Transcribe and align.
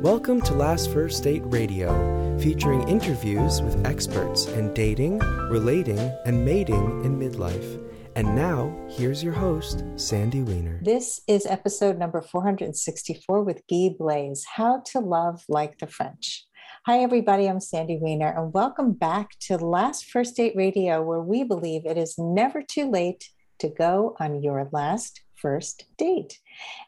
Welcome 0.00 0.40
to 0.42 0.54
Last 0.54 0.90
First 0.92 1.24
Date 1.24 1.42
Radio, 1.44 2.38
featuring 2.38 2.88
interviews 2.88 3.60
with 3.60 3.86
experts 3.86 4.46
in 4.46 4.72
dating, 4.72 5.18
relating, 5.18 5.98
and 6.24 6.42
mating 6.42 7.04
in 7.04 7.18
midlife. 7.18 7.86
And 8.16 8.34
now, 8.34 8.74
here's 8.88 9.22
your 9.22 9.34
host, 9.34 9.84
Sandy 9.96 10.40
Weiner. 10.40 10.80
This 10.82 11.20
is 11.28 11.44
episode 11.44 11.98
number 11.98 12.22
464 12.22 13.42
with 13.42 13.60
Guy 13.68 13.90
Blaze 13.98 14.42
How 14.54 14.80
to 14.86 15.00
Love 15.00 15.44
Like 15.50 15.76
the 15.76 15.86
French. 15.86 16.46
Hi, 16.86 17.00
everybody. 17.00 17.46
I'm 17.46 17.60
Sandy 17.60 17.98
Weiner, 18.00 18.32
and 18.34 18.54
welcome 18.54 18.94
back 18.94 19.38
to 19.40 19.58
Last 19.58 20.06
First 20.06 20.34
Date 20.34 20.54
Radio, 20.56 21.02
where 21.02 21.20
we 21.20 21.44
believe 21.44 21.84
it 21.84 21.98
is 21.98 22.14
never 22.16 22.62
too 22.62 22.90
late 22.90 23.28
to 23.58 23.68
go 23.68 24.16
on 24.18 24.42
your 24.42 24.66
last 24.72 25.20
first 25.40 25.84
date. 25.96 26.38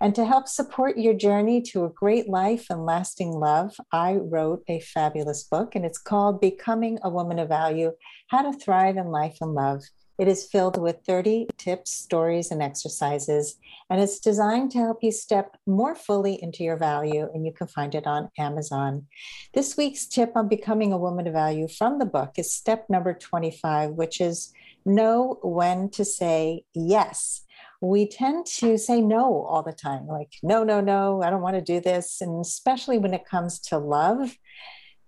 And 0.01 0.15
to 0.15 0.25
help 0.25 0.49
support 0.49 0.99
your 0.99 1.15
journey 1.15 1.63
to 1.63 1.85
a 1.85 1.91
great 1.91 2.29
life 2.29 2.67
and 2.71 2.85
lasting 2.85 3.31
love, 3.31 3.75
I 3.93 4.15
wrote 4.15 4.63
a 4.69 4.81
fabulous 4.81 5.45
book, 5.45 5.75
and 5.75 5.85
it's 5.85 5.99
called 5.99 6.41
Becoming 6.41 6.99
a 7.03 7.11
Woman 7.11 7.39
of 7.39 7.49
Value 7.49 7.93
How 8.29 8.43
to 8.43 8.59
Thrive 8.59 8.97
in 8.97 9.07
Life 9.07 9.39
and 9.41 9.55
Love. 9.55 9.83
It 10.19 10.29
is 10.29 10.47
filled 10.47 10.81
with 10.81 11.01
30 11.07 11.49
tips, 11.57 11.93
stories, 11.93 12.51
and 12.51 12.63
exercises, 12.63 13.57
and 13.89 14.01
it's 14.01 14.21
designed 14.21 14.71
to 14.73 14.79
help 14.79 14.99
you 15.03 15.11
step 15.11 15.57
more 15.67 15.95
fully 15.95 16.41
into 16.43 16.63
your 16.63 16.77
value, 16.77 17.29
and 17.33 17.47
you 17.47 17.53
can 17.53 17.67
find 17.67 17.95
it 17.95 18.07
on 18.07 18.29
Amazon. 18.39 19.07
This 19.55 19.77
week's 19.77 20.07
tip 20.07 20.33
on 20.37 20.49
becoming 20.49 20.93
a 20.93 20.99
woman 20.99 21.27
of 21.27 21.33
value 21.33 21.67
from 21.67 21.99
the 21.99 22.07
book 22.07 22.33
is 22.37 22.53
step 22.53 22.89
number 22.91 23.15
25, 23.15 23.93
which 23.93 24.21
is 24.21 24.53
know 24.85 25.39
when 25.43 25.89
to 25.91 26.05
say 26.05 26.65
yes 26.75 27.43
we 27.83 28.07
tend 28.07 28.47
to 28.47 28.79
say 28.79 29.01
no 29.01 29.45
all 29.49 29.63
the 29.63 29.73
time 29.73 30.07
like 30.07 30.33
no 30.43 30.63
no 30.63 30.81
no 30.81 31.21
i 31.23 31.29
don't 31.29 31.43
want 31.43 31.57
to 31.57 31.61
do 31.61 31.81
this. 31.81 32.21
And 32.21 32.41
especially 32.41 32.99
when 32.99 33.13
it 33.13 33.27
comes 33.27 33.59
to 33.61 33.79
love 33.79 34.37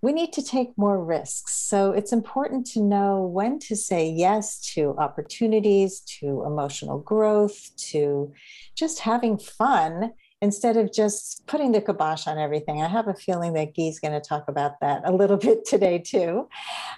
we 0.05 0.13
need 0.13 0.33
to 0.33 0.43
take 0.43 0.77
more 0.77 1.03
risks. 1.03 1.67
So 1.67 1.91
it's 1.91 2.13
important 2.13 2.67
to 2.67 2.79
know 2.79 3.25
when 3.25 3.57
to 3.59 3.75
say 3.75 4.07
yes 4.07 4.59
to 4.75 4.95
opportunities 4.99 6.01
to 6.19 6.43
emotional 6.45 6.99
growth 6.99 7.71
to 7.89 8.31
just 8.75 8.99
having 8.99 9.39
fun 9.39 10.11
instead 10.41 10.77
of 10.77 10.91
just 10.91 11.45
putting 11.47 11.71
the 11.71 11.81
kibosh 11.81 12.27
on 12.27 12.37
everything. 12.37 12.81
I 12.81 12.87
have 12.87 13.07
a 13.07 13.13
feeling 13.13 13.53
that 13.53 13.75
Guy's 13.75 13.99
going 13.99 14.13
to 14.13 14.19
talk 14.19 14.45
about 14.47 14.79
that 14.81 15.01
a 15.05 15.11
little 15.11 15.37
bit 15.49 15.65
today, 15.65 15.99
too. 15.99 16.47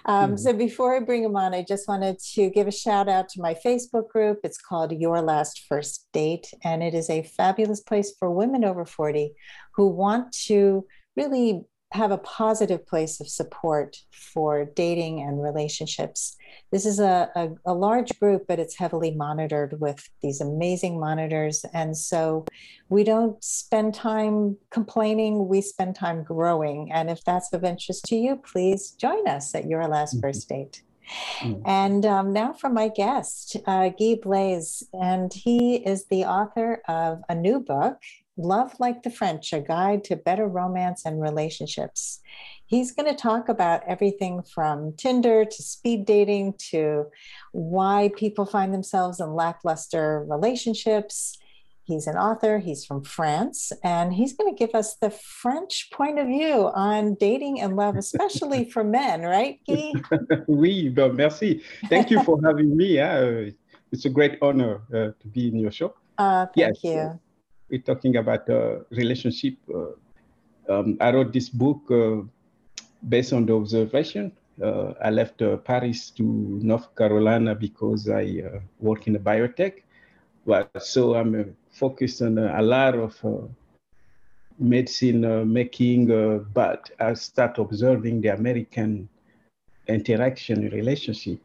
Um, 0.04 0.30
mm-hmm. 0.30 0.36
So 0.36 0.52
before 0.52 0.96
I 0.96 1.00
bring 1.00 1.24
him 1.24 1.36
on, 1.36 1.54
I 1.54 1.64
just 1.66 1.88
wanted 1.88 2.18
to 2.34 2.50
give 2.50 2.66
a 2.66 2.72
shout 2.72 3.08
out 3.08 3.28
to 3.30 3.40
my 3.40 3.54
Facebook 3.54 4.08
group. 4.08 4.40
It's 4.42 4.58
called 4.58 4.92
Your 4.92 5.22
Last 5.22 5.64
First 5.68 6.06
Date, 6.12 6.52
and 6.64 6.82
it 6.82 6.94
is 6.94 7.08
a 7.08 7.22
fabulous 7.22 7.80
place 7.80 8.12
for 8.18 8.30
women 8.30 8.64
over 8.64 8.84
40 8.84 9.32
who 9.74 9.88
want 9.88 10.32
to 10.46 10.84
really 11.16 11.62
have 11.92 12.10
a 12.10 12.18
positive 12.18 12.86
place 12.86 13.18
of 13.18 13.28
support 13.28 13.96
for 14.12 14.66
dating 14.66 15.20
and 15.20 15.42
relationships. 15.42 16.36
This 16.70 16.84
is 16.84 17.00
a, 17.00 17.30
a, 17.34 17.48
a, 17.64 17.72
large 17.72 18.18
group, 18.20 18.44
but 18.46 18.58
it's 18.58 18.76
heavily 18.76 19.12
monitored 19.12 19.80
with 19.80 20.06
these 20.22 20.42
amazing 20.42 21.00
monitors. 21.00 21.64
And 21.72 21.96
so 21.96 22.44
we 22.90 23.04
don't 23.04 23.42
spend 23.42 23.94
time 23.94 24.58
complaining, 24.70 25.48
we 25.48 25.62
spend 25.62 25.94
time 25.94 26.24
growing. 26.24 26.92
And 26.92 27.08
if 27.08 27.24
that's 27.24 27.52
of 27.54 27.64
interest 27.64 28.04
to 28.06 28.16
you, 28.16 28.36
please 28.36 28.90
join 28.90 29.26
us 29.26 29.54
at 29.54 29.66
your 29.66 29.86
last 29.88 30.16
mm-hmm. 30.16 30.20
first 30.20 30.48
date. 30.48 30.82
Mm-hmm. 31.40 31.62
And 31.64 32.04
um, 32.04 32.32
now 32.34 32.52
for 32.52 32.68
my 32.68 32.88
guest, 32.88 33.56
uh, 33.66 33.88
Guy 33.88 34.16
Blaze. 34.20 34.86
And 34.92 35.32
he 35.32 35.76
is 35.76 36.04
the 36.06 36.24
author 36.24 36.82
of 36.86 37.22
a 37.30 37.34
new 37.34 37.60
book 37.60 37.96
Love 38.38 38.72
Like 38.78 39.02
the 39.02 39.10
French, 39.10 39.52
a 39.52 39.60
guide 39.60 40.04
to 40.04 40.16
better 40.16 40.46
romance 40.46 41.04
and 41.04 41.20
relationships. 41.20 42.20
He's 42.66 42.92
going 42.92 43.08
to 43.08 43.20
talk 43.20 43.48
about 43.48 43.82
everything 43.86 44.42
from 44.42 44.92
Tinder 44.96 45.44
to 45.44 45.62
speed 45.62 46.06
dating 46.06 46.54
to 46.70 47.06
why 47.52 48.10
people 48.16 48.46
find 48.46 48.72
themselves 48.72 49.18
in 49.20 49.34
lackluster 49.34 50.24
relationships. 50.28 51.36
He's 51.82 52.06
an 52.06 52.16
author, 52.16 52.58
he's 52.58 52.84
from 52.84 53.02
France, 53.02 53.72
and 53.82 54.12
he's 54.12 54.34
going 54.34 54.54
to 54.54 54.58
give 54.58 54.74
us 54.74 54.96
the 54.96 55.10
French 55.10 55.90
point 55.90 56.18
of 56.18 56.26
view 56.26 56.70
on 56.74 57.14
dating 57.14 57.60
and 57.60 57.74
love, 57.74 57.96
especially 57.96 58.70
for 58.70 58.84
men, 58.84 59.22
right, 59.22 59.58
Guy? 59.66 59.94
oui, 60.46 60.94
merci. 60.94 61.62
Thank 61.88 62.10
you 62.10 62.22
for 62.22 62.38
having 62.44 62.76
me. 62.76 63.00
Uh, 63.00 63.50
it's 63.90 64.04
a 64.04 64.10
great 64.10 64.38
honor 64.42 64.82
uh, 64.92 65.12
to 65.18 65.28
be 65.32 65.48
in 65.48 65.56
your 65.56 65.72
show. 65.72 65.94
Uh, 66.18 66.46
thank 66.54 66.76
yes. 66.82 66.84
you 66.84 67.18
we're 67.70 67.82
talking 67.82 68.16
about 68.16 68.48
uh, 68.48 68.80
relationship. 68.90 69.54
Uh, 69.72 69.92
um, 70.72 70.96
I 71.00 71.12
wrote 71.12 71.32
this 71.32 71.48
book 71.48 71.82
uh, 71.90 72.22
based 73.08 73.32
on 73.32 73.46
the 73.46 73.54
observation. 73.54 74.32
Uh, 74.62 74.94
I 75.02 75.10
left 75.10 75.40
uh, 75.42 75.56
Paris 75.58 76.10
to 76.10 76.22
North 76.22 76.94
Carolina 76.96 77.54
because 77.54 78.08
I 78.08 78.42
uh, 78.44 78.60
work 78.80 79.06
in 79.06 79.16
a 79.16 79.18
biotech. 79.18 79.82
But 80.46 80.70
so 80.82 81.14
I'm 81.14 81.56
focused 81.70 82.22
on 82.22 82.38
a 82.38 82.62
lot 82.62 82.94
of 82.94 83.14
medicine 84.58 85.52
making, 85.52 86.06
but 86.54 86.90
I 86.98 87.12
start 87.14 87.58
observing 87.58 88.22
the 88.22 88.28
American 88.28 89.10
interaction 89.86 90.70
relationship. 90.70 91.38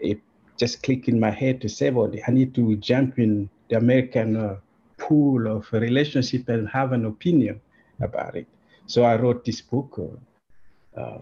It 0.00 0.18
just 0.58 0.82
clicked 0.82 1.06
in 1.06 1.20
my 1.20 1.30
head 1.30 1.60
to 1.60 1.68
say, 1.68 1.90
well, 1.90 2.12
I 2.26 2.32
need 2.32 2.52
to 2.56 2.74
jump 2.76 3.20
in 3.20 3.48
the 3.68 3.76
American 3.76 4.58
pool 5.02 5.56
of 5.56 5.72
relationship 5.72 6.48
and 6.48 6.68
have 6.68 6.92
an 6.92 7.06
opinion 7.06 7.60
about 8.00 8.36
it. 8.36 8.46
So 8.86 9.04
I 9.04 9.16
wrote 9.16 9.44
this 9.44 9.60
book 9.60 9.98
uh, 9.98 11.00
uh, 11.00 11.20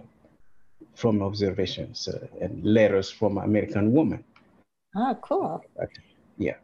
from 0.95 1.23
observations 1.23 2.09
uh, 2.09 2.27
and 2.41 2.65
letters 2.65 3.11
from 3.11 3.39
American 3.39 3.93
women. 3.93 4.25
Ah, 4.97 5.15
cool. 5.23 5.63
But, 5.77 5.91
yeah. 6.37 6.57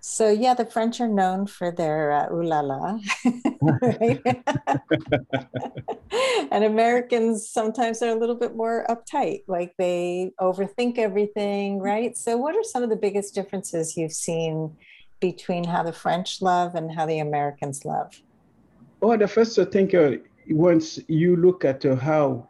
So 0.00 0.30
yeah, 0.30 0.54
the 0.54 0.64
French 0.64 1.00
are 1.00 1.08
known 1.08 1.46
for 1.46 1.72
their 1.72 2.12
uh, 2.12 2.32
ooh 2.32 2.44
la 2.44 2.60
la, 2.60 2.98
and 6.52 6.64
Americans 6.64 7.50
sometimes 7.50 8.00
are 8.00 8.10
a 8.10 8.14
little 8.14 8.36
bit 8.36 8.54
more 8.54 8.86
uptight, 8.88 9.40
like 9.48 9.74
they 9.76 10.30
overthink 10.40 10.98
everything, 10.98 11.80
right? 11.80 12.16
So, 12.16 12.36
what 12.36 12.54
are 12.54 12.62
some 12.62 12.84
of 12.84 12.90
the 12.90 12.96
biggest 12.96 13.34
differences 13.34 13.96
you've 13.96 14.12
seen 14.12 14.76
between 15.20 15.64
how 15.64 15.82
the 15.82 15.92
French 15.92 16.42
love 16.42 16.74
and 16.74 16.92
how 16.92 17.06
the 17.06 17.18
Americans 17.18 17.84
love? 17.84 18.22
Well, 19.00 19.18
the 19.18 19.28
first 19.28 19.58
thing, 19.72 19.94
uh, 19.94 20.16
once 20.50 20.98
you 21.08 21.36
look 21.36 21.64
at 21.64 21.84
uh, 21.84 21.96
how 21.96 22.48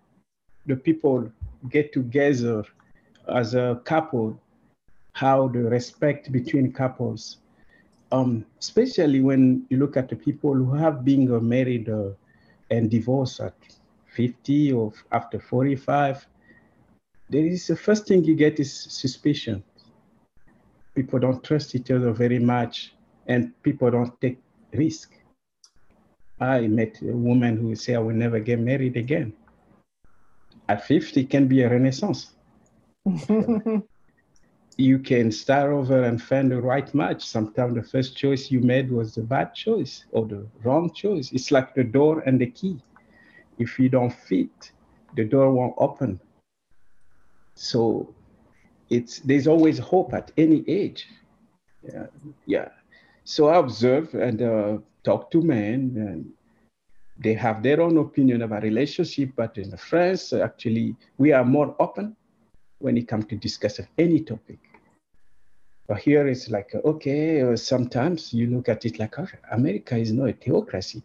the 0.67 0.77
people 0.77 1.31
get 1.71 1.93
together 1.93 2.65
as 3.29 3.55
a 3.55 3.81
couple, 3.84 4.41
how 5.12 5.49
the 5.49 5.61
respect 5.61 6.31
between 6.33 6.73
couples, 6.73 7.39
um, 8.12 8.45
especially 8.59 9.21
when 9.21 9.67
you 9.69 9.77
look 9.79 9.97
at 9.97 10.09
the 10.09 10.17
people 10.17 10.55
who 10.55 10.73
have 10.75 11.05
been 11.05 11.31
uh, 11.31 11.41
married 11.41 11.89
uh, 11.89 12.11
and 12.71 12.91
divorced 12.91 13.41
at 13.41 13.55
50 14.06 14.73
or 14.73 14.93
after 15.12 15.39
45, 15.39 16.27
there 17.31 17.45
is 17.45 17.67
the 17.67 17.77
first 17.77 18.06
thing 18.06 18.25
you 18.25 18.35
get 18.35 18.59
is 18.59 18.73
suspicion 18.73 19.62
people 20.98 21.20
don't 21.20 21.44
trust 21.44 21.76
each 21.76 21.92
other 21.92 22.10
very 22.10 22.41
much 22.41 22.92
and 23.28 23.53
people 23.62 23.88
don't 23.88 24.20
take 24.20 24.38
risk. 24.72 25.12
I 26.41 26.66
met 26.66 27.00
a 27.03 27.16
woman 27.28 27.56
who 27.56 27.76
said, 27.76 27.97
I 27.97 27.98
will 28.00 28.16
never 28.16 28.41
get 28.41 28.59
married 28.59 28.97
again. 28.97 29.32
At 30.69 30.84
50 30.84 31.25
can 31.26 31.47
be 31.47 31.62
a 31.62 31.70
renaissance. 31.70 32.32
you 34.76 34.98
can 34.98 35.31
start 35.31 35.70
over 35.70 36.03
and 36.03 36.20
find 36.20 36.50
the 36.50 36.60
right 36.60 36.92
match. 36.92 37.25
Sometimes 37.25 37.75
the 37.76 37.82
first 37.84 38.16
choice 38.16 38.50
you 38.50 38.58
made 38.58 38.91
was 38.91 39.14
the 39.14 39.22
bad 39.22 39.54
choice 39.54 40.04
or 40.10 40.26
the 40.26 40.44
wrong 40.64 40.92
choice. 40.92 41.31
It's 41.32 41.53
like 41.53 41.76
the 41.76 41.84
door 41.84 42.25
and 42.26 42.41
the 42.41 42.50
key. 42.50 42.82
If 43.56 43.78
you 43.78 43.88
don't 43.88 44.12
fit, 44.12 44.73
the 45.14 45.25
door 45.25 45.52
won't 45.52 45.75
open. 45.78 46.20
So 47.55 48.12
it's 48.90 49.20
there's 49.20 49.46
always 49.46 49.79
hope 49.79 50.14
at 50.14 50.32
any 50.37 50.64
age. 50.69 51.08
Yeah, 51.82 52.06
yeah. 52.46 52.69
So 53.25 53.49
I 53.49 53.56
observe 53.58 54.14
and 54.14 54.43
uh, 54.43 54.79
talk 55.05 55.31
to 55.32 55.43
men, 55.43 55.94
and 55.96 56.32
they 57.19 57.35
have 57.35 57.62
their 57.62 57.81
own 57.81 57.99
opinion 57.99 58.43
about 58.43 58.62
relationship. 58.62 59.31
But 59.37 59.58
in 59.58 59.76
France, 59.76 60.32
actually, 60.32 60.96
we 61.19 61.32
are 61.32 61.44
more 61.44 61.76
open 61.79 62.17
when 62.79 62.96
it 62.96 63.08
comes 63.08 63.26
to 63.26 63.37
discuss 63.37 63.81
any 63.99 64.20
topic. 64.20 64.58
But 65.87 65.99
here 65.99 66.26
it's 66.26 66.50
like, 66.50 66.75
okay, 66.75 67.43
uh, 67.43 67.56
sometimes 67.56 68.32
you 68.35 68.46
look 68.49 68.69
at 68.69 68.85
it 68.85 68.99
like, 68.99 69.19
oh, 69.19 69.26
America 69.52 69.96
is 69.96 70.12
not 70.12 70.29
a 70.29 70.32
theocracy. 70.35 71.02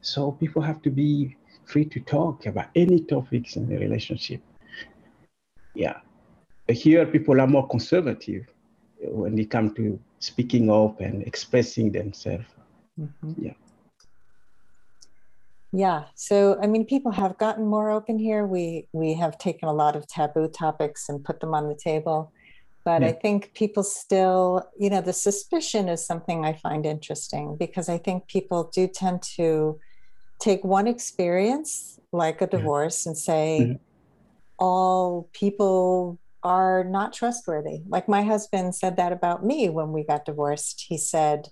So 0.00 0.32
people 0.32 0.60
have 0.60 0.82
to 0.82 0.90
be 0.90 1.36
free 1.64 1.84
to 1.84 2.00
talk 2.00 2.46
about 2.46 2.66
any 2.74 3.00
topics 3.00 3.54
in 3.54 3.68
the 3.68 3.78
relationship. 3.78 4.40
Yeah 5.74 6.00
here 6.68 7.04
people 7.06 7.40
are 7.40 7.46
more 7.46 7.66
conservative 7.68 8.46
when 9.00 9.38
it 9.38 9.50
comes 9.50 9.74
to 9.74 9.98
speaking 10.20 10.70
up 10.70 11.00
and 11.00 11.22
expressing 11.22 11.90
themselves. 11.90 12.44
Mm-hmm. 12.98 13.32
Yeah. 13.36 13.52
Yeah. 15.72 16.04
So 16.14 16.58
I 16.62 16.66
mean 16.66 16.84
people 16.84 17.12
have 17.12 17.38
gotten 17.38 17.66
more 17.66 17.90
open 17.90 18.18
here. 18.18 18.46
We 18.46 18.88
we 18.92 19.14
have 19.14 19.38
taken 19.38 19.68
a 19.68 19.72
lot 19.72 19.96
of 19.96 20.06
taboo 20.06 20.48
topics 20.48 21.08
and 21.08 21.24
put 21.24 21.40
them 21.40 21.54
on 21.54 21.68
the 21.68 21.74
table. 21.74 22.32
But 22.84 23.02
yeah. 23.02 23.08
I 23.08 23.12
think 23.12 23.54
people 23.54 23.84
still, 23.84 24.68
you 24.78 24.90
know, 24.90 25.00
the 25.00 25.12
suspicion 25.12 25.88
is 25.88 26.04
something 26.04 26.44
I 26.44 26.54
find 26.54 26.84
interesting 26.84 27.56
because 27.56 27.88
I 27.88 27.96
think 27.96 28.26
people 28.26 28.70
do 28.74 28.88
tend 28.88 29.22
to 29.36 29.78
take 30.40 30.64
one 30.64 30.88
experience 30.88 32.00
like 32.12 32.42
a 32.42 32.46
divorce 32.46 33.06
and 33.06 33.16
say 33.16 33.58
mm-hmm. 33.62 33.72
all 34.58 35.28
people 35.32 36.18
are 36.42 36.84
not 36.84 37.12
trustworthy. 37.12 37.82
Like 37.86 38.08
my 38.08 38.22
husband 38.22 38.74
said 38.74 38.96
that 38.96 39.12
about 39.12 39.44
me 39.44 39.68
when 39.68 39.92
we 39.92 40.04
got 40.04 40.24
divorced. 40.24 40.86
He 40.88 40.98
said 40.98 41.48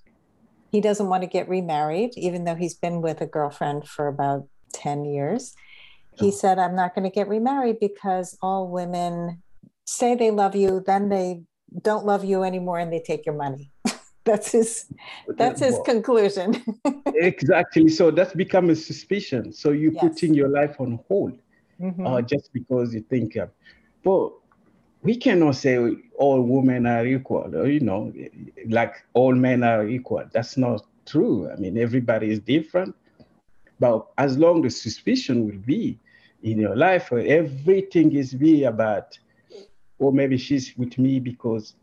he 0.71 0.81
doesn't 0.81 1.09
want 1.09 1.23
to 1.23 1.29
get 1.29 1.49
remarried, 1.49 2.13
even 2.17 2.45
though 2.45 2.55
he's 2.55 2.75
been 2.75 3.01
with 3.01 3.21
a 3.21 3.27
girlfriend 3.27 3.89
for 3.89 4.07
about 4.07 4.47
10 4.73 5.05
years. 5.05 5.55
He 6.13 6.29
oh. 6.29 6.31
said, 6.31 6.59
I'm 6.59 6.77
not 6.77 6.95
going 6.95 7.09
to 7.09 7.15
get 7.15 7.29
remarried 7.29 7.79
because 7.81 8.37
all 8.43 8.69
women 8.69 9.43
say 9.85 10.15
they 10.15 10.31
love 10.31 10.55
you, 10.55 10.83
then 10.87 11.09
they 11.09 11.43
don't 11.83 12.05
love 12.05 12.25
you 12.25 12.43
anymore 12.43 12.79
and 12.79 12.93
they 12.93 13.01
take 13.01 13.27
your 13.27 13.35
money. 13.35 13.71
that's 14.25 14.53
his 14.53 14.87
that's 15.37 15.61
his 15.61 15.79
conclusion. 15.85 16.63
exactly. 17.07 17.89
So 17.89 18.11
that's 18.11 18.35
become 18.35 18.71
a 18.71 18.77
suspicion. 18.77 19.53
So 19.53 19.71
you're 19.71 19.93
yes. 19.93 20.03
putting 20.03 20.35
your 20.35 20.49
life 20.49 20.77
on 20.81 21.01
hold 21.09 21.39
mm-hmm. 21.81 22.07
uh, 22.07 22.23
just 22.23 22.53
because 22.53 22.95
you 22.95 23.01
think, 23.03 23.37
uh, 23.37 23.47
well, 24.05 24.40
we 25.03 25.17
cannot 25.17 25.57
say 25.57 25.79
all 26.19 26.43
women 26.43 26.87
are 26.87 27.07
equal, 27.07 27.51
or, 27.57 27.67
you 27.69 27.81
know, 27.81 28.13
like 28.69 29.03
all 29.15 29.35
men 29.35 29.63
are 29.63 29.89
equal. 29.89 30.25
That's 30.33 30.57
not 30.57 30.85
true. 31.07 31.51
I 31.51 31.57
mean, 31.57 31.79
everybody 31.79 32.31
is 32.31 32.41
different. 32.41 32.95
But 33.79 34.07
as 34.19 34.37
long 34.37 34.67
as 34.67 34.81
suspicion 34.81 35.47
will 35.47 35.59
be 35.65 35.99
in 36.43 36.59
your 36.59 36.77
life, 36.77 37.13
everything 37.13 38.15
is 38.15 38.35
be 38.35 38.65
about, 38.65 39.19
or 39.99 40.13
maybe 40.13 40.37
she's 40.37 40.77
with 40.77 40.99
me 40.99 41.19
because 41.19 41.75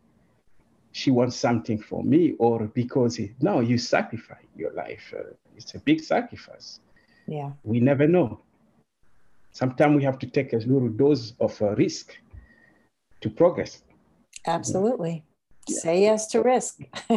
she 0.92 1.10
wants 1.10 1.36
something 1.36 1.80
from 1.80 2.10
me, 2.10 2.34
or 2.38 2.68
because 2.68 3.18
it, 3.18 3.32
no, 3.42 3.60
you 3.60 3.78
sacrifice 3.78 4.46
your 4.56 4.74
life. 4.74 5.14
Uh, 5.18 5.34
it's 5.56 5.74
a 5.74 5.80
big 5.80 6.02
sacrifice. 6.02 6.80
Yeah. 7.28 7.52
We 7.64 7.80
never 7.80 8.08
know. 8.08 8.42
Sometimes 9.52 9.96
we 9.96 10.04
have 10.04 10.20
to 10.20 10.28
take 10.28 10.54
a 10.54 10.58
little 10.58 10.88
dose 10.88 11.34
of 11.40 11.60
uh, 11.62 11.76
risk 11.76 12.16
to 13.22 13.30
progress. 13.30 13.82
Absolutely. 14.46 15.24
Yeah. 15.68 15.80
Say 15.80 16.02
yes 16.02 16.28
to 16.28 16.42
risk. 16.42 16.80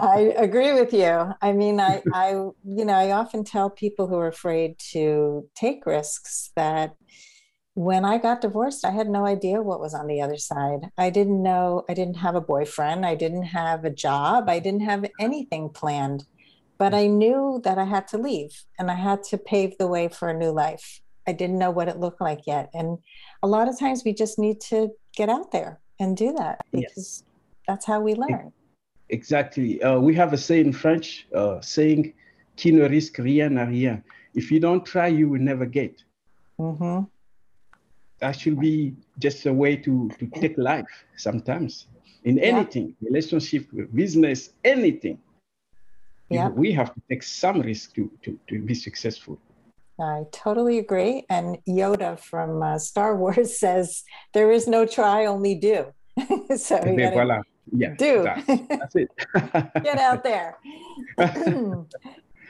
I 0.00 0.18
agree 0.36 0.72
with 0.72 0.92
you. 0.92 1.34
I 1.42 1.52
mean, 1.52 1.78
I, 1.78 2.02
I, 2.12 2.30
you 2.30 2.84
know, 2.84 2.94
I 2.94 3.12
often 3.12 3.44
tell 3.44 3.68
people 3.68 4.06
who 4.06 4.16
are 4.16 4.28
afraid 4.28 4.78
to 4.92 5.48
take 5.54 5.84
risks 5.84 6.50
that 6.56 6.94
when 7.74 8.04
I 8.04 8.18
got 8.18 8.40
divorced, 8.40 8.84
I 8.84 8.92
had 8.92 9.08
no 9.08 9.26
idea 9.26 9.60
what 9.60 9.80
was 9.80 9.94
on 9.94 10.06
the 10.06 10.22
other 10.22 10.38
side. 10.38 10.90
I 10.96 11.10
didn't 11.10 11.42
know, 11.42 11.84
I 11.88 11.94
didn't 11.94 12.18
have 12.18 12.36
a 12.36 12.40
boyfriend, 12.40 13.04
I 13.04 13.16
didn't 13.16 13.44
have 13.44 13.84
a 13.84 13.90
job, 13.90 14.48
I 14.48 14.60
didn't 14.60 14.82
have 14.82 15.04
anything 15.18 15.70
planned, 15.70 16.24
but 16.78 16.94
I 16.94 17.08
knew 17.08 17.60
that 17.64 17.76
I 17.76 17.84
had 17.84 18.06
to 18.08 18.18
leave 18.18 18.64
and 18.78 18.90
I 18.90 18.94
had 18.94 19.24
to 19.24 19.38
pave 19.38 19.76
the 19.76 19.88
way 19.88 20.08
for 20.08 20.28
a 20.28 20.38
new 20.38 20.50
life. 20.50 21.00
I 21.26 21.32
didn't 21.32 21.58
know 21.58 21.70
what 21.70 21.88
it 21.88 21.98
looked 21.98 22.20
like 22.20 22.46
yet. 22.46 22.70
And 22.74 22.98
a 23.42 23.46
lot 23.48 23.68
of 23.68 23.78
times 23.78 24.04
we 24.04 24.12
just 24.12 24.38
need 24.38 24.60
to 24.62 24.90
get 25.16 25.28
out 25.28 25.52
there 25.52 25.80
and 26.00 26.16
do 26.16 26.32
that 26.32 26.64
because 26.72 27.22
yes. 27.22 27.22
that's 27.66 27.86
how 27.86 28.00
we 28.00 28.14
learn. 28.14 28.52
Exactly. 29.10 29.82
Uh, 29.82 29.98
we 29.98 30.14
have 30.14 30.32
a 30.32 30.38
saying 30.38 30.66
in 30.66 30.72
French 30.72 31.26
uh, 31.34 31.60
saying, 31.60 32.12
qui 32.56 32.72
ne 32.72 32.88
risque 32.88 33.18
rien 33.18 33.54
n'a 33.54 33.66
rien. 33.66 34.02
If 34.34 34.50
you 34.50 34.60
don't 34.60 34.84
try, 34.84 35.08
you 35.08 35.28
will 35.28 35.40
never 35.40 35.66
get. 35.66 36.02
Mm-hmm. 36.58 37.04
That 38.18 38.32
should 38.38 38.58
be 38.58 38.94
just 39.18 39.46
a 39.46 39.52
way 39.52 39.76
to, 39.76 40.10
to 40.18 40.26
take 40.26 40.56
life 40.56 41.04
sometimes 41.16 41.86
in 42.24 42.38
anything, 42.38 42.94
yeah. 43.00 43.08
relationship, 43.08 43.66
business, 43.94 44.50
anything. 44.64 45.18
Yeah. 46.30 46.48
We 46.48 46.72
have 46.72 46.94
to 46.94 47.00
take 47.08 47.22
some 47.22 47.60
risk 47.60 47.94
to, 47.94 48.10
to, 48.22 48.38
to 48.48 48.58
be 48.60 48.74
successful. 48.74 49.38
I 50.00 50.24
totally 50.32 50.78
agree. 50.78 51.24
And 51.30 51.58
Yoda 51.68 52.18
from 52.18 52.62
uh, 52.62 52.78
Star 52.78 53.16
Wars 53.16 53.58
says, 53.60 54.02
"There 54.32 54.50
is 54.50 54.66
no 54.66 54.86
try, 54.86 55.26
only 55.26 55.54
do." 55.54 55.92
so 56.56 56.84
you 56.84 56.96
gotta 56.96 57.42
yeah, 57.72 57.94
do. 57.96 58.22
That's 58.22 58.94
it. 58.94 59.08
Get 59.82 59.98
out 59.98 60.22
there. 60.22 60.58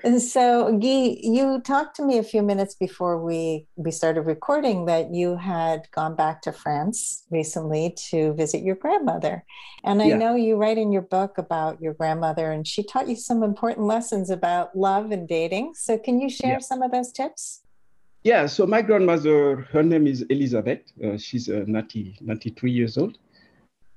And 0.05 0.21
so, 0.21 0.77
Guy, 0.77 1.17
you 1.23 1.63
talked 1.63 1.97
to 1.97 2.05
me 2.05 2.19
a 2.19 2.23
few 2.23 2.43
minutes 2.43 2.75
before 2.75 3.19
we 3.19 3.67
we 3.77 3.91
started 3.91 4.21
recording 4.23 4.85
that 4.85 5.15
you 5.15 5.35
had 5.37 5.91
gone 5.93 6.15
back 6.15 6.43
to 6.43 6.53
France 6.53 7.25
recently 7.31 7.95
to 8.11 8.35
visit 8.35 8.63
your 8.63 8.75
grandmother, 8.75 9.47
and 9.83 10.03
I 10.03 10.09
yeah. 10.09 10.19
know 10.19 10.35
you 10.35 10.57
write 10.57 10.77
in 10.77 10.93
your 10.93 11.07
book 11.17 11.39
about 11.39 11.81
your 11.81 11.95
grandmother, 11.95 12.53
and 12.53 12.69
she 12.69 12.83
taught 12.83 13.09
you 13.09 13.17
some 13.17 13.43
important 13.43 13.87
lessons 13.87 14.29
about 14.29 14.77
love 14.77 15.11
and 15.11 15.27
dating. 15.27 15.73
So, 15.75 15.97
can 15.97 16.21
you 16.21 16.29
share 16.29 16.59
yeah. 16.61 16.69
some 16.71 16.83
of 16.83 16.93
those 16.93 17.11
tips? 17.11 17.63
Yeah. 18.25 18.45
So, 18.45 18.67
my 18.67 18.83
grandmother, 18.83 19.67
her 19.73 19.83
name 19.83 20.07
is 20.07 20.21
Elizabeth. 20.29 20.83
Uh, 21.03 21.17
she's 21.17 21.49
uh, 21.49 21.65
90, 21.67 22.19
93 22.21 22.71
years 22.71 22.99
old. 22.99 23.17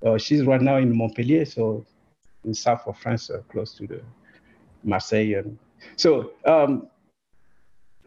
Uh, 0.05 0.17
she's 0.17 0.45
right 0.45 0.61
now 0.61 0.77
in 0.77 0.95
Montpellier, 0.95 1.43
so 1.43 1.85
in 2.45 2.53
south 2.53 2.87
of 2.87 2.97
France, 2.97 3.29
uh, 3.29 3.41
close 3.49 3.73
to 3.73 3.85
the 3.85 4.01
Marseille 4.85 5.33
and 5.33 5.59
so 5.95 6.31
um, 6.45 6.87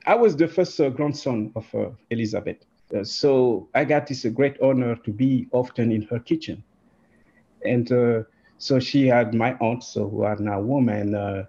I 0.07 0.15
was 0.15 0.35
the 0.35 0.49
first 0.49 0.81
uh, 0.81 0.89
grandson 0.89 1.53
of 1.55 1.73
uh, 1.75 1.91
Elizabeth. 2.11 2.65
Uh, 2.95 3.05
so 3.05 3.69
I 3.75 3.85
got 3.85 4.07
this 4.07 4.25
uh, 4.25 4.31
great 4.31 4.61
honor 4.61 4.97
to 4.97 5.13
be 5.13 5.47
often 5.53 5.93
in 5.93 6.03
her 6.03 6.19
kitchen. 6.19 6.65
And 7.65 7.91
uh, 7.93 8.23
so 8.59 8.81
she 8.81 9.07
had 9.07 9.35
my 9.35 9.55
aunts 9.61 9.89
so 9.89 10.09
who 10.09 10.23
are 10.23 10.37
now 10.37 10.61
women, 10.61 11.15
uh, 11.15 11.45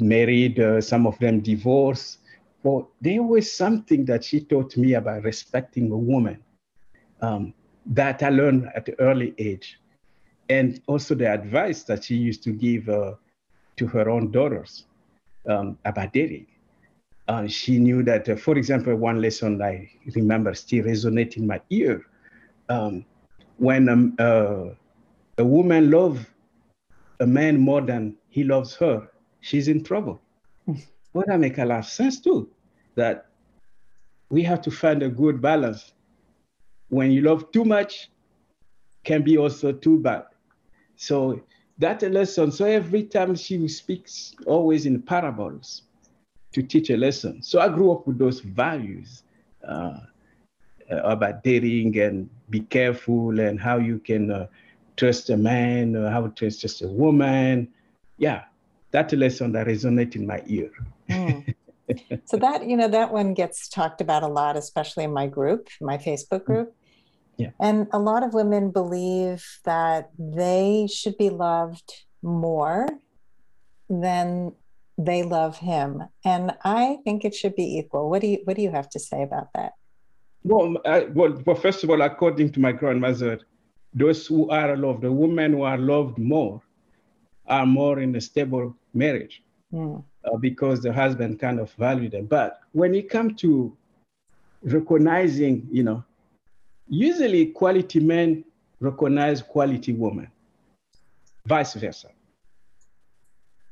married, 0.00 0.60
some 0.82 1.06
of 1.06 1.18
them 1.18 1.40
divorced. 1.40 2.18
But 2.62 2.86
there 3.00 3.22
was 3.22 3.52
something 3.52 4.04
that 4.06 4.24
she 4.24 4.40
taught 4.40 4.76
me 4.76 4.94
about 4.94 5.24
respecting 5.24 5.90
a 5.90 5.96
woman 5.96 6.42
um, 7.20 7.54
that 7.86 8.22
I 8.22 8.28
learned 8.28 8.68
at 8.74 8.88
an 8.88 8.94
early 8.98 9.34
age. 9.38 9.80
And 10.48 10.80
also 10.86 11.14
the 11.14 11.32
advice 11.32 11.82
that 11.84 12.04
she 12.04 12.16
used 12.16 12.42
to 12.44 12.52
give 12.52 12.86
to 12.86 13.86
her 13.86 14.08
own 14.08 14.30
daughters 14.30 14.84
um, 15.46 15.78
about 15.84 16.12
dating. 16.12 16.46
Uh, 17.28 17.46
she 17.46 17.78
knew 17.78 18.02
that, 18.02 18.28
uh, 18.28 18.36
for 18.36 18.56
example, 18.56 18.94
one 18.96 19.20
lesson 19.20 19.60
I 19.60 19.90
remember 20.14 20.54
still 20.54 20.84
resonate 20.84 21.36
in 21.36 21.46
my 21.46 21.60
ear. 21.68 22.06
Um, 22.68 23.04
when 23.58 23.88
um, 23.88 24.16
uh, 24.18 24.70
a 25.36 25.44
woman 25.44 25.90
loves 25.90 26.24
a 27.20 27.26
man 27.26 27.60
more 27.60 27.80
than 27.80 28.16
he 28.28 28.44
loves 28.44 28.74
her, 28.76 29.08
she's 29.40 29.68
in 29.68 29.84
trouble. 29.84 30.20
but 31.12 31.26
that 31.26 31.38
makes 31.38 31.58
a 31.58 31.64
lot 31.64 31.80
of 31.80 31.84
sense 31.86 32.20
too, 32.20 32.48
that 32.94 33.26
we 34.30 34.42
have 34.42 34.62
to 34.62 34.70
find 34.70 35.02
a 35.02 35.08
good 35.08 35.40
balance. 35.40 35.92
When 36.88 37.10
you 37.10 37.22
love 37.22 37.52
too 37.52 37.64
much, 37.64 38.10
can 39.04 39.22
be 39.22 39.36
also 39.36 39.72
too 39.72 39.98
bad. 39.98 40.24
So 40.96 41.40
that 41.78 42.02
a 42.02 42.08
lesson. 42.08 42.50
So 42.50 42.64
every 42.64 43.04
time 43.04 43.34
she 43.34 43.66
speaks, 43.68 44.34
always 44.46 44.86
in 44.86 45.00
parables 45.00 45.82
to 46.52 46.62
teach 46.62 46.90
a 46.90 46.96
lesson. 46.96 47.42
So 47.42 47.60
I 47.60 47.68
grew 47.68 47.92
up 47.92 48.06
with 48.06 48.18
those 48.18 48.40
values 48.40 49.22
uh, 49.66 49.98
uh, 50.90 50.96
about 51.04 51.44
dating 51.44 51.98
and 51.98 52.28
be 52.50 52.60
careful 52.60 53.38
and 53.40 53.60
how 53.60 53.76
you 53.78 53.98
can 53.98 54.30
uh, 54.30 54.46
trust 54.96 55.30
a 55.30 55.36
man 55.36 55.94
or 55.94 56.10
how 56.10 56.26
to 56.26 56.50
trust 56.50 56.82
a 56.82 56.88
woman. 56.88 57.68
Yeah, 58.16 58.44
that's 58.90 59.12
a 59.12 59.16
lesson 59.16 59.52
that 59.52 59.66
resonates 59.66 60.16
in 60.16 60.26
my 60.26 60.42
ear. 60.46 60.70
Mm. 61.08 61.54
so 62.24 62.36
that 62.36 62.66
you 62.66 62.76
know 62.76 62.88
that 62.88 63.12
one 63.12 63.34
gets 63.34 63.68
talked 63.68 64.00
about 64.00 64.22
a 64.22 64.28
lot, 64.28 64.56
especially 64.56 65.04
in 65.04 65.12
my 65.12 65.26
group, 65.26 65.68
my 65.80 65.98
Facebook 65.98 66.44
group. 66.44 66.74
Yeah. 67.38 67.50
And 67.60 67.86
a 67.92 67.98
lot 67.98 68.24
of 68.24 68.34
women 68.34 68.70
believe 68.70 69.46
that 69.64 70.10
they 70.18 70.88
should 70.92 71.16
be 71.16 71.30
loved 71.30 71.92
more 72.20 72.88
than 73.88 74.52
they 74.98 75.22
love 75.22 75.56
him. 75.58 76.02
And 76.24 76.52
I 76.64 76.98
think 77.04 77.24
it 77.24 77.34
should 77.34 77.54
be 77.54 77.78
equal. 77.78 78.10
What 78.10 78.20
do 78.22 78.26
you 78.26 78.38
what 78.44 78.56
do 78.56 78.62
you 78.62 78.70
have 78.70 78.90
to 78.90 78.98
say 78.98 79.22
about 79.22 79.48
that? 79.54 79.72
Well, 80.42 80.76
I, 80.84 81.04
well, 81.04 81.40
well, 81.46 81.56
first 81.56 81.84
of 81.84 81.90
all, 81.90 82.02
according 82.02 82.52
to 82.52 82.60
my 82.60 82.72
grandmother, 82.72 83.40
those 83.94 84.26
who 84.26 84.50
are 84.50 84.76
loved, 84.76 85.02
the 85.02 85.12
women 85.12 85.52
who 85.52 85.62
are 85.62 85.78
loved 85.78 86.18
more, 86.18 86.60
are 87.46 87.66
more 87.66 88.00
in 88.00 88.14
a 88.16 88.20
stable 88.20 88.76
marriage 88.94 89.42
mm. 89.72 90.02
uh, 90.24 90.36
because 90.36 90.80
the 90.82 90.92
husband 90.92 91.38
kind 91.38 91.60
of 91.60 91.70
value 91.72 92.08
them. 92.08 92.26
But 92.26 92.60
when 92.72 92.94
it 92.94 93.08
comes 93.10 93.40
to 93.42 93.76
recognizing, 94.62 95.66
you 95.70 95.82
know, 95.82 96.04
Usually, 96.88 97.46
quality 97.46 98.00
men 98.00 98.44
recognize 98.80 99.42
quality 99.42 99.92
women, 99.92 100.30
vice 101.46 101.74
versa. 101.74 102.08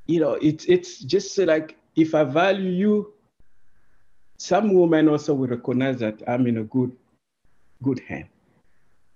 You 0.06 0.20
know, 0.20 0.34
it's 0.34 0.64
it's 0.66 1.00
just 1.00 1.36
like 1.38 1.76
if 1.96 2.14
I 2.14 2.24
value 2.24 2.70
you, 2.70 3.14
some 4.38 4.74
women 4.74 5.08
also 5.08 5.34
will 5.34 5.48
recognize 5.48 5.98
that 5.98 6.22
I'm 6.28 6.46
in 6.46 6.58
a 6.58 6.64
good, 6.64 6.92
good 7.82 8.00
hand. 8.00 8.26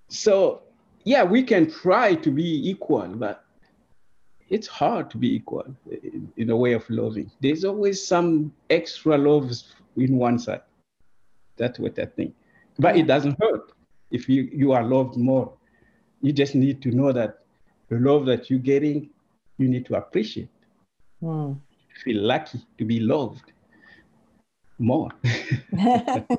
So 0.09 0.63
yeah, 1.05 1.23
we 1.23 1.43
can 1.43 1.71
try 1.71 2.15
to 2.15 2.31
be 2.31 2.69
equal, 2.69 3.07
but 3.09 3.45
it's 4.49 4.67
hard 4.67 5.11
to 5.11 5.19
be 5.19 5.35
equal 5.35 5.65
in, 5.91 6.33
in 6.37 6.51
a 6.51 6.57
way 6.57 6.73
of 6.73 6.89
loving. 6.91 7.31
There's 7.41 7.65
always 7.65 8.05
some 8.05 8.53
extra 8.69 9.17
love 9.17 9.53
in 9.97 10.17
one 10.17 10.39
side. 10.39 10.63
That's 11.57 11.79
what 11.79 11.99
I 11.99 12.07
think. 12.07 12.35
But 12.79 12.97
it 12.97 13.07
doesn't 13.07 13.39
hurt 13.41 13.73
if 14.11 14.29
you, 14.29 14.49
you 14.53 14.73
are 14.73 14.83
loved 14.83 15.17
more. 15.17 15.53
You 16.21 16.33
just 16.33 16.55
need 16.55 16.83
to 16.83 16.91
know 16.91 17.13
that 17.13 17.39
the 17.89 17.99
love 17.99 18.27
that 18.27 18.51
you're 18.51 18.59
getting, 18.59 19.11
you 19.59 19.69
need 19.69 19.87
to 19.87 19.97
appreciate. 19.97 20.49
Mm. 21.23 21.59
Feel 22.05 22.23
lucky 22.23 22.61
to 22.79 22.85
be 22.85 23.01
loved 23.01 23.53
more. 24.79 25.11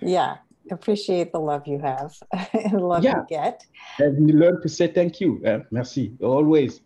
yeah, 0.00 0.36
appreciate 0.70 1.32
the 1.32 1.38
love 1.38 1.66
you 1.66 1.78
have 1.78 2.14
and 2.52 2.80
love 2.80 3.04
yeah. 3.04 3.16
you 3.18 3.26
get. 3.28 3.66
And 3.98 4.28
you 4.28 4.36
learn 4.36 4.62
to 4.62 4.68
say 4.68 4.88
thank 4.88 5.20
you. 5.20 5.42
Uh, 5.46 5.60
merci. 5.70 6.16
Always. 6.20 6.80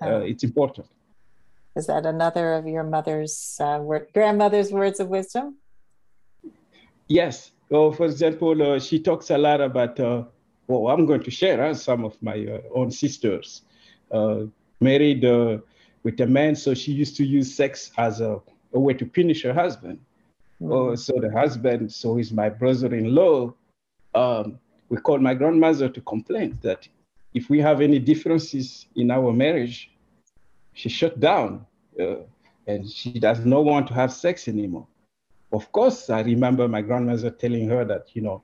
Uh, 0.00 0.20
it's 0.20 0.44
important. 0.44 0.86
Is 1.74 1.86
that 1.86 2.06
another 2.06 2.54
of 2.54 2.66
your 2.66 2.84
mother's 2.84 3.56
uh, 3.60 3.78
word, 3.80 4.08
grandmother's 4.14 4.72
words 4.72 5.00
of 5.00 5.08
wisdom? 5.08 5.56
Yes. 7.08 7.52
Oh, 7.70 7.92
for 7.92 8.06
example, 8.06 8.62
uh, 8.62 8.78
she 8.78 8.98
talks 8.98 9.30
a 9.30 9.38
lot 9.38 9.60
about, 9.60 10.00
uh, 10.00 10.24
well, 10.66 10.88
I'm 10.88 11.04
going 11.06 11.22
to 11.22 11.30
share 11.30 11.74
some 11.74 12.04
of 12.04 12.20
my 12.22 12.46
uh, 12.46 12.60
own 12.74 12.90
sisters. 12.90 13.62
married 14.80 15.24
with 16.04 16.20
a 16.20 16.26
man, 16.26 16.54
so 16.56 16.74
she 16.74 16.92
used 16.92 17.16
to 17.16 17.24
use 17.24 17.54
sex 17.54 17.90
as 17.98 18.20
a, 18.20 18.40
a 18.72 18.80
way 18.80 18.94
to 18.94 19.04
punish 19.04 19.42
her 19.42 19.52
husband. 19.52 19.98
Mm-hmm. 20.60 20.72
Oh, 20.72 20.94
so 20.94 21.14
the 21.20 21.30
husband, 21.30 21.92
so 21.92 22.16
he's 22.16 22.32
my 22.32 22.48
brother-in-law. 22.48 23.52
Um, 24.14 24.58
we 24.88 24.96
called 24.96 25.22
my 25.22 25.34
grandmother 25.34 25.88
to 25.88 26.00
complain 26.00 26.58
that 26.62 26.88
if 27.34 27.50
we 27.50 27.60
have 27.60 27.80
any 27.80 27.98
differences 27.98 28.86
in 28.96 29.10
our 29.10 29.32
marriage, 29.32 29.90
she 30.72 30.88
shut 30.88 31.20
down 31.20 31.66
uh, 32.00 32.16
and 32.66 32.88
she 32.88 33.18
does 33.18 33.44
not 33.44 33.64
want 33.64 33.86
to 33.88 33.94
have 33.94 34.12
sex 34.12 34.48
anymore. 34.48 34.86
Of 35.52 35.72
course, 35.72 36.10
I 36.10 36.20
remember 36.20 36.68
my 36.68 36.82
grandmother 36.82 37.30
telling 37.30 37.68
her 37.68 37.84
that, 37.84 38.08
you 38.14 38.22
know, 38.22 38.42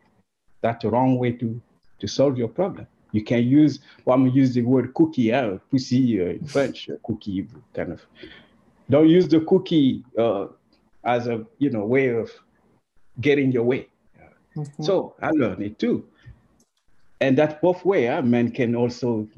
that's 0.63 0.83
the 0.83 0.91
wrong 0.91 1.19
way 1.19 1.33
to, 1.33 1.61
to 1.99 2.07
solve 2.07 2.39
your 2.39 2.49
problem. 2.49 2.87
You 3.13 3.23
can 3.23 3.45
use, 3.45 3.81
well, 4.05 4.17
I'm 4.17 4.27
use 4.29 4.55
the 4.55 4.63
word 4.63 4.93
cookie, 4.95 5.33
uh, 5.33 5.59
pussy 5.71 6.21
uh, 6.21 6.31
in 6.31 6.47
French, 6.47 6.89
uh, 6.91 6.95
cookie 7.05 7.47
kind 7.73 7.93
of. 7.93 8.03
Don't 8.91 9.09
use 9.09 9.29
the 9.29 9.41
cookie 9.41 10.05
uh, 10.19 10.47
as 11.05 11.27
a 11.29 11.47
you 11.59 11.71
know 11.71 11.85
way 11.85 12.09
of 12.09 12.31
getting 13.21 13.53
your 13.53 13.63
way. 13.63 13.89
Mm-hmm. 14.57 14.83
So 14.83 15.15
I 15.23 15.31
learned 15.31 15.63
it 15.63 15.79
too. 15.79 16.07
And 17.21 17.39
that 17.39 17.63
both 17.63 17.85
way, 17.85 18.09
uh, 18.09 18.21
men 18.23 18.51
can 18.51 18.75
also 18.75 19.29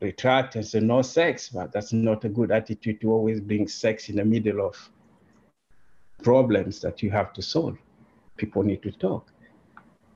retract 0.00 0.56
and 0.56 0.64
say 0.64 0.80
no 0.80 1.02
sex, 1.02 1.48
but 1.48 1.72
that's 1.72 1.92
not 1.92 2.24
a 2.24 2.28
good 2.28 2.50
attitude 2.50 3.00
to 3.00 3.12
always 3.12 3.40
bring 3.40 3.66
sex 3.66 4.08
in 4.08 4.16
the 4.16 4.24
middle 4.24 4.64
of 4.64 4.76
problems 6.22 6.80
that 6.80 7.02
you 7.02 7.10
have 7.10 7.32
to 7.34 7.42
solve. 7.42 7.76
People 8.36 8.62
need 8.62 8.82
to 8.82 8.92
talk. 8.92 9.30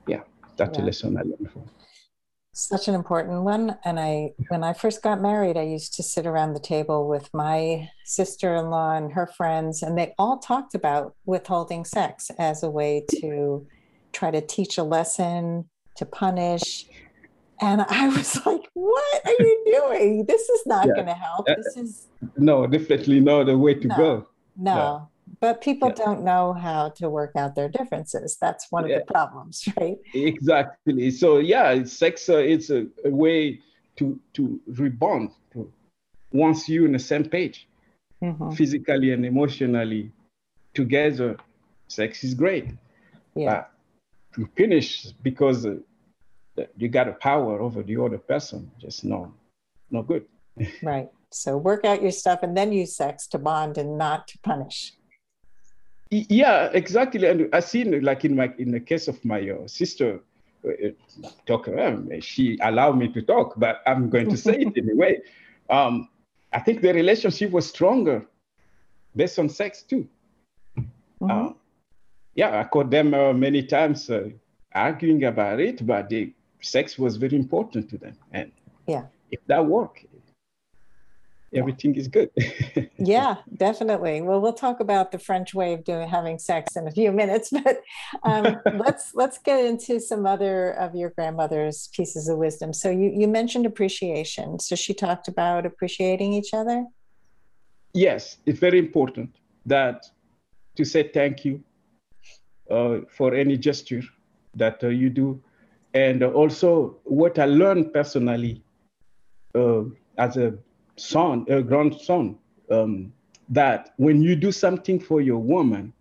Yeah, 0.07 0.21
that's 0.57 0.77
yeah. 0.77 0.83
a 0.83 0.85
lesson 0.85 1.17
I 1.17 1.21
learned 1.21 1.51
from 1.51 1.65
such 2.59 2.87
an 2.87 2.95
important 2.95 3.43
one 3.43 3.77
and 3.85 3.99
i 3.99 4.29
when 4.49 4.63
i 4.63 4.73
first 4.73 5.01
got 5.01 5.21
married 5.21 5.55
i 5.55 5.61
used 5.61 5.93
to 5.93 6.03
sit 6.03 6.25
around 6.25 6.53
the 6.53 6.59
table 6.59 7.07
with 7.07 7.29
my 7.33 7.87
sister-in-law 8.03 8.97
and 8.97 9.13
her 9.13 9.27
friends 9.27 9.81
and 9.81 9.97
they 9.97 10.13
all 10.17 10.39
talked 10.39 10.75
about 10.75 11.15
withholding 11.25 11.85
sex 11.85 12.29
as 12.37 12.63
a 12.63 12.69
way 12.69 13.05
to 13.09 13.65
try 14.11 14.29
to 14.31 14.41
teach 14.41 14.77
a 14.77 14.83
lesson 14.83 15.63
to 15.95 16.05
punish 16.05 16.85
and 17.61 17.81
i 17.87 18.09
was 18.09 18.35
like 18.45 18.67
what 18.73 19.21
are 19.25 19.31
you 19.39 19.63
doing 19.79 20.25
this 20.25 20.49
is 20.49 20.63
not 20.65 20.87
yeah. 20.87 20.93
going 20.95 21.07
to 21.07 21.13
help 21.13 21.47
uh, 21.49 21.55
this 21.55 21.77
is 21.77 22.07
no 22.37 22.65
definitely 22.65 23.19
not 23.19 23.45
the 23.45 23.57
way 23.57 23.73
to 23.73 23.87
no, 23.87 23.95
go 23.95 24.27
no. 24.57 24.75
no 24.75 25.09
but 25.39 25.61
people 25.61 25.89
yeah. 25.89 26.05
don't 26.05 26.23
know 26.23 26.53
how 26.53 26.89
to 26.89 27.09
work 27.09 27.31
out 27.35 27.55
their 27.55 27.69
differences. 27.69 28.37
That's 28.39 28.67
one 28.71 28.87
yeah. 28.87 28.97
of 28.97 29.07
the 29.07 29.13
problems 29.13 29.67
right? 29.79 29.97
Exactly. 30.13 31.11
So 31.11 31.37
yeah 31.39 31.83
sex 31.83 32.29
uh, 32.29 32.37
it's 32.37 32.69
a, 32.69 32.87
a, 33.05 33.09
way 33.09 33.61
to 33.97 34.19
to 34.33 34.59
rebond 34.71 35.31
to 35.53 35.71
once 36.31 36.69
you're 36.69 36.85
in 36.85 36.93
the 36.93 36.99
same 36.99 37.25
page 37.25 37.67
mm-hmm. 38.21 38.51
physically 38.51 39.13
and 39.13 39.25
emotionally 39.25 40.11
together 40.73 41.37
sex 41.87 42.23
is 42.23 42.33
great. 42.33 42.67
Yeah. 43.35 43.49
But 43.49 43.71
to 44.35 44.49
finish 44.55 45.07
because 45.23 45.65
uh, 45.65 45.75
you 46.77 46.89
got 46.89 47.07
a 47.07 47.13
power 47.13 47.61
over 47.61 47.81
the 47.83 47.97
other 48.01 48.17
person 48.17 48.71
just 48.79 49.03
no 49.03 49.33
no 49.91 50.03
good. 50.03 50.25
Right. 50.83 51.09
So 51.31 51.57
work 51.57 51.85
out 51.85 52.01
your 52.01 52.11
stuff 52.11 52.39
and 52.41 52.57
then 52.57 52.71
use 52.73 52.95
sex 52.95 53.27
to 53.27 53.37
bond 53.37 53.77
and 53.77 53.97
not 53.97 54.27
to 54.29 54.39
punish 54.39 54.93
yeah, 56.11 56.69
exactly. 56.73 57.27
And 57.27 57.49
I 57.53 57.59
seen 57.59 58.01
like 58.01 58.25
in 58.25 58.35
my 58.35 58.53
in 58.57 58.71
the 58.71 58.79
case 58.79 59.07
of 59.07 59.23
my 59.23 59.49
uh, 59.49 59.67
sister, 59.67 60.21
uh, 60.67 60.89
talk. 61.45 61.67
Um, 61.67 62.09
she 62.19 62.57
allowed 62.61 62.97
me 62.97 63.07
to 63.13 63.21
talk, 63.21 63.53
but 63.57 63.81
I'm 63.85 64.09
going 64.09 64.29
to 64.29 64.37
say 64.37 64.59
it 64.59 64.73
anyway. 64.77 65.19
Um, 65.69 66.09
I 66.51 66.59
think 66.59 66.81
the 66.81 66.93
relationship 66.93 67.51
was 67.51 67.69
stronger 67.69 68.25
based 69.15 69.39
on 69.39 69.49
sex 69.49 69.83
too. 69.83 70.07
Mm-hmm. 70.77 71.29
Uh, 71.29 71.53
yeah, 72.35 72.59
I 72.59 72.63
caught 72.63 72.89
them 72.89 73.13
uh, 73.13 73.33
many 73.33 73.63
times 73.63 74.09
uh, 74.09 74.29
arguing 74.73 75.23
about 75.25 75.59
it, 75.59 75.85
but 75.85 76.09
the 76.09 76.33
sex 76.61 76.97
was 76.97 77.17
very 77.17 77.35
important 77.35 77.89
to 77.89 77.97
them, 77.97 78.17
and 78.31 78.51
yeah, 78.87 79.05
if 79.31 79.39
that 79.47 79.65
worked, 79.65 80.05
everything 81.53 81.95
is 81.95 82.07
good. 82.07 82.29
yeah, 82.97 83.37
definitely. 83.55 84.21
Well, 84.21 84.41
we'll 84.41 84.53
talk 84.53 84.79
about 84.79 85.11
the 85.11 85.19
French 85.19 85.53
way 85.53 85.73
of 85.73 85.83
doing 85.83 86.07
having 86.07 86.39
sex 86.39 86.75
in 86.75 86.87
a 86.87 86.91
few 86.91 87.11
minutes, 87.11 87.49
but 87.63 87.81
um, 88.23 88.57
let's 88.77 89.11
let's 89.15 89.37
get 89.39 89.65
into 89.65 89.99
some 89.99 90.25
other 90.25 90.71
of 90.71 90.95
your 90.95 91.11
grandmother's 91.11 91.89
pieces 91.93 92.27
of 92.27 92.37
wisdom. 92.37 92.73
So 92.73 92.89
you 92.89 93.11
you 93.13 93.27
mentioned 93.27 93.65
appreciation. 93.65 94.59
So 94.59 94.75
she 94.75 94.93
talked 94.93 95.27
about 95.27 95.65
appreciating 95.65 96.33
each 96.33 96.53
other. 96.53 96.85
Yes, 97.93 98.37
it's 98.45 98.59
very 98.59 98.79
important 98.79 99.35
that 99.65 100.05
to 100.75 100.85
say 100.85 101.09
thank 101.11 101.43
you 101.43 101.63
uh, 102.69 102.99
for 103.09 103.33
any 103.33 103.57
gesture 103.57 104.03
that 104.55 104.83
uh, 104.83 104.87
you 104.87 105.09
do, 105.09 105.41
and 105.93 106.23
also 106.23 106.97
what 107.03 107.39
I 107.39 107.45
learned 107.45 107.93
personally 107.93 108.63
uh, 109.55 109.83
as 110.17 110.37
a 110.37 110.53
son, 110.99 111.45
a 111.49 111.61
grandson, 111.61 112.37
um, 112.69 113.11
that 113.49 113.93
when 113.97 114.21
you 114.21 114.35
do 114.35 114.51
something 114.51 114.99
for 114.99 115.21
your 115.21 115.39
woman, 115.39 115.93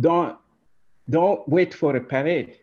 don't 0.00 0.36
don't 1.10 1.46
wait 1.48 1.74
for 1.74 1.96
a 1.96 2.00
parade 2.00 2.58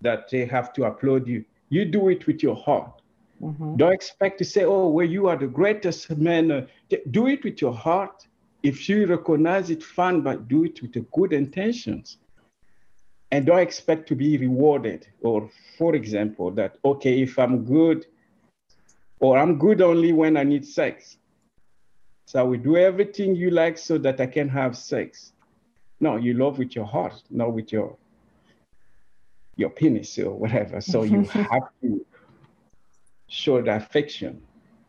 that 0.00 0.30
they 0.30 0.46
have 0.46 0.72
to 0.74 0.84
applaud 0.84 1.26
you. 1.26 1.44
You 1.68 1.84
do 1.84 2.08
it 2.08 2.26
with 2.26 2.42
your 2.42 2.56
heart. 2.56 3.02
Mm-hmm. 3.42 3.76
Don't 3.76 3.92
expect 3.92 4.38
to 4.38 4.44
say, 4.44 4.64
"Oh, 4.64 4.88
well, 4.88 5.06
you 5.06 5.28
are 5.28 5.36
the 5.36 5.46
greatest 5.46 6.10
man." 6.16 6.50
Uh, 6.50 6.66
do 7.10 7.26
it 7.26 7.42
with 7.44 7.60
your 7.60 7.72
heart. 7.74 8.26
If 8.62 8.78
she 8.78 9.04
recognize 9.04 9.70
it, 9.70 9.82
fine, 9.82 10.20
but 10.20 10.48
do 10.48 10.64
it 10.64 10.82
with 10.82 10.92
the 10.92 11.00
good 11.12 11.32
intentions. 11.32 12.18
And 13.32 13.46
don't 13.46 13.60
expect 13.60 14.08
to 14.08 14.14
be 14.14 14.36
rewarded. 14.36 15.06
Or, 15.22 15.48
for 15.78 15.94
example, 15.94 16.50
that 16.52 16.76
okay, 16.84 17.22
if 17.22 17.38
I'm 17.38 17.64
good, 17.64 18.06
or 19.20 19.38
I'm 19.38 19.58
good 19.58 19.80
only 19.82 20.12
when 20.12 20.36
I 20.36 20.42
need 20.42 20.66
sex. 20.66 21.18
So 22.26 22.40
I 22.40 22.42
will 22.42 22.58
do 22.58 22.76
everything 22.76 23.36
you 23.36 23.50
like 23.50 23.76
so 23.78 23.98
that 23.98 24.20
I 24.20 24.26
can 24.26 24.48
have 24.48 24.76
sex. 24.76 25.32
No, 26.00 26.16
you 26.16 26.34
love 26.34 26.58
with 26.58 26.74
your 26.74 26.86
heart, 26.86 27.22
not 27.30 27.52
with 27.52 27.72
your 27.72 27.96
your 29.56 29.70
penis 29.70 30.18
or 30.18 30.32
whatever. 30.32 30.80
So 30.80 31.02
you 31.02 31.24
have 31.50 31.68
to 31.82 32.06
show 33.28 33.60
the 33.60 33.76
affection. 33.76 34.40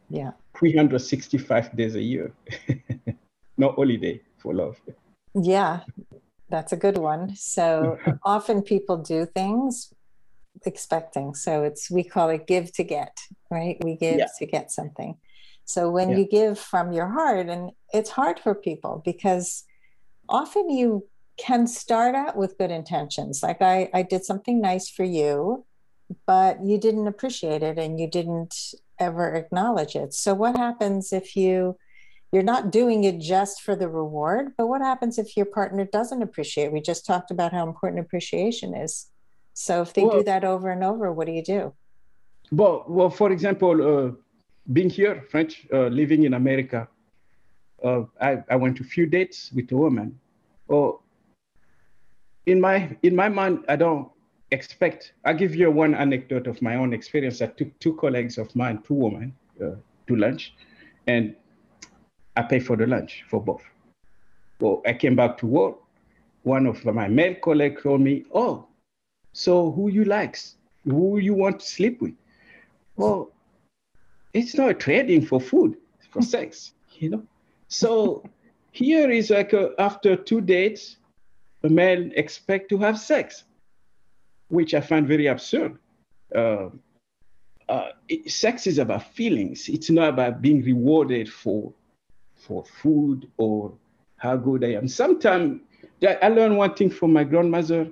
Yeah. 0.09 0.31
365 0.57 1.75
days 1.75 1.95
a 1.95 2.01
year. 2.01 2.31
no 3.57 3.71
holiday 3.71 4.21
for 4.37 4.53
love. 4.53 4.79
Yeah, 5.33 5.81
that's 6.49 6.71
a 6.71 6.77
good 6.77 6.97
one. 6.97 7.35
So 7.35 7.97
often 8.23 8.61
people 8.61 8.97
do 8.97 9.25
things 9.25 9.93
expecting. 10.65 11.33
So 11.35 11.63
it's 11.63 11.89
we 11.89 12.03
call 12.03 12.29
it 12.29 12.47
give 12.47 12.71
to 12.73 12.83
get, 12.83 13.17
right? 13.49 13.77
We 13.83 13.95
give 13.95 14.19
yeah. 14.19 14.27
to 14.39 14.45
get 14.45 14.71
something. 14.71 15.17
So 15.65 15.89
when 15.89 16.09
yeah. 16.09 16.17
you 16.17 16.27
give 16.27 16.59
from 16.59 16.91
your 16.91 17.07
heart, 17.07 17.47
and 17.47 17.71
it's 17.93 18.09
hard 18.09 18.39
for 18.39 18.53
people 18.55 19.01
because 19.05 19.63
often 20.27 20.69
you 20.69 21.07
can 21.37 21.67
start 21.67 22.15
out 22.15 22.35
with 22.35 22.57
good 22.57 22.71
intentions. 22.71 23.41
Like 23.41 23.61
I, 23.61 23.89
I 23.93 24.03
did 24.03 24.25
something 24.25 24.61
nice 24.61 24.89
for 24.89 25.03
you, 25.03 25.65
but 26.27 26.63
you 26.63 26.77
didn't 26.77 27.07
appreciate 27.07 27.63
it 27.63 27.79
and 27.79 27.99
you 27.99 28.09
didn't 28.09 28.55
ever 28.99 29.33
acknowledge 29.33 29.95
it. 29.95 30.13
So 30.13 30.33
what 30.33 30.57
happens 30.57 31.13
if 31.13 31.35
you 31.35 31.77
you're 32.31 32.43
not 32.43 32.71
doing 32.71 33.03
it 33.03 33.19
just 33.19 33.61
for 33.61 33.75
the 33.75 33.89
reward. 33.89 34.53
But 34.57 34.67
what 34.67 34.81
happens 34.81 35.19
if 35.19 35.35
your 35.35 35.45
partner 35.45 35.85
doesn't 35.85 36.21
appreciate? 36.21 36.71
We 36.71 36.81
just 36.81 37.05
talked 37.05 37.29
about 37.29 37.51
how 37.51 37.67
important 37.67 38.05
appreciation 38.05 38.73
is. 38.73 39.10
So 39.53 39.81
if 39.81 39.93
they 39.93 40.03
well, 40.03 40.19
do 40.19 40.23
that 40.23 40.43
over 40.43 40.69
and 40.69 40.83
over, 40.83 41.11
what 41.11 41.27
do 41.27 41.33
you 41.33 41.43
do? 41.43 41.73
Well, 42.51 42.85
well, 42.87 43.09
for 43.09 43.31
example, 43.31 43.75
uh, 43.81 44.11
being 44.73 44.89
here, 44.89 45.23
French, 45.29 45.67
uh, 45.73 45.87
living 45.87 46.23
in 46.23 46.33
America, 46.33 46.87
uh, 47.83 48.03
I, 48.19 48.43
I 48.49 48.55
went 48.55 48.77
to 48.77 48.83
a 48.83 48.85
few 48.85 49.05
dates 49.05 49.51
with 49.53 49.71
a 49.71 49.75
woman. 49.77 50.19
Oh, 50.69 51.01
in 52.45 52.59
my 52.59 52.95
in 53.03 53.15
my 53.15 53.29
mind, 53.29 53.65
I 53.67 53.75
don't 53.75 54.09
expect. 54.51 55.13
I'll 55.25 55.35
give 55.35 55.55
you 55.55 55.71
one 55.71 55.93
anecdote 55.93 56.47
of 56.47 56.61
my 56.61 56.75
own 56.75 56.93
experience. 56.93 57.41
I 57.41 57.47
took 57.47 57.77
two 57.79 57.95
colleagues 57.95 58.37
of 58.37 58.53
mine, 58.55 58.81
two 58.85 58.93
women, 58.93 59.33
uh, 59.61 59.75
to 60.07 60.15
lunch, 60.15 60.53
and 61.07 61.35
I 62.35 62.43
paid 62.43 62.65
for 62.65 62.75
the 62.75 62.87
lunch 62.87 63.23
for 63.29 63.41
both. 63.41 63.63
Well, 64.59 64.81
I 64.85 64.93
came 64.93 65.15
back 65.15 65.37
to 65.39 65.47
work. 65.47 65.77
One 66.43 66.65
of 66.65 66.83
my 66.85 67.07
male 67.07 67.35
colleagues 67.35 67.83
told 67.83 68.01
me, 68.01 68.25
"Oh, 68.33 68.67
so 69.33 69.71
who 69.71 69.89
you 69.89 70.03
likes? 70.05 70.55
Who 70.85 71.19
you 71.19 71.33
want 71.33 71.59
to 71.59 71.65
sleep 71.65 72.01
with?" 72.01 72.13
Well, 72.95 73.31
it's 74.33 74.55
not 74.55 74.79
trading 74.79 75.25
for 75.25 75.39
food, 75.39 75.77
for 76.09 76.21
sex, 76.35 76.73
you 76.99 77.09
know. 77.09 77.23
So 77.67 78.23
here 78.71 79.09
is 79.09 79.29
like 79.29 79.53
a, 79.53 79.71
after 79.79 80.15
two 80.15 80.41
dates, 80.41 80.97
a 81.63 81.69
man 81.69 82.11
expect 82.15 82.69
to 82.69 82.77
have 82.79 82.99
sex, 82.99 83.43
which 84.49 84.73
I 84.73 84.81
find 84.81 85.07
very 85.07 85.27
absurd. 85.27 85.77
Uh, 86.33 86.69
uh, 87.69 87.89
it, 88.09 88.29
sex 88.29 88.67
is 88.67 88.77
about 88.77 89.13
feelings. 89.13 89.69
It's 89.69 89.89
not 89.89 90.09
about 90.09 90.41
being 90.41 90.61
rewarded 90.63 91.31
for 91.31 91.73
for 92.35 92.65
food 92.65 93.29
or 93.37 93.73
how 94.17 94.35
good 94.35 94.63
I 94.63 94.73
am. 94.73 94.87
Sometimes 94.87 95.61
I 96.03 96.27
learned 96.27 96.57
one 96.57 96.73
thing 96.73 96.89
from 96.89 97.13
my 97.13 97.23
grandmother. 97.23 97.91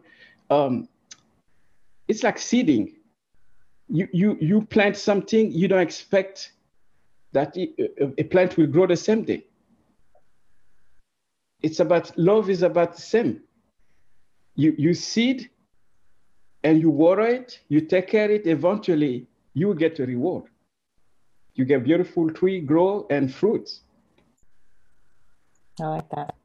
Um, 0.49 0.89
it's 2.09 2.23
like 2.23 2.37
seeding. 2.37 2.95
You, 3.87 4.07
you, 4.11 4.37
you 4.41 4.61
plant 4.61 4.97
something, 4.97 5.51
you 5.51 5.67
don't 5.67 5.81
expect 5.81 6.51
that 7.31 7.55
a 7.55 8.23
plant 8.23 8.57
will 8.57 8.67
grow 8.67 8.85
the 8.85 8.97
same 8.97 9.23
day 9.23 9.45
it's 11.61 11.79
about 11.79 12.17
love 12.17 12.49
is 12.49 12.63
about 12.63 12.95
the 12.95 13.01
same. 13.01 13.41
You 14.55 14.73
you 14.77 14.93
seed 14.93 15.49
and 16.63 16.79
you 16.81 16.89
water 16.89 17.21
it, 17.21 17.59
you 17.69 17.81
take 17.81 18.07
care 18.07 18.25
of 18.25 18.31
it, 18.31 18.47
eventually 18.47 19.27
you 19.53 19.73
get 19.75 19.99
a 19.99 20.05
reward. 20.05 20.45
You 21.55 21.65
get 21.65 21.83
beautiful 21.83 22.29
tree 22.29 22.61
grow 22.61 23.05
and 23.09 23.33
fruits. 23.33 23.81
I 25.81 25.85
like 25.85 26.09
that. 26.09 26.35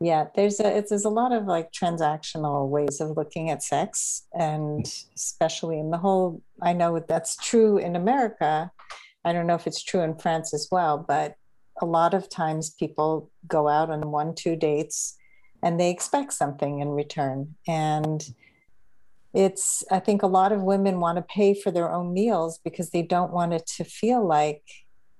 Yeah. 0.00 0.26
There's 0.34 0.60
a 0.60 0.76
it's, 0.76 0.90
there's 0.90 1.04
a 1.04 1.10
lot 1.10 1.32
of 1.32 1.44
like 1.44 1.72
transactional 1.72 2.68
ways 2.68 3.00
of 3.00 3.16
looking 3.16 3.50
at 3.50 3.62
sex, 3.62 4.26
and 4.38 4.86
especially 5.14 5.78
in 5.78 5.90
the 5.90 5.98
whole. 5.98 6.42
I 6.62 6.72
know 6.72 6.98
that's 6.98 7.36
true 7.36 7.78
in 7.78 7.96
America. 7.96 8.70
I 9.24 9.32
don't 9.32 9.46
know 9.46 9.54
if 9.54 9.66
it's 9.66 9.82
true 9.82 10.02
in 10.02 10.16
France 10.16 10.54
as 10.54 10.68
well, 10.70 11.04
but 11.06 11.36
a 11.80 11.86
lot 11.86 12.14
of 12.14 12.28
times 12.28 12.70
people 12.70 13.30
go 13.46 13.68
out 13.68 13.90
on 13.90 14.10
one, 14.10 14.34
two 14.34 14.56
dates 14.56 15.16
and 15.62 15.80
they 15.80 15.90
expect 15.90 16.32
something 16.32 16.80
in 16.80 16.90
return. 16.90 17.54
And 17.66 18.24
it's, 19.34 19.84
I 19.90 19.98
think 19.98 20.22
a 20.22 20.28
lot 20.28 20.52
of 20.52 20.62
women 20.62 21.00
want 21.00 21.16
to 21.16 21.22
pay 21.22 21.54
for 21.54 21.70
their 21.70 21.90
own 21.90 22.12
meals 22.14 22.60
because 22.62 22.90
they 22.90 23.02
don't 23.02 23.32
want 23.32 23.52
it 23.52 23.66
to 23.76 23.84
feel 23.84 24.26
like 24.26 24.62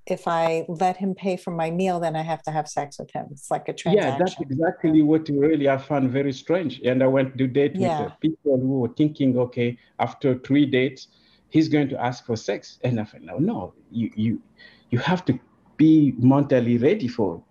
if 0.06 0.28
I 0.28 0.64
let 0.68 0.96
him 0.96 1.14
pay 1.14 1.36
for 1.36 1.50
my 1.50 1.70
meal, 1.70 2.00
then 2.00 2.14
I 2.16 2.22
have 2.22 2.42
to 2.44 2.50
have 2.50 2.68
sex 2.68 2.98
with 2.98 3.10
him. 3.10 3.26
It's 3.30 3.50
like 3.50 3.68
a 3.68 3.72
transaction. 3.72 4.12
Yeah, 4.12 4.18
that's 4.18 4.40
exactly 4.40 5.02
what 5.02 5.28
you 5.28 5.40
really 5.40 5.68
I 5.68 5.78
found 5.78 6.10
very 6.10 6.32
strange. 6.32 6.80
And 6.84 7.02
I 7.02 7.06
went 7.06 7.36
to 7.38 7.46
date 7.46 7.74
yeah. 7.74 8.04
with 8.04 8.12
people 8.20 8.58
who 8.58 8.80
were 8.80 8.94
thinking, 8.96 9.38
okay, 9.38 9.78
after 9.98 10.38
three 10.38 10.66
dates, 10.66 11.08
he's 11.50 11.68
going 11.68 11.88
to 11.88 12.00
ask 12.00 12.24
for 12.24 12.36
sex. 12.36 12.78
And 12.84 13.00
I 13.00 13.04
thought, 13.04 13.22
no, 13.22 13.38
no, 13.38 13.74
you 13.90 14.10
you 14.14 14.42
you 14.90 14.98
have 14.98 15.24
to 15.26 15.38
be 15.76 16.14
mentally 16.18 16.78
ready 16.78 17.08
for. 17.08 17.36
it. 17.36 17.42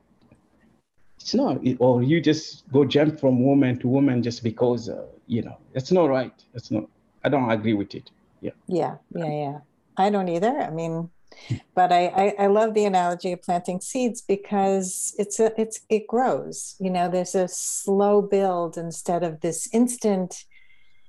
It's 1.19 1.33
not, 1.33 1.59
or 1.79 2.03
you 2.03 2.21
just 2.21 2.69
go 2.71 2.85
jump 2.85 3.19
from 3.19 3.43
woman 3.43 3.79
to 3.79 3.87
woman 3.87 4.21
just 4.21 4.43
because, 4.43 4.89
uh, 4.89 5.07
you 5.25 5.41
know, 5.41 5.57
it's 5.73 5.91
not 5.91 6.09
right. 6.09 6.33
It's 6.53 6.69
not, 6.69 6.83
I 7.23 7.29
don't 7.29 7.49
agree 7.49 7.73
with 7.73 7.95
it. 7.95 8.11
Yeah. 8.41 8.51
Yeah. 8.67 8.97
Yeah. 9.09 9.31
Yeah. 9.31 9.57
I 9.97 10.11
don't 10.11 10.29
either. 10.29 10.55
I 10.55 10.69
mean, 10.69 11.09
but 11.73 11.91
I, 11.91 12.07
I, 12.07 12.43
I 12.43 12.47
love 12.47 12.73
the 12.73 12.85
analogy 12.85 13.31
of 13.31 13.41
planting 13.41 13.81
seeds 13.81 14.21
because 14.21 15.13
it's 15.17 15.39
a 15.39 15.59
it's 15.59 15.81
it 15.89 16.07
grows 16.07 16.75
you 16.79 16.89
know 16.89 17.09
there's 17.09 17.35
a 17.35 17.47
slow 17.47 18.21
build 18.21 18.77
instead 18.77 19.23
of 19.23 19.41
this 19.41 19.67
instant 19.73 20.45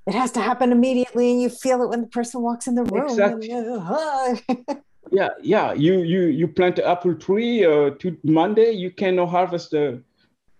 it 0.06 0.14
has 0.14 0.30
to 0.32 0.40
happen 0.40 0.72
immediately 0.72 1.32
and 1.32 1.42
you 1.42 1.48
feel 1.48 1.82
it 1.82 1.88
when 1.88 2.00
the 2.02 2.06
person 2.06 2.40
walks 2.40 2.68
in 2.68 2.76
the 2.76 2.84
room. 2.84 3.08
Exactly. 3.08 3.50
And, 3.50 4.82
yeah 5.12 5.28
yeah 5.40 5.72
you 5.72 5.98
you 5.98 6.22
you 6.22 6.48
plant 6.48 6.78
an 6.80 6.84
apple 6.84 7.14
tree 7.14 7.64
uh, 7.64 7.90
to 7.90 8.16
monday 8.24 8.72
you 8.72 8.90
cannot 8.90 9.28
harvest 9.28 9.70
the, 9.70 10.02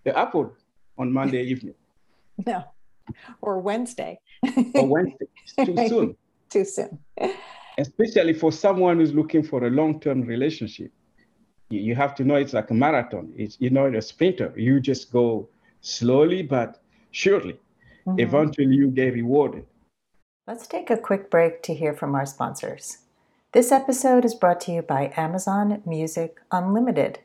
the 0.04 0.16
apple 0.16 0.52
on 0.98 1.12
monday 1.12 1.42
evening. 1.52 1.74
No 2.46 2.64
or 3.40 3.60
wednesday. 3.60 4.20
Or 4.74 4.86
wednesday 4.86 5.26
it's 5.46 5.54
too 5.54 5.88
soon. 5.88 6.16
Too 6.48 6.64
soon 6.64 6.98
especially 7.78 8.32
for 8.32 8.52
someone 8.52 8.98
who's 8.98 9.14
looking 9.14 9.42
for 9.42 9.66
a 9.66 9.70
long-term 9.70 10.22
relationship. 10.22 10.90
You, 11.68 11.94
have 11.96 12.14
to 12.16 12.24
know 12.24 12.36
it's 12.36 12.52
like 12.52 12.70
a 12.70 12.74
marathon. 12.74 13.32
It's 13.36 13.56
you 13.58 13.70
know 13.70 13.86
a 13.86 14.00
sprinter. 14.00 14.52
You 14.56 14.78
just 14.78 15.10
go 15.10 15.48
slowly 15.80 16.42
but 16.42 16.80
surely. 17.10 17.58
Mm-hmm. 18.06 18.20
eventually 18.20 18.76
you 18.76 18.88
get 18.88 19.14
rewarded. 19.14 19.66
Let's 20.46 20.68
take 20.68 20.90
a 20.90 20.96
quick 20.96 21.28
break 21.28 21.64
to 21.64 21.74
hear 21.74 21.92
from 21.92 22.14
our 22.14 22.24
sponsors. 22.24 22.98
This 23.50 23.72
episode 23.72 24.24
is 24.24 24.34
brought 24.34 24.60
to 24.62 24.72
you 24.72 24.82
by 24.82 25.12
Amazon 25.16 25.82
Music 25.84 26.40
Unlimited. 26.52 27.18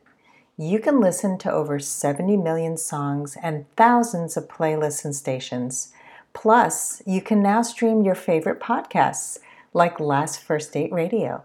You 0.57 0.79
can 0.79 0.99
listen 0.99 1.37
to 1.39 1.51
over 1.51 1.77
70 1.77 2.35
million 2.37 2.77
songs 2.77 3.37
and 3.43 3.65
thousands 3.75 4.37
of 4.37 4.47
playlists 4.47 5.05
and 5.05 5.15
stations. 5.15 5.93
Plus, 6.33 7.03
you 7.05 7.21
can 7.21 7.43
now 7.43 7.61
stream 7.61 8.01
your 8.01 8.15
favorite 8.15 8.59
podcasts 8.59 9.37
like 9.73 9.99
Last 9.99 10.41
First 10.41 10.73
Date 10.73 10.91
Radio. 10.91 11.43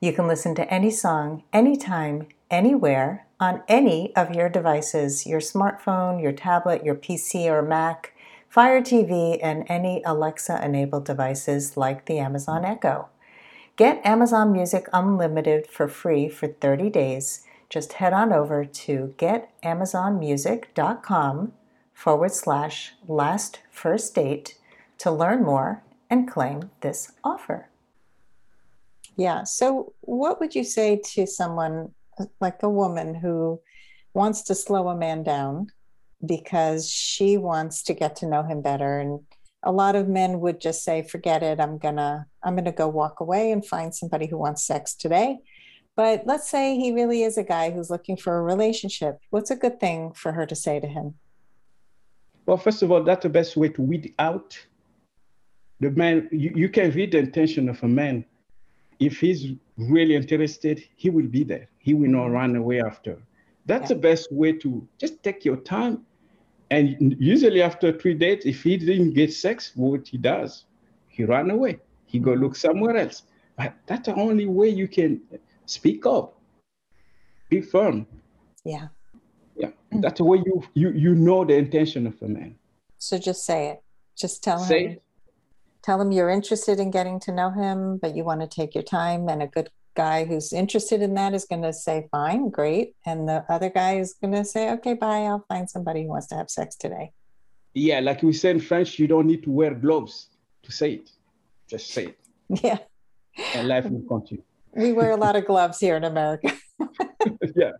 You 0.00 0.12
can 0.12 0.26
listen 0.26 0.56
to 0.56 0.68
any 0.72 0.90
song, 0.90 1.44
anytime, 1.52 2.26
anywhere, 2.50 3.26
on 3.38 3.62
any 3.68 4.16
of 4.16 4.34
your 4.34 4.48
devices 4.48 5.26
your 5.26 5.40
smartphone, 5.40 6.22
your 6.22 6.32
tablet, 6.32 6.82
your 6.84 6.94
PC 6.94 7.44
or 7.46 7.60
Mac, 7.62 8.14
Fire 8.48 8.80
TV, 8.80 9.38
and 9.42 9.66
any 9.68 10.00
Alexa 10.04 10.64
enabled 10.64 11.04
devices 11.04 11.76
like 11.76 12.06
the 12.06 12.18
Amazon 12.18 12.64
Echo. 12.64 13.08
Get 13.76 14.00
Amazon 14.06 14.52
Music 14.52 14.88
Unlimited 14.92 15.66
for 15.66 15.88
free 15.88 16.30
for 16.30 16.46
30 16.46 16.88
days. 16.88 17.42
Just 17.68 17.94
head 17.94 18.12
on 18.14 18.32
over 18.32 18.64
to 18.64 19.12
getamazonmusic.com 19.18 21.52
forward 21.92 22.32
slash 22.32 22.92
last 23.06 23.58
first 23.70 24.14
date 24.14 24.56
to 24.98 25.10
learn 25.10 25.42
more 25.42 25.82
and 26.10 26.30
claim 26.30 26.70
this 26.80 27.12
offer. 27.24 27.68
Yeah. 29.16 29.44
So, 29.44 29.94
what 30.00 30.40
would 30.40 30.54
you 30.54 30.64
say 30.64 31.00
to 31.14 31.26
someone 31.26 31.94
like 32.40 32.62
a 32.62 32.68
woman 32.68 33.14
who 33.14 33.60
wants 34.14 34.42
to 34.42 34.54
slow 34.54 34.88
a 34.88 34.96
man 34.96 35.22
down 35.22 35.68
because 36.24 36.88
she 36.88 37.36
wants 37.36 37.82
to 37.82 37.94
get 37.94 38.16
to 38.16 38.26
know 38.26 38.42
him 38.42 38.62
better 38.62 38.98
and 38.98 39.20
a 39.62 39.72
lot 39.72 39.96
of 39.96 40.08
men 40.08 40.40
would 40.40 40.60
just 40.60 40.82
say 40.82 41.02
forget 41.02 41.42
it 41.42 41.60
i'm 41.60 41.76
gonna 41.76 42.26
i'm 42.42 42.56
gonna 42.56 42.72
go 42.72 42.88
walk 42.88 43.20
away 43.20 43.52
and 43.52 43.66
find 43.66 43.94
somebody 43.94 44.26
who 44.26 44.38
wants 44.38 44.64
sex 44.64 44.94
today 44.94 45.36
but 45.94 46.22
let's 46.26 46.48
say 46.48 46.76
he 46.76 46.92
really 46.92 47.22
is 47.22 47.36
a 47.36 47.42
guy 47.42 47.70
who's 47.70 47.90
looking 47.90 48.16
for 48.16 48.38
a 48.38 48.42
relationship 48.42 49.18
what's 49.30 49.50
a 49.50 49.56
good 49.56 49.78
thing 49.78 50.12
for 50.14 50.32
her 50.32 50.46
to 50.46 50.56
say 50.56 50.80
to 50.80 50.86
him 50.86 51.14
well 52.46 52.56
first 52.56 52.82
of 52.82 52.90
all 52.90 53.02
that's 53.02 53.24
the 53.24 53.28
best 53.28 53.56
way 53.56 53.68
to 53.68 53.82
weed 53.82 54.14
out 54.18 54.58
the 55.80 55.90
man 55.90 56.28
you, 56.30 56.52
you 56.54 56.68
can 56.68 56.90
read 56.92 57.12
the 57.12 57.18
intention 57.18 57.68
of 57.68 57.82
a 57.82 57.88
man 57.88 58.24
if 58.98 59.20
he's 59.20 59.52
really 59.76 60.14
interested 60.14 60.82
he 60.96 61.10
will 61.10 61.26
be 61.26 61.44
there 61.44 61.68
he 61.78 61.94
will 61.94 62.10
not 62.10 62.26
run 62.26 62.56
away 62.56 62.80
after 62.80 63.18
that's 63.66 63.90
yeah. 63.90 63.96
the 63.96 64.00
best 64.00 64.32
way 64.32 64.52
to 64.52 64.86
just 64.98 65.22
take 65.22 65.44
your 65.44 65.56
time 65.56 66.04
and 66.70 67.16
usually 67.18 67.62
after 67.62 67.96
three 67.96 68.14
dates, 68.14 68.44
if 68.44 68.62
he 68.62 68.76
didn't 68.76 69.12
get 69.12 69.32
sex, 69.32 69.72
what 69.74 70.08
he 70.08 70.18
does, 70.18 70.64
he 71.08 71.24
run 71.24 71.50
away. 71.50 71.78
He 72.06 72.18
go 72.18 72.32
look 72.32 72.56
somewhere 72.56 72.96
else. 72.96 73.22
But 73.56 73.74
that's 73.86 74.06
the 74.06 74.14
only 74.14 74.46
way 74.46 74.68
you 74.68 74.88
can 74.88 75.20
speak 75.66 76.06
up. 76.06 76.38
Be 77.48 77.60
firm. 77.60 78.06
Yeah. 78.64 78.88
Yeah. 79.56 79.68
Mm-hmm. 79.68 80.00
That's 80.00 80.18
the 80.18 80.24
way 80.24 80.42
you 80.44 80.62
you 80.74 80.90
you 80.90 81.14
know 81.14 81.44
the 81.44 81.54
intention 81.54 82.06
of 82.06 82.20
a 82.20 82.28
man. 82.28 82.56
So 82.98 83.18
just 83.18 83.46
say 83.46 83.68
it. 83.68 83.82
Just 84.16 84.42
tell 84.42 84.58
say 84.58 84.84
him. 84.84 84.90
It. 84.92 85.02
Tell 85.86 86.00
him 86.00 86.10
you're 86.10 86.30
interested 86.30 86.80
in 86.80 86.90
getting 86.90 87.20
to 87.20 87.32
know 87.32 87.50
him, 87.50 87.98
but 87.98 88.16
you 88.16 88.24
want 88.24 88.40
to 88.40 88.48
take 88.48 88.74
your 88.74 88.82
time 88.82 89.28
and 89.28 89.40
a 89.40 89.46
good 89.46 89.70
guy 89.94 90.24
who's 90.24 90.52
interested 90.52 91.00
in 91.00 91.14
that 91.14 91.32
is 91.32 91.44
going 91.44 91.62
to 91.62 91.72
say, 91.72 92.08
fine, 92.10 92.50
great. 92.50 92.96
And 93.06 93.28
the 93.28 93.44
other 93.48 93.70
guy 93.70 93.98
is 93.98 94.14
going 94.20 94.34
to 94.34 94.44
say, 94.44 94.72
okay, 94.72 94.94
bye, 94.94 95.20
I'll 95.20 95.44
find 95.48 95.70
somebody 95.70 96.02
who 96.02 96.08
wants 96.08 96.26
to 96.28 96.34
have 96.34 96.50
sex 96.50 96.74
today. 96.74 97.12
Yeah, 97.72 98.00
like 98.00 98.24
we 98.24 98.32
say 98.32 98.50
in 98.50 98.58
French, 98.58 98.98
you 98.98 99.06
don't 99.06 99.28
need 99.28 99.44
to 99.44 99.50
wear 99.52 99.74
gloves 99.74 100.30
to 100.64 100.72
say 100.72 100.94
it. 100.94 101.10
Just 101.70 101.90
say 101.90 102.06
it. 102.06 102.18
Yeah. 102.64 102.78
And 103.54 103.68
life 103.68 103.88
will 103.88 104.02
continue. 104.08 104.42
We 104.74 104.92
wear 104.92 105.12
a 105.12 105.16
lot 105.16 105.36
of 105.36 105.46
gloves 105.46 105.78
here 105.78 105.94
in 105.94 106.02
America. 106.02 106.52
yeah, 107.54 107.72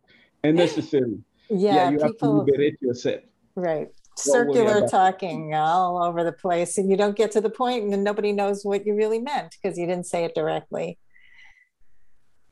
and 0.45 0.57
necessary. 0.57 1.19
Yeah, 1.51 1.75
yeah 1.75 1.90
you 1.90 1.97
people, 1.97 2.07
have 2.07 2.19
to 2.19 2.31
liberate 2.31 2.81
yourself. 2.81 3.23
Right. 3.57 3.88
Circular 4.18 4.88
talking 4.88 5.55
all 5.55 6.02
over 6.02 6.24
the 6.24 6.33
place, 6.33 6.79
and 6.79 6.90
you 6.90 6.96
don't 6.96 7.16
get 7.16 7.31
to 7.33 7.40
the 7.40 7.50
point, 7.50 7.85
and 7.85 7.92
then 7.92 8.02
nobody 8.02 8.33
knows 8.33 8.64
what 8.64 8.87
you 8.87 8.94
really 8.94 9.18
meant 9.18 9.57
because 9.61 9.79
you 9.79 9.87
didn't 9.87 10.07
say 10.07 10.24
it 10.24 10.35
directly. 10.35 10.98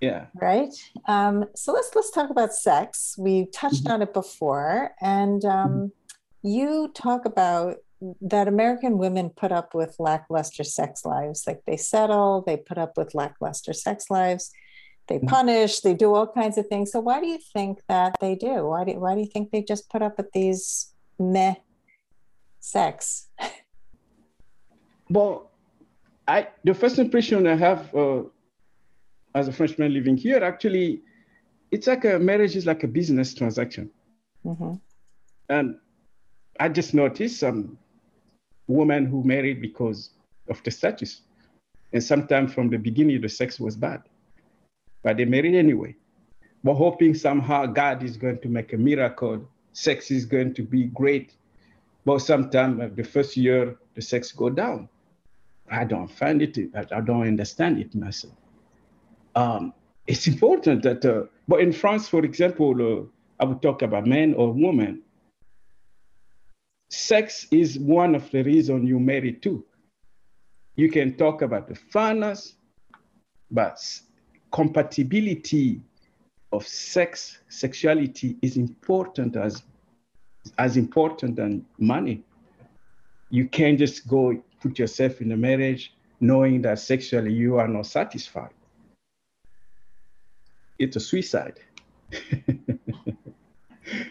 Yeah. 0.00 0.26
Right. 0.34 0.74
Um, 1.08 1.46
so 1.54 1.72
let's 1.72 1.90
let's 1.94 2.10
talk 2.10 2.28
about 2.28 2.52
sex. 2.52 3.14
We 3.18 3.46
touched 3.46 3.84
mm-hmm. 3.84 3.92
on 3.92 4.02
it 4.02 4.12
before, 4.12 4.92
and 5.00 5.42
um, 5.44 5.70
mm-hmm. 5.70 6.48
you 6.48 6.90
talk 6.94 7.24
about 7.24 7.76
that 8.20 8.48
American 8.48 8.98
women 8.98 9.30
put 9.30 9.50
up 9.50 9.74
with 9.74 9.96
lackluster 9.98 10.64
sex 10.64 11.04
lives. 11.06 11.44
Like 11.46 11.62
they 11.66 11.78
settle, 11.78 12.42
they 12.46 12.58
put 12.58 12.76
up 12.76 12.98
with 12.98 13.14
lackluster 13.14 13.72
sex 13.72 14.10
lives, 14.10 14.50
they 15.08 15.16
mm-hmm. 15.16 15.28
punish, 15.28 15.80
they 15.80 15.94
do 15.94 16.14
all 16.14 16.26
kinds 16.26 16.58
of 16.58 16.66
things. 16.66 16.92
So 16.92 17.00
why 17.00 17.20
do 17.20 17.26
you 17.26 17.38
think 17.52 17.80
that 17.88 18.16
they 18.20 18.34
do? 18.34 18.66
Why 18.66 18.84
do 18.84 18.92
why 19.00 19.14
do 19.14 19.20
you 19.20 19.30
think 19.32 19.50
they 19.50 19.62
just 19.62 19.88
put 19.90 20.02
up 20.02 20.18
with 20.18 20.30
these 20.32 20.93
meh 21.18 21.54
sex? 22.60 23.28
Well, 25.10 25.50
I 26.26 26.48
the 26.64 26.72
first 26.72 26.98
impression 26.98 27.46
I 27.46 27.56
have 27.56 27.94
uh, 27.94 28.22
as 29.34 29.48
a 29.48 29.52
Frenchman 29.52 29.92
living 29.92 30.16
here, 30.16 30.42
actually, 30.42 31.02
it's 31.70 31.86
like 31.86 32.04
a 32.04 32.18
marriage 32.18 32.56
is 32.56 32.66
like 32.66 32.84
a 32.84 32.88
business 32.88 33.34
transaction. 33.34 33.90
Mm-hmm. 34.44 34.74
And 35.48 35.76
I 36.60 36.68
just 36.68 36.94
noticed 36.94 37.40
some 37.40 37.78
women 38.66 39.06
who 39.06 39.24
married 39.24 39.60
because 39.60 40.10
of 40.48 40.62
the 40.62 40.70
status. 40.70 41.22
And 41.92 42.02
sometimes 42.02 42.54
from 42.54 42.70
the 42.70 42.78
beginning, 42.78 43.20
the 43.20 43.28
sex 43.28 43.60
was 43.60 43.76
bad. 43.76 44.02
But 45.02 45.16
they 45.16 45.24
married 45.24 45.54
anyway. 45.54 45.96
But 46.62 46.74
hoping 46.74 47.14
somehow 47.14 47.66
God 47.66 48.02
is 48.02 48.16
going 48.16 48.38
to 48.40 48.48
make 48.48 48.72
a 48.72 48.76
miracle, 48.78 49.46
sex 49.74 50.10
is 50.10 50.24
going 50.24 50.54
to 50.54 50.62
be 50.62 50.84
great. 50.84 51.34
But 52.06 52.20
sometimes 52.20 52.96
the 52.96 53.04
first 53.04 53.36
year, 53.36 53.76
the 53.94 54.00
sex 54.02 54.32
go 54.32 54.48
down. 54.48 54.88
I 55.70 55.84
don't 55.84 56.08
find 56.08 56.40
it, 56.40 56.58
I 56.74 57.00
don't 57.00 57.26
understand 57.26 57.78
it 57.78 57.94
myself. 57.94 58.34
Um, 59.34 59.74
it's 60.06 60.26
important 60.26 60.82
that, 60.82 61.04
uh, 61.04 61.24
but 61.48 61.60
in 61.60 61.72
France, 61.72 62.08
for 62.08 62.24
example, 62.24 62.72
uh, 62.80 63.04
I 63.40 63.46
would 63.46 63.60
talk 63.60 63.82
about 63.82 64.06
men 64.06 64.34
or 64.34 64.52
women 64.52 65.02
sex 66.94 67.46
is 67.50 67.78
one 67.78 68.14
of 68.14 68.30
the 68.30 68.42
reasons 68.42 68.88
you 68.88 68.98
marry 68.98 69.32
too. 69.32 69.64
You 70.76 70.90
can 70.90 71.16
talk 71.16 71.42
about 71.42 71.68
the 71.68 71.74
funness, 71.74 72.54
but 73.50 73.78
compatibility 74.52 75.82
of 76.54 76.66
sex, 76.66 77.38
sexuality 77.48 78.36
is 78.42 78.56
important 78.56 79.36
as 79.36 79.62
as 80.58 80.76
important 80.76 81.36
than 81.36 81.64
money. 81.78 82.22
You 83.30 83.48
can't 83.48 83.78
just 83.78 84.06
go 84.06 84.42
put 84.60 84.78
yourself 84.78 85.20
in 85.20 85.32
a 85.32 85.36
marriage 85.36 85.94
knowing 86.20 86.62
that 86.62 86.78
sexually 86.78 87.32
you 87.32 87.56
are 87.56 87.68
not 87.68 87.86
satisfied. 87.86 88.54
It's 90.78 90.96
a 90.96 91.00
suicide. 91.00 91.60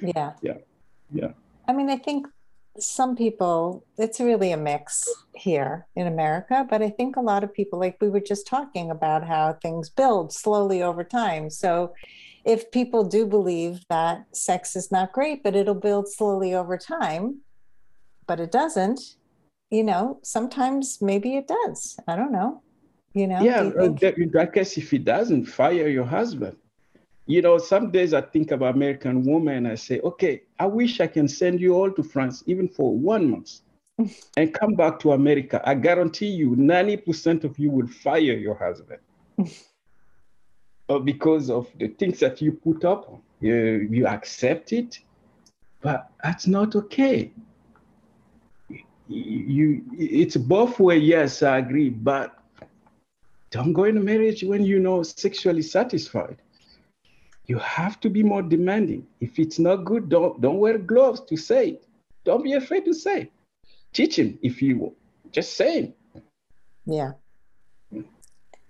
yeah. 0.01 0.34
Yeah. 0.41 0.58
Yeah. 1.13 1.32
I 1.67 1.73
mean, 1.73 1.89
I 1.89 1.97
think 1.97 2.27
some 2.79 3.15
people, 3.15 3.86
it's 3.97 4.19
really 4.19 4.51
a 4.51 4.57
mix 4.57 5.07
here 5.36 5.86
in 5.95 6.07
America, 6.07 6.65
but 6.69 6.81
I 6.81 6.89
think 6.89 7.15
a 7.15 7.21
lot 7.21 7.43
of 7.43 7.53
people, 7.53 7.79
like 7.79 7.97
we 8.01 8.09
were 8.09 8.19
just 8.19 8.47
talking 8.47 8.89
about 8.89 9.27
how 9.27 9.53
things 9.62 9.89
build 9.89 10.33
slowly 10.33 10.81
over 10.81 11.03
time. 11.03 11.49
So 11.49 11.93
if 12.45 12.71
people 12.71 13.03
do 13.03 13.25
believe 13.25 13.81
that 13.89 14.25
sex 14.36 14.75
is 14.75 14.91
not 14.91 15.13
great, 15.13 15.43
but 15.43 15.55
it'll 15.55 15.75
build 15.75 16.07
slowly 16.12 16.53
over 16.55 16.77
time, 16.77 17.41
but 18.27 18.39
it 18.39 18.51
doesn't, 18.51 19.17
you 19.69 19.83
know, 19.83 20.19
sometimes 20.23 20.99
maybe 21.01 21.36
it 21.38 21.47
does. 21.47 21.97
I 22.07 22.15
don't 22.15 22.31
know. 22.31 22.62
You 23.13 23.27
know, 23.27 23.41
yeah, 23.41 23.69
I 23.79 24.45
guess 24.45 24.75
if 24.75 24.91
it 24.91 25.05
doesn't, 25.05 25.45
fire 25.45 25.88
your 25.88 26.05
husband 26.05 26.57
you 27.25 27.41
know, 27.41 27.57
some 27.57 27.91
days 27.91 28.13
I 28.13 28.21
think 28.21 28.51
of 28.51 28.62
American 28.62 29.23
women. 29.23 29.65
I 29.65 29.75
say, 29.75 29.99
okay, 30.01 30.43
I 30.59 30.65
wish 30.65 30.99
I 30.99 31.07
can 31.07 31.27
send 31.27 31.62
you 31.62 31.73
all 31.73 31.91
to 31.91 32.03
France, 32.03 32.43
even 32.47 32.67
for 32.67 32.95
one 32.95 33.29
month, 33.31 33.62
and 34.38 34.53
come 34.53 34.73
back 34.73 34.99
to 34.99 35.13
America. 35.13 35.62
I 35.65 35.75
guarantee 35.75 36.27
you, 36.27 36.51
90% 36.51 37.43
of 37.45 37.57
you 37.57 37.71
will 37.71 37.88
fire 37.88 38.19
your 38.19 38.55
husband. 38.55 38.99
because 41.05 41.49
of 41.49 41.67
the 41.79 41.88
things 41.88 42.19
that 42.19 42.41
you 42.41 42.51
put 42.51 42.83
up, 42.86 43.19
you, 43.39 43.88
you 43.89 44.05
accept 44.05 44.73
it, 44.73 44.99
but 45.81 46.12
that's 46.23 46.45
not 46.45 46.75
okay. 46.75 47.31
You, 49.07 49.83
it's 49.93 50.38
both 50.38 50.79
way. 50.79 50.97
Yes, 50.97 51.41
I 51.41 51.57
agree, 51.59 51.89
but 51.89 52.38
don't 53.49 53.73
go 53.73 53.86
in 53.86 53.97
a 53.97 54.01
marriage 54.01 54.43
when 54.43 54.63
you 54.63 54.79
know 54.79 55.03
sexually 55.03 55.62
satisfied 55.62 56.41
you 57.45 57.58
have 57.60 57.99
to 58.01 58.10
be 58.10 58.23
more 58.23 58.41
demanding. 58.41 59.06
If 59.19 59.39
it's 59.39 59.60
not 59.60 59.77
good, 59.86 60.10
don't 60.10 60.39
don't 60.41 60.60
wear 60.60 60.77
gloves 60.77 61.21
to 61.29 61.38
say 61.38 61.69
it. 61.69 61.88
Don't 62.23 62.43
be 62.43 62.53
afraid 62.53 62.86
to 62.86 62.93
say. 62.93 63.32
Teach 63.91 64.17
him 64.17 64.39
if 64.41 64.62
you 64.62 64.77
will. 64.79 64.95
Just 65.32 65.56
say 65.58 65.79
it. 65.79 65.97
Yeah. 66.86 67.12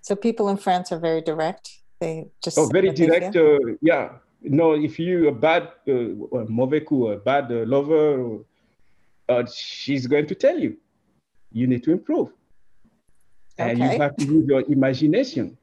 So 0.02 0.16
people 0.16 0.50
in 0.50 0.58
France 0.58 0.92
are 0.92 1.00
very 1.00 1.22
direct. 1.22 1.70
They 2.00 2.28
just 2.44 2.58
oh 2.58 2.68
very 2.68 2.92
direct. 2.92 3.36
Uh, 3.36 3.60
yeah. 3.82 4.10
No, 4.42 4.74
if 4.74 5.00
you 5.00 5.30
a 5.30 5.32
bad 5.32 5.70
uh, 5.88 6.46
mauvais 6.50 6.82
coup, 6.82 7.08
a 7.08 7.18
bad 7.18 7.50
uh, 7.50 7.64
lover, 7.66 8.40
uh, 9.30 9.46
she's 9.46 10.06
going 10.08 10.28
to 10.28 10.36
tell 10.36 10.60
you. 10.60 10.76
You 11.52 11.68
need 11.68 11.84
to 11.84 11.92
improve. 11.92 12.30
Okay. 13.60 13.72
And 13.72 13.80
you 13.80 14.00
have 14.02 14.18
to 14.18 14.26
use 14.26 14.48
your 14.48 14.64
imagination. 14.70 15.58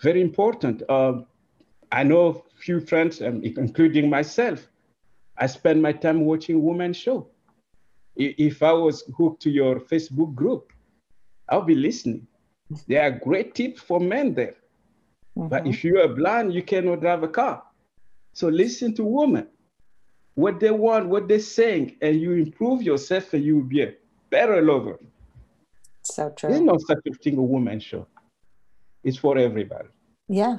Very 0.00 0.22
important. 0.22 0.82
Um, 0.88 1.26
I 1.92 2.02
know 2.02 2.28
a 2.28 2.60
few 2.60 2.80
friends, 2.80 3.20
um, 3.20 3.42
including 3.42 4.08
myself. 4.08 4.68
I 5.36 5.46
spend 5.46 5.82
my 5.82 5.92
time 5.92 6.24
watching 6.24 6.62
women 6.62 6.92
show. 6.92 7.28
If 8.16 8.62
I 8.62 8.72
was 8.72 9.04
hooked 9.16 9.42
to 9.42 9.50
your 9.50 9.80
Facebook 9.80 10.34
group, 10.34 10.72
I'll 11.48 11.62
be 11.62 11.74
listening. 11.74 12.26
There 12.86 13.02
are 13.02 13.10
great 13.10 13.54
tips 13.54 13.80
for 13.80 13.98
men 13.98 14.34
there. 14.34 14.56
Mm-hmm. 15.36 15.48
But 15.48 15.66
if 15.66 15.82
you 15.82 16.00
are 16.00 16.08
blind, 16.08 16.52
you 16.52 16.62
cannot 16.62 17.00
drive 17.00 17.22
a 17.22 17.28
car. 17.28 17.62
So 18.32 18.48
listen 18.48 18.94
to 18.94 19.04
women, 19.04 19.48
what 20.34 20.60
they 20.60 20.70
want, 20.70 21.08
what 21.08 21.26
they're 21.28 21.40
saying, 21.40 21.96
and 22.00 22.20
you 22.20 22.32
improve 22.32 22.82
yourself 22.82 23.32
and 23.32 23.44
you 23.44 23.56
will 23.56 23.64
be 23.64 23.82
a 23.82 23.94
better 24.30 24.62
lover. 24.62 24.98
So 26.02 26.30
true. 26.30 26.50
There's 26.50 26.62
no 26.62 26.78
such 26.78 27.00
a 27.06 27.14
thing 27.14 27.38
a 27.38 27.42
woman 27.42 27.80
show. 27.80 28.06
It's 29.02 29.16
for 29.16 29.38
everybody. 29.38 29.88
Yeah, 30.28 30.58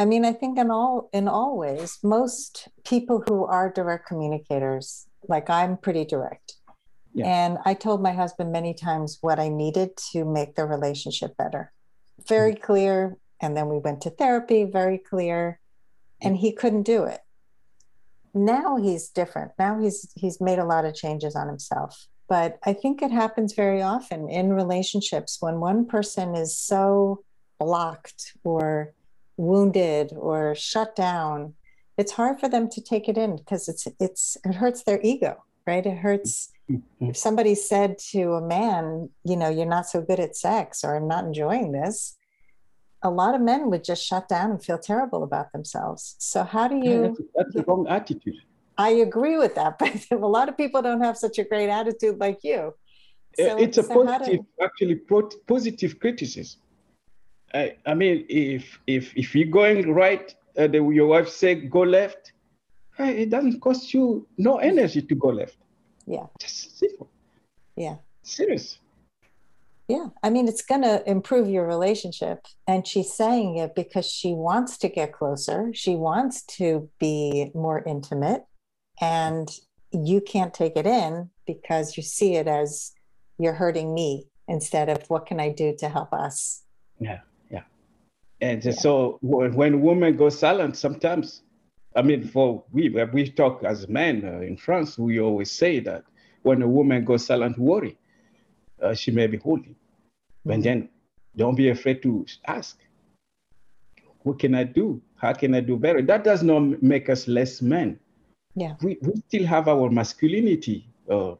I 0.00 0.06
mean, 0.06 0.24
I 0.24 0.32
think 0.32 0.58
in 0.58 0.70
all 0.70 1.10
in 1.12 1.28
all 1.28 1.58
ways, 1.58 1.98
most 2.02 2.68
people 2.86 3.22
who 3.26 3.44
are 3.44 3.70
direct 3.70 4.08
communicators, 4.08 5.06
like 5.28 5.50
I'm 5.50 5.76
pretty 5.76 6.06
direct. 6.06 6.54
Yeah. 7.12 7.26
And 7.26 7.58
I 7.66 7.74
told 7.74 8.00
my 8.00 8.12
husband 8.12 8.50
many 8.50 8.72
times 8.72 9.18
what 9.20 9.38
I 9.38 9.50
needed 9.50 9.90
to 10.12 10.24
make 10.24 10.54
the 10.54 10.64
relationship 10.64 11.36
better. 11.36 11.70
Very 12.26 12.54
mm-hmm. 12.54 12.64
clear. 12.64 13.18
And 13.42 13.54
then 13.54 13.68
we 13.68 13.76
went 13.76 14.00
to 14.02 14.10
therapy, 14.10 14.64
very 14.64 14.96
clear. 14.96 15.60
And 16.22 16.34
he 16.34 16.52
couldn't 16.52 16.84
do 16.84 17.04
it. 17.04 17.20
Now 18.32 18.76
he's 18.76 19.10
different. 19.10 19.52
Now 19.58 19.78
he's 19.78 20.10
he's 20.14 20.40
made 20.40 20.58
a 20.58 20.64
lot 20.64 20.86
of 20.86 20.94
changes 20.94 21.36
on 21.36 21.46
himself. 21.46 22.06
But 22.26 22.58
I 22.64 22.72
think 22.72 23.02
it 23.02 23.10
happens 23.10 23.52
very 23.52 23.82
often 23.82 24.30
in 24.30 24.54
relationships 24.54 25.36
when 25.40 25.60
one 25.60 25.84
person 25.84 26.34
is 26.34 26.56
so 26.56 27.22
blocked 27.58 28.32
or 28.44 28.94
wounded 29.40 30.12
or 30.16 30.54
shut 30.54 30.94
down 30.94 31.54
it's 31.96 32.12
hard 32.12 32.40
for 32.40 32.48
them 32.48 32.68
to 32.68 32.80
take 32.80 33.08
it 33.08 33.18
in 33.18 33.36
because 33.36 33.68
it's 33.68 33.86
it's 33.98 34.36
it 34.44 34.54
hurts 34.54 34.82
their 34.84 35.00
ego 35.02 35.42
right? 35.66 35.84
It 35.84 35.98
hurts 35.98 36.50
mm-hmm. 36.70 37.10
if 37.10 37.16
somebody 37.16 37.54
said 37.54 37.98
to 38.12 38.32
a 38.32 38.40
man 38.40 39.10
you 39.24 39.36
know 39.36 39.48
you're 39.48 39.66
not 39.66 39.86
so 39.86 40.00
good 40.00 40.18
at 40.18 40.34
sex 40.34 40.82
or 40.84 40.96
i'm 40.96 41.06
not 41.06 41.24
enjoying 41.24 41.70
this 41.72 42.16
a 43.02 43.10
lot 43.10 43.34
of 43.34 43.40
men 43.40 43.70
would 43.70 43.84
just 43.84 44.04
shut 44.04 44.28
down 44.28 44.50
and 44.50 44.62
feel 44.62 44.78
terrible 44.78 45.22
about 45.22 45.52
themselves. 45.52 46.16
So 46.18 46.44
how 46.44 46.68
do 46.68 46.76
you 46.76 47.02
that's, 47.02 47.20
that's 47.34 47.54
the 47.54 47.62
wrong 47.62 47.86
attitude. 47.88 48.36
I 48.76 48.90
agree 48.90 49.36
with 49.36 49.54
that 49.54 49.78
but 49.78 50.06
a 50.10 50.16
lot 50.16 50.48
of 50.48 50.56
people 50.56 50.82
don't 50.82 51.00
have 51.02 51.16
such 51.16 51.38
a 51.38 51.44
great 51.44 51.68
attitude 51.68 52.18
like 52.18 52.40
you. 52.42 52.74
So, 53.36 53.56
it's 53.58 53.78
a 53.78 53.84
so 53.84 54.04
positive 54.04 54.40
do... 54.40 54.64
actually 54.64 55.00
positive 55.46 56.00
criticism 56.00 56.60
I, 57.54 57.76
I 57.86 57.94
mean, 57.94 58.24
if 58.28 58.78
if 58.86 59.16
if 59.16 59.34
you're 59.34 59.48
going 59.48 59.92
right, 59.92 60.34
uh, 60.56 60.66
the, 60.66 60.78
your 60.88 61.06
wife 61.06 61.28
say 61.28 61.54
go 61.54 61.80
left, 61.80 62.32
hey, 62.96 63.22
it 63.22 63.30
doesn't 63.30 63.60
cost 63.60 63.92
you 63.94 64.26
no 64.38 64.58
energy 64.58 65.02
to 65.02 65.14
go 65.14 65.28
left. 65.28 65.56
Yeah. 66.06 66.26
Just 66.40 66.78
simple. 66.78 67.10
Yeah. 67.76 67.96
Serious. 68.22 68.78
Yeah. 69.88 70.08
I 70.22 70.30
mean, 70.30 70.46
it's 70.48 70.62
going 70.62 70.82
to 70.82 71.02
improve 71.08 71.48
your 71.48 71.66
relationship. 71.66 72.46
And 72.66 72.86
she's 72.86 73.12
saying 73.12 73.56
it 73.56 73.74
because 73.74 74.06
she 74.06 74.32
wants 74.32 74.78
to 74.78 74.88
get 74.88 75.12
closer. 75.12 75.72
She 75.74 75.96
wants 75.96 76.42
to 76.58 76.88
be 76.98 77.50
more 77.54 77.82
intimate. 77.86 78.44
And 79.00 79.48
you 79.92 80.20
can't 80.20 80.54
take 80.54 80.76
it 80.76 80.86
in 80.86 81.30
because 81.46 81.96
you 81.96 82.02
see 82.02 82.36
it 82.36 82.46
as 82.46 82.92
you're 83.38 83.54
hurting 83.54 83.94
me 83.94 84.26
instead 84.46 84.88
of 84.88 85.08
what 85.08 85.26
can 85.26 85.40
I 85.40 85.50
do 85.50 85.74
to 85.78 85.88
help 85.88 86.12
us? 86.12 86.62
Yeah. 87.00 87.20
And 88.40 88.64
yeah. 88.64 88.72
so 88.72 89.18
when 89.22 89.82
women 89.82 90.16
go 90.16 90.28
silent, 90.28 90.76
sometimes, 90.76 91.42
I 91.94 92.02
mean, 92.02 92.26
for 92.26 92.64
we, 92.72 92.88
we 93.12 93.30
talk 93.30 93.62
as 93.64 93.88
men 93.88 94.24
uh, 94.24 94.40
in 94.40 94.56
France, 94.56 94.98
we 94.98 95.20
always 95.20 95.50
say 95.50 95.80
that 95.80 96.04
when 96.42 96.62
a 96.62 96.68
woman 96.68 97.04
goes 97.04 97.26
silent, 97.26 97.58
worry, 97.58 97.98
uh, 98.82 98.94
she 98.94 99.10
may 99.10 99.26
be 99.26 99.36
holding. 99.36 99.74
Mm-hmm. 99.74 100.50
And 100.50 100.62
then 100.62 100.88
don't 101.36 101.54
be 101.54 101.68
afraid 101.68 102.02
to 102.02 102.24
ask, 102.46 102.78
what 104.22 104.38
can 104.38 104.54
I 104.54 104.64
do? 104.64 105.02
How 105.16 105.32
can 105.32 105.54
I 105.54 105.60
do 105.60 105.76
better? 105.76 106.00
That 106.02 106.24
does 106.24 106.42
not 106.42 106.82
make 106.82 107.10
us 107.10 107.28
less 107.28 107.60
men. 107.60 107.98
Yeah. 108.54 108.74
We, 108.82 108.98
we 109.02 109.12
still 109.28 109.46
have 109.46 109.68
our 109.68 109.90
masculinity, 109.90 110.88
uh, 111.08 111.34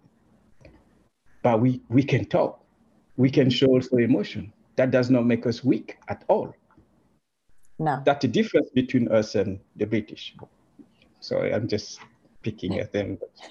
but 1.42 1.60
we, 1.60 1.80
we 1.88 2.02
can 2.02 2.24
talk. 2.26 2.62
We 3.16 3.30
can 3.30 3.50
show 3.50 3.66
also 3.66 3.96
emotion. 3.96 4.52
That 4.76 4.90
does 4.90 5.10
not 5.10 5.26
make 5.26 5.46
us 5.46 5.64
weak 5.64 5.98
at 6.08 6.24
all. 6.28 6.54
No. 7.80 8.02
That's 8.04 8.20
the 8.20 8.28
difference 8.28 8.68
between 8.74 9.08
us 9.08 9.34
and 9.34 9.58
the 9.74 9.86
British. 9.86 10.36
Sorry, 11.20 11.52
I'm 11.52 11.66
just 11.66 11.98
picking 12.42 12.78
at 12.78 12.92
them. 12.92 13.18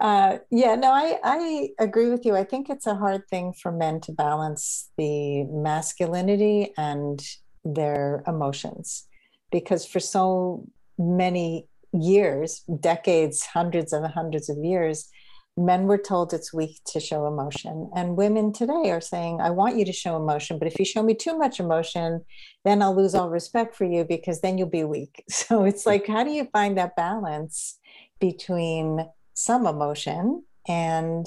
uh, 0.00 0.38
yeah, 0.50 0.74
no, 0.74 0.90
I, 0.90 1.18
I 1.22 1.68
agree 1.78 2.08
with 2.08 2.24
you. 2.24 2.34
I 2.34 2.44
think 2.44 2.70
it's 2.70 2.86
a 2.86 2.94
hard 2.94 3.28
thing 3.28 3.52
for 3.52 3.70
men 3.70 4.00
to 4.00 4.12
balance 4.12 4.88
the 4.96 5.44
masculinity 5.44 6.72
and 6.78 7.22
their 7.62 8.24
emotions 8.26 9.06
because 9.52 9.84
for 9.84 10.00
so 10.00 10.66
many 10.98 11.68
years, 11.92 12.62
decades, 12.80 13.44
hundreds 13.44 13.92
and 13.92 14.06
hundreds 14.06 14.48
of 14.48 14.56
years, 14.64 15.10
men 15.56 15.86
were 15.86 15.98
told 15.98 16.32
it's 16.32 16.52
weak 16.52 16.80
to 16.84 16.98
show 16.98 17.26
emotion. 17.26 17.88
And 17.94 18.16
women 18.16 18.52
today 18.52 18.90
are 18.90 19.00
saying, 19.00 19.40
I 19.40 19.50
want 19.50 19.76
you 19.76 19.84
to 19.84 19.92
show 19.92 20.16
emotion, 20.16 20.58
but 20.58 20.66
if 20.66 20.78
you 20.78 20.84
show 20.84 21.02
me 21.02 21.14
too 21.14 21.38
much 21.38 21.60
emotion, 21.60 22.24
then 22.64 22.82
I'll 22.82 22.96
lose 22.96 23.14
all 23.14 23.30
respect 23.30 23.76
for 23.76 23.84
you 23.84 24.04
because 24.04 24.40
then 24.40 24.58
you'll 24.58 24.68
be 24.68 24.84
weak. 24.84 25.22
So 25.30 25.64
it's 25.64 25.86
like, 25.86 26.06
how 26.06 26.24
do 26.24 26.30
you 26.30 26.48
find 26.52 26.78
that 26.78 26.96
balance 26.96 27.78
between 28.18 29.06
some 29.34 29.66
emotion 29.66 30.42
and 30.66 31.26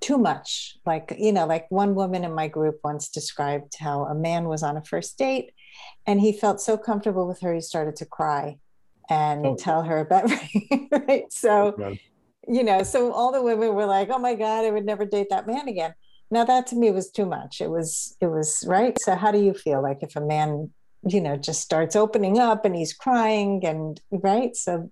too 0.00 0.16
much? 0.16 0.78
Like, 0.86 1.14
you 1.18 1.32
know, 1.32 1.46
like 1.46 1.70
one 1.70 1.94
woman 1.94 2.24
in 2.24 2.34
my 2.34 2.48
group 2.48 2.78
once 2.84 3.08
described 3.08 3.74
how 3.78 4.04
a 4.04 4.14
man 4.14 4.44
was 4.44 4.62
on 4.62 4.76
a 4.76 4.84
first 4.84 5.18
date 5.18 5.50
and 6.06 6.20
he 6.20 6.32
felt 6.32 6.60
so 6.60 6.78
comfortable 6.78 7.26
with 7.26 7.40
her, 7.40 7.52
he 7.52 7.60
started 7.60 7.96
to 7.96 8.06
cry 8.06 8.58
and 9.10 9.44
oh. 9.44 9.56
tell 9.56 9.82
her 9.82 9.98
about 9.98 10.30
right. 10.90 11.24
So 11.30 11.96
you 12.48 12.64
know, 12.64 12.82
so 12.82 13.12
all 13.12 13.32
the 13.32 13.42
women 13.42 13.74
were 13.74 13.86
like, 13.86 14.10
"Oh 14.10 14.18
my 14.18 14.34
God, 14.34 14.64
I 14.64 14.70
would 14.70 14.84
never 14.84 15.04
date 15.04 15.28
that 15.30 15.46
man 15.46 15.68
again." 15.68 15.94
Now 16.30 16.44
that 16.44 16.66
to 16.68 16.76
me 16.76 16.90
was 16.90 17.10
too 17.10 17.26
much. 17.26 17.60
It 17.60 17.70
was, 17.70 18.16
it 18.20 18.26
was 18.26 18.64
right. 18.66 18.96
So 19.00 19.14
how 19.14 19.30
do 19.30 19.38
you 19.38 19.54
feel 19.54 19.82
like 19.82 19.98
if 20.02 20.16
a 20.16 20.20
man, 20.20 20.70
you 21.06 21.20
know, 21.20 21.36
just 21.36 21.60
starts 21.60 21.94
opening 21.94 22.38
up 22.38 22.64
and 22.64 22.74
he's 22.74 22.92
crying 22.92 23.64
and 23.64 24.00
right? 24.10 24.56
So 24.56 24.90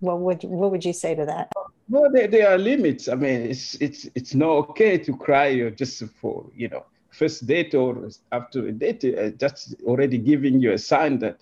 what 0.00 0.20
would 0.20 0.42
what 0.44 0.70
would 0.70 0.84
you 0.84 0.92
say 0.92 1.14
to 1.14 1.24
that? 1.26 1.52
Well, 1.88 2.10
there, 2.12 2.28
there 2.28 2.50
are 2.50 2.58
limits. 2.58 3.08
I 3.08 3.14
mean, 3.14 3.42
it's 3.42 3.74
it's 3.76 4.08
it's 4.14 4.34
not 4.34 4.50
okay 4.70 4.98
to 4.98 5.16
cry 5.16 5.70
just 5.70 6.02
for 6.20 6.50
you 6.54 6.68
know 6.68 6.84
first 7.10 7.46
date 7.46 7.74
or 7.74 8.10
after 8.32 8.66
a 8.66 8.72
date. 8.72 9.04
Uh, 9.04 9.30
just 9.30 9.74
already 9.84 10.18
giving 10.18 10.60
you 10.60 10.72
a 10.72 10.78
sign 10.78 11.18
that 11.20 11.40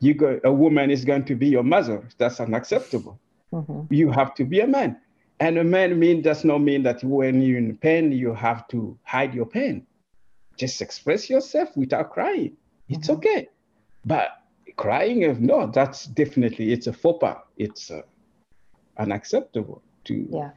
you 0.00 0.14
go 0.14 0.40
a 0.44 0.52
woman 0.52 0.90
is 0.90 1.04
going 1.04 1.24
to 1.24 1.34
be 1.34 1.48
your 1.48 1.64
mother. 1.64 2.08
That's 2.18 2.40
unacceptable. 2.40 3.18
Mm-hmm. 3.52 3.92
You 3.92 4.10
have 4.10 4.34
to 4.34 4.44
be 4.44 4.60
a 4.60 4.66
man. 4.66 4.98
And 5.38 5.58
a 5.58 5.64
man 5.64 5.98
mean 5.98 6.22
does 6.22 6.44
not 6.44 6.58
mean 6.58 6.82
that 6.84 7.04
when 7.04 7.42
you're 7.42 7.58
in 7.58 7.76
pain, 7.76 8.10
you 8.12 8.32
have 8.32 8.66
to 8.68 8.98
hide 9.04 9.34
your 9.34 9.46
pain. 9.46 9.86
Just 10.56 10.80
express 10.80 11.28
yourself 11.28 11.76
without 11.76 12.10
crying. 12.10 12.56
It's 12.88 13.08
mm-hmm. 13.08 13.18
okay. 13.18 13.48
But 14.06 14.30
crying, 14.76 15.44
no, 15.44 15.66
that's 15.66 16.06
definitely, 16.06 16.72
it's 16.72 16.86
a 16.86 16.92
faux 16.92 17.18
pas. 17.20 17.36
It's 17.58 17.90
uh, 17.90 18.02
unacceptable 18.98 19.82
to, 20.04 20.26
yeah. 20.30 20.50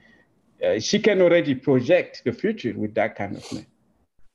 Uh, 0.62 0.78
she 0.78 1.00
can 1.00 1.22
already 1.22 1.56
project 1.56 2.22
the 2.26 2.34
future 2.34 2.74
with 2.76 2.94
that 2.94 3.16
kind 3.16 3.38
of 3.38 3.54
man. 3.54 3.66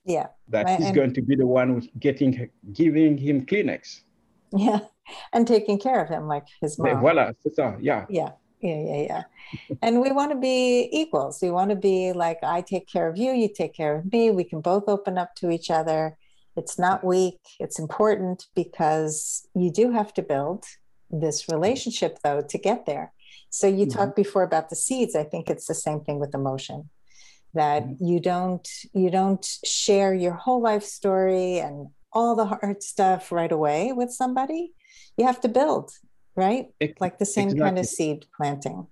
Yeah. 0.07 0.29
That 0.49 0.65
right. 0.65 0.79
he's 0.79 0.87
and, 0.87 0.95
going 0.95 1.13
to 1.15 1.23
be 1.23 1.37
the 1.37 1.47
one 1.47 1.69
who's 1.69 1.89
getting, 1.99 2.49
giving 2.73 3.17
him 3.19 3.47
Kleenex. 3.47 4.01
Yeah. 4.57 4.81
And 5.33 5.47
taking 5.47 5.79
care 5.79 6.01
of 6.01 6.09
him 6.09 6.29
like 6.29 6.47
his 6.63 6.79
mom. 6.79 7.03
Voilà, 7.03 7.35
c'est 7.43 7.55
ça. 7.55 7.77
Yeah. 7.81 8.07
Yeah 8.09 8.31
yeah 8.65 8.83
yeah 8.91 9.03
yeah. 9.11 9.23
And 9.83 10.01
we 10.01 10.11
want 10.11 10.33
to 10.33 10.39
be 10.39 10.89
equals. 10.91 11.41
We 11.43 11.51
want 11.51 11.71
to 11.71 11.77
be 11.77 12.13
like 12.13 12.39
i 12.43 12.61
take 12.61 12.87
care 12.89 13.09
of 13.09 13.17
you 13.17 13.33
you 13.33 13.49
take 13.49 13.75
care 13.75 13.97
of 13.97 14.13
me. 14.13 14.31
We 14.31 14.45
can 14.45 14.61
both 14.61 14.85
open 14.89 15.19
up 15.19 15.35
to 15.37 15.51
each 15.51 15.71
other. 15.71 16.17
It's 16.57 16.79
not 16.79 17.05
weak. 17.05 17.41
It's 17.61 17.79
important 17.79 18.47
because 18.55 19.47
you 19.55 19.71
do 19.71 19.91
have 19.93 20.15
to 20.15 20.23
build 20.23 20.65
this 21.11 21.49
relationship 21.49 22.19
though 22.25 22.43
to 22.43 22.59
get 22.59 22.87
there. 22.87 23.13
So 23.51 23.67
you 23.67 23.87
mm-hmm. 23.87 23.99
talked 23.99 24.17
before 24.17 24.43
about 24.43 24.71
the 24.71 24.77
seeds. 24.77 25.15
I 25.15 25.25
think 25.25 25.49
it's 25.49 25.67
the 25.67 25.75
same 25.75 26.01
thing 26.01 26.19
with 26.19 26.35
emotion 26.35 26.91
that 27.55 27.85
mm-hmm. 27.85 28.05
you 28.05 28.21
don't 28.21 28.69
you 28.93 29.11
don't 29.11 29.45
share 29.65 30.13
your 30.15 30.35
whole 30.35 30.61
life 30.61 30.85
story 30.85 31.59
and 31.59 31.89
all 32.13 32.35
the 32.35 32.47
hard 32.47 32.83
stuff 32.83 33.33
right 33.33 33.53
away 33.53 33.93
with 33.93 34.11
somebody. 34.11 34.73
You 35.17 35.27
have 35.27 35.41
to 35.43 35.49
build 35.49 35.93
right? 36.37 36.67
like 37.01 37.19
the 37.19 37.27
same 37.27 37.49
exactly. 37.49 37.61
kind 37.61 37.79
of 37.79 37.87
seed 37.87 38.27
planting. 38.37 38.87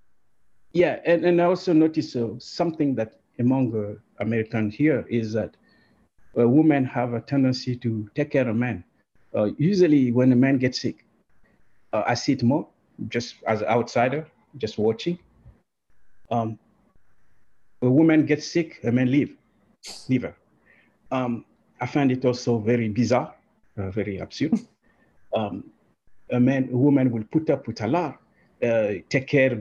Yeah, 0.72 1.00
and, 1.04 1.24
and 1.24 1.40
I 1.40 1.44
also 1.44 1.72
notice 1.72 2.16
uh, 2.16 2.30
something 2.38 2.94
that 2.94 3.20
among 3.38 3.74
uh, 3.74 4.22
Americans 4.22 4.74
here 4.74 5.04
is 5.08 5.32
that 5.34 5.56
uh, 6.38 6.48
women 6.48 6.84
have 6.84 7.12
a 7.12 7.20
tendency 7.20 7.76
to 7.76 8.08
take 8.14 8.30
care 8.30 8.48
of 8.48 8.56
men. 8.56 8.84
Uh, 9.34 9.50
usually, 9.58 10.12
when 10.12 10.32
a 10.32 10.36
man 10.36 10.58
gets 10.58 10.80
sick, 10.80 11.04
uh, 11.92 12.02
I 12.06 12.14
see 12.14 12.32
it 12.32 12.42
more 12.42 12.66
just 13.08 13.36
as 13.46 13.62
an 13.62 13.68
outsider, 13.68 14.26
just 14.58 14.78
watching. 14.78 15.18
Um, 16.30 16.58
a 17.82 17.90
woman 17.90 18.24
gets 18.26 18.46
sick, 18.46 18.78
a 18.84 18.92
man 18.92 19.10
leave, 19.10 19.36
leave 20.08 20.22
her. 20.22 20.36
Um, 21.10 21.44
I 21.80 21.86
find 21.86 22.12
it 22.12 22.24
also 22.24 22.58
very 22.58 22.88
bizarre, 22.88 23.34
uh, 23.76 23.90
very 23.90 24.18
absurd. 24.18 24.58
Um, 25.34 25.71
a 26.32 26.40
man, 26.40 26.68
a 26.72 26.76
woman 26.76 27.10
will 27.10 27.24
put 27.24 27.50
up 27.50 27.66
with 27.66 27.80
a 27.82 27.86
lot, 27.86 28.18
uh, 28.62 28.94
take 29.08 29.26
care, 29.26 29.54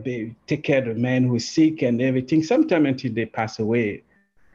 take 0.47 0.63
care 0.63 0.79
of 0.79 0.95
the 0.95 1.01
man 1.01 1.27
who's 1.27 1.47
sick 1.47 1.81
and 1.81 2.01
everything, 2.01 2.43
Sometimes 2.43 2.87
until 2.87 3.13
they 3.13 3.25
pass 3.25 3.59
away. 3.59 4.03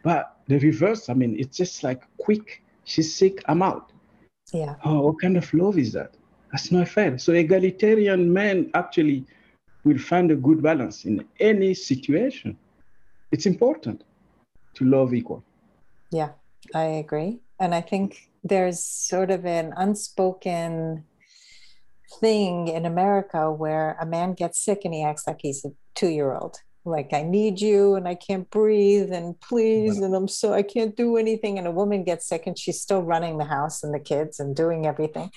But 0.03 0.37
the 0.47 0.59
reverse, 0.59 1.09
I 1.09 1.15
mean, 1.15 1.39
it's 1.39 1.57
just 1.57 1.83
like 1.83 2.03
quick. 2.19 2.63
She's 2.85 3.15
sick, 3.15 3.43
I'm 3.47 3.63
out. 3.63 3.93
Yeah. 4.53 4.77
Oh, 4.85 5.01
what 5.07 5.21
kind 5.21 5.37
of 5.37 5.53
love 5.53 5.79
is 5.79 5.93
that? 5.93 6.15
That's 6.53 6.71
not 6.71 6.89
fair. 6.89 7.19
So 7.19 7.33
egalitarian 7.33 8.33
men 8.33 8.71
actually 8.75 9.25
will 9.85 9.99
find 9.99 10.31
a 10.31 10.37
good 10.37 10.63
balance 10.63 11.05
in 11.05 11.25
any 11.41 11.75
situation. 11.75 12.57
It's 13.33 13.47
important 13.47 14.05
to 14.75 14.85
love 14.85 15.13
equal. 15.13 15.43
Yeah, 16.11 16.31
I 16.75 16.85
agree. 16.85 17.41
And 17.59 17.75
I 17.75 17.81
think 17.81 18.31
there's 18.45 18.81
sort 18.81 19.31
of 19.31 19.45
an 19.45 19.75
unspoken 19.77 21.05
thing 22.21 22.69
in 22.69 22.87
America 22.87 23.51
where 23.53 23.97
a 24.01 24.07
man 24.07 24.35
gets 24.35 24.65
sick 24.65 24.83
and 24.85 24.95
he 24.95 25.03
acts 25.03 25.27
like 25.27 25.39
he's 25.41 25.65
a 25.65 25.71
two 25.95 26.09
year 26.09 26.35
old. 26.35 26.59
Like, 26.85 27.13
I 27.13 27.23
need 27.23 27.61
you 27.61 27.97
and 27.97 28.07
I 28.07 28.15
can't 28.15 28.49
breathe 28.49 29.13
and 29.13 29.39
please, 29.41 29.99
and 29.99 30.15
I'm 30.15 30.29
so, 30.29 30.53
I 30.53 30.63
can't 30.63 30.97
do 30.97 31.17
anything. 31.17 31.59
And 31.59 31.67
a 31.67 31.73
woman 31.73 32.05
gets 32.05 32.29
sick 32.29 32.47
and 32.47 32.57
she's 32.57 32.81
still 32.81 33.03
running 33.03 33.39
the 33.39 33.45
house 33.45 33.83
and 33.83 33.93
the 33.93 33.99
kids 33.99 34.39
and 34.39 34.55
doing 34.55 34.87
everything. 34.87 35.31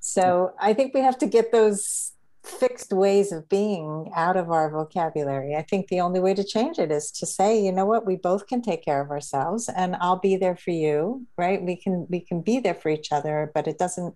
So 0.00 0.52
I 0.58 0.72
think 0.72 0.94
we 0.94 1.00
have 1.00 1.18
to 1.18 1.26
get 1.26 1.52
those 1.52 2.12
fixed 2.46 2.92
ways 2.92 3.32
of 3.32 3.48
being 3.48 4.10
out 4.14 4.36
of 4.36 4.50
our 4.50 4.70
vocabulary. 4.70 5.54
I 5.56 5.62
think 5.62 5.88
the 5.88 6.00
only 6.00 6.20
way 6.20 6.32
to 6.32 6.44
change 6.44 6.78
it 6.78 6.90
is 6.90 7.10
to 7.12 7.26
say, 7.26 7.60
you 7.60 7.72
know 7.72 7.84
what, 7.84 8.06
we 8.06 8.16
both 8.16 8.46
can 8.46 8.62
take 8.62 8.84
care 8.84 9.02
of 9.02 9.10
ourselves 9.10 9.68
and 9.68 9.96
I'll 9.96 10.18
be 10.18 10.36
there 10.36 10.56
for 10.56 10.70
you, 10.70 11.26
right? 11.36 11.60
We 11.60 11.76
can 11.76 12.06
we 12.08 12.20
can 12.20 12.40
be 12.40 12.60
there 12.60 12.74
for 12.74 12.88
each 12.88 13.10
other, 13.12 13.50
but 13.52 13.66
it 13.66 13.78
doesn't 13.78 14.14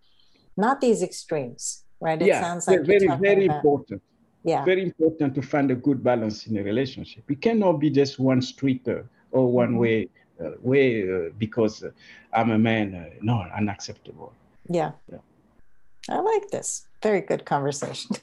not 0.56 0.80
these 0.80 1.02
extremes 1.02 1.84
right? 2.00 2.20
It 2.20 2.28
yeah, 2.28 2.40
sounds 2.40 2.66
like 2.66 2.84
very, 2.84 3.06
very 3.06 3.46
about, 3.46 3.56
important. 3.56 4.02
Yeah. 4.42 4.64
Very 4.64 4.82
important 4.82 5.34
to 5.34 5.42
find 5.42 5.70
a 5.70 5.74
good 5.74 6.02
balance 6.02 6.46
in 6.46 6.56
a 6.56 6.62
relationship. 6.62 7.30
It 7.30 7.42
cannot 7.42 7.74
be 7.74 7.90
just 7.90 8.18
one 8.18 8.40
street 8.40 8.88
or 9.32 9.52
one 9.52 9.70
mm-hmm. 9.70 9.78
way 9.78 10.08
uh, 10.40 10.52
way 10.62 11.02
uh, 11.02 11.30
because 11.38 11.84
I'm 12.32 12.50
a 12.50 12.58
man. 12.58 12.94
Uh, 12.94 13.04
no, 13.20 13.44
unacceptable. 13.54 14.32
Yeah. 14.68 14.92
yeah. 15.12 15.18
I 16.08 16.20
like 16.20 16.50
this. 16.50 16.86
Very 17.02 17.20
good 17.20 17.44
conversation. 17.44 18.16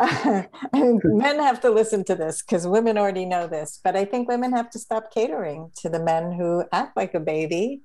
men 0.00 1.38
have 1.38 1.60
to 1.60 1.70
listen 1.70 2.04
to 2.04 2.14
this 2.14 2.42
because 2.42 2.66
women 2.66 2.96
already 2.96 3.26
know 3.26 3.46
this, 3.46 3.80
but 3.82 3.96
I 3.96 4.04
think 4.04 4.28
women 4.28 4.52
have 4.52 4.70
to 4.70 4.78
stop 4.78 5.12
catering 5.12 5.70
to 5.82 5.90
the 5.90 6.02
men 6.02 6.32
who 6.32 6.64
act 6.72 6.96
like 6.96 7.14
a 7.14 7.20
baby. 7.20 7.82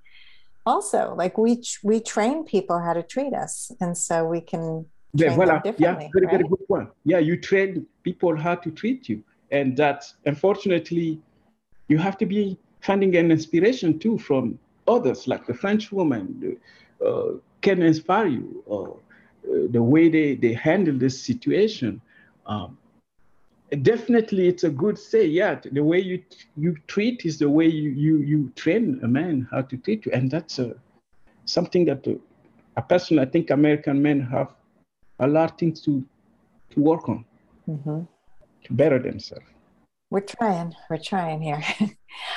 Also, 0.66 1.14
like 1.16 1.38
we 1.38 1.62
we 1.84 2.00
train 2.00 2.44
people 2.44 2.80
how 2.80 2.94
to 2.94 3.04
treat 3.04 3.34
us, 3.34 3.72
and 3.80 3.98
so 3.98 4.26
we 4.26 4.42
can 4.42 4.86
yeah, 5.14 5.36
voilà. 5.36 5.64
yeah, 5.80 5.94
very 5.96 6.26
right? 6.26 6.32
very 6.32 6.44
good 6.44 6.66
one. 6.68 6.88
Yeah, 7.04 7.20
you 7.20 7.40
train 7.40 7.86
people 8.04 8.36
how 8.36 8.56
to 8.56 8.72
treat 8.72 9.08
you, 9.08 9.24
and 9.52 9.78
that 9.78 10.12
unfortunately, 10.26 11.22
you 11.88 11.98
have 11.98 12.18
to 12.18 12.26
be 12.26 12.58
finding 12.82 13.16
an 13.16 13.32
inspiration 13.32 14.00
too 14.00 14.18
from 14.18 14.60
others, 14.88 15.28
like 15.28 15.46
the 15.46 15.54
French 15.54 15.92
woman 15.92 16.58
uh, 17.06 17.32
can 17.62 17.82
inspire 17.82 18.28
you. 18.28 18.64
Uh, 18.70 19.00
the 19.70 19.82
way 19.82 20.10
they, 20.10 20.36
they 20.36 20.54
handle 20.54 20.98
this 20.98 21.22
situation. 21.22 22.02
Um, 22.48 22.78
definitely, 23.82 24.48
it's 24.48 24.64
a 24.64 24.70
good 24.70 24.98
say. 24.98 25.26
Yeah, 25.26 25.60
the 25.72 25.84
way 25.84 26.00
you 26.00 26.24
you 26.58 26.76
treat 26.88 27.26
is 27.26 27.40
the 27.40 27.50
way 27.50 27.68
you 27.68 27.90
you, 27.92 28.18
you 28.18 28.52
train 28.56 29.00
a 29.04 29.08
man 29.08 29.48
how 29.52 29.62
to 29.64 29.78
treat 29.78 30.06
you, 30.06 30.12
and 30.12 30.30
that's 30.30 30.60
a, 30.60 30.76
something 31.46 31.86
that 31.86 32.06
a, 32.08 32.20
a 32.78 32.82
person 32.82 33.20
I 33.20 33.26
think 33.26 33.50
American 33.50 34.02
men 34.02 34.22
have 34.22 34.54
a 35.20 35.28
lot 35.28 35.52
of 35.52 35.58
things 35.58 35.82
to 35.82 36.04
to 36.72 36.80
work 36.80 37.10
on 37.10 37.26
mm-hmm. 37.68 38.02
to 38.64 38.74
better 38.74 39.00
themselves. 39.00 39.46
We're 40.12 40.22
trying. 40.22 40.76
We're 40.90 40.98
trying 40.98 41.42
here. 41.42 41.64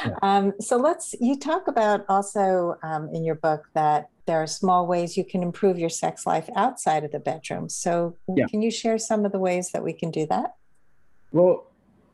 yeah. 0.04 0.14
um, 0.22 0.54
so 0.60 0.76
let's. 0.76 1.14
You 1.20 1.36
talk 1.38 1.68
about 1.68 2.04
also 2.08 2.76
um, 2.82 3.10
in 3.12 3.24
your 3.24 3.34
book 3.34 3.68
that 3.74 4.08
there 4.26 4.42
are 4.42 4.46
small 4.46 4.86
ways 4.86 5.16
you 5.16 5.24
can 5.24 5.42
improve 5.42 5.78
your 5.78 5.88
sex 5.88 6.26
life 6.26 6.48
outside 6.56 7.04
of 7.04 7.12
the 7.12 7.18
bedroom. 7.18 7.68
So, 7.68 8.16
yeah. 8.34 8.46
can 8.46 8.62
you 8.62 8.70
share 8.70 8.98
some 8.98 9.24
of 9.24 9.32
the 9.32 9.38
ways 9.38 9.70
that 9.72 9.82
we 9.82 9.92
can 9.92 10.10
do 10.10 10.26
that? 10.26 10.54
Well, 11.32 11.66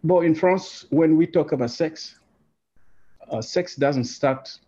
well, 0.02 0.20
in 0.20 0.34
France, 0.34 0.86
when 0.90 1.16
we 1.16 1.26
talk 1.26 1.52
about 1.52 1.70
sex, 1.70 2.18
uh, 3.30 3.40
sex 3.40 3.76
doesn't 3.76 4.04
start 4.04 4.58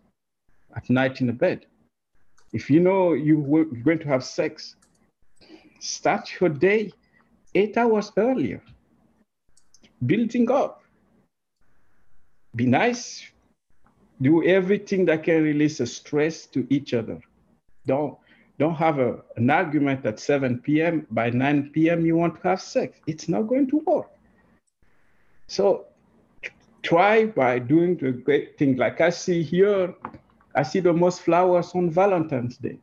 at 0.75 0.89
night 0.89 1.21
in 1.21 1.27
the 1.27 1.33
bed. 1.33 1.65
If 2.53 2.69
you 2.69 2.79
know 2.79 3.13
you're 3.13 3.65
going 3.65 3.99
to 3.99 4.07
have 4.07 4.23
sex, 4.23 4.75
start 5.79 6.29
your 6.39 6.49
day 6.49 6.91
eight 7.53 7.77
hours 7.77 8.11
earlier, 8.17 8.61
building 10.05 10.49
up. 10.49 10.83
Be 12.55 12.65
nice, 12.65 13.23
do 14.21 14.43
everything 14.43 15.05
that 15.05 15.23
can 15.23 15.43
release 15.43 15.79
stress 15.91 16.47
to 16.47 16.65
each 16.69 16.93
other 16.93 17.21
don't 17.87 18.17
don't 18.59 18.75
have 18.75 18.99
a, 18.99 19.19
an 19.35 19.49
argument 19.49 20.05
at 20.05 20.19
7 20.19 20.59
p.m. 20.59 21.05
By 21.11 21.29
9 21.29 21.69
p.m. 21.73 22.05
you 22.05 22.15
want 22.15 22.41
to 22.41 22.47
have 22.47 22.59
sex. 22.59 22.99
It's 23.05 23.29
not 23.29 23.43
going 23.43 23.69
to 23.69 23.77
work. 23.85 24.09
So 25.47 25.85
try 26.83 27.25
by 27.25 27.59
doing 27.59 27.97
the 27.97 28.11
great 28.11 28.57
thing. 28.57 28.77
Like 28.77 29.01
I 29.01 29.09
see 29.09 29.43
here, 29.43 29.93
I 30.55 30.63
see 30.63 30.79
the 30.79 30.93
most 30.93 31.21
flowers 31.21 31.71
on 31.73 31.89
Valentine's 31.89 32.57
Day. 32.57 32.79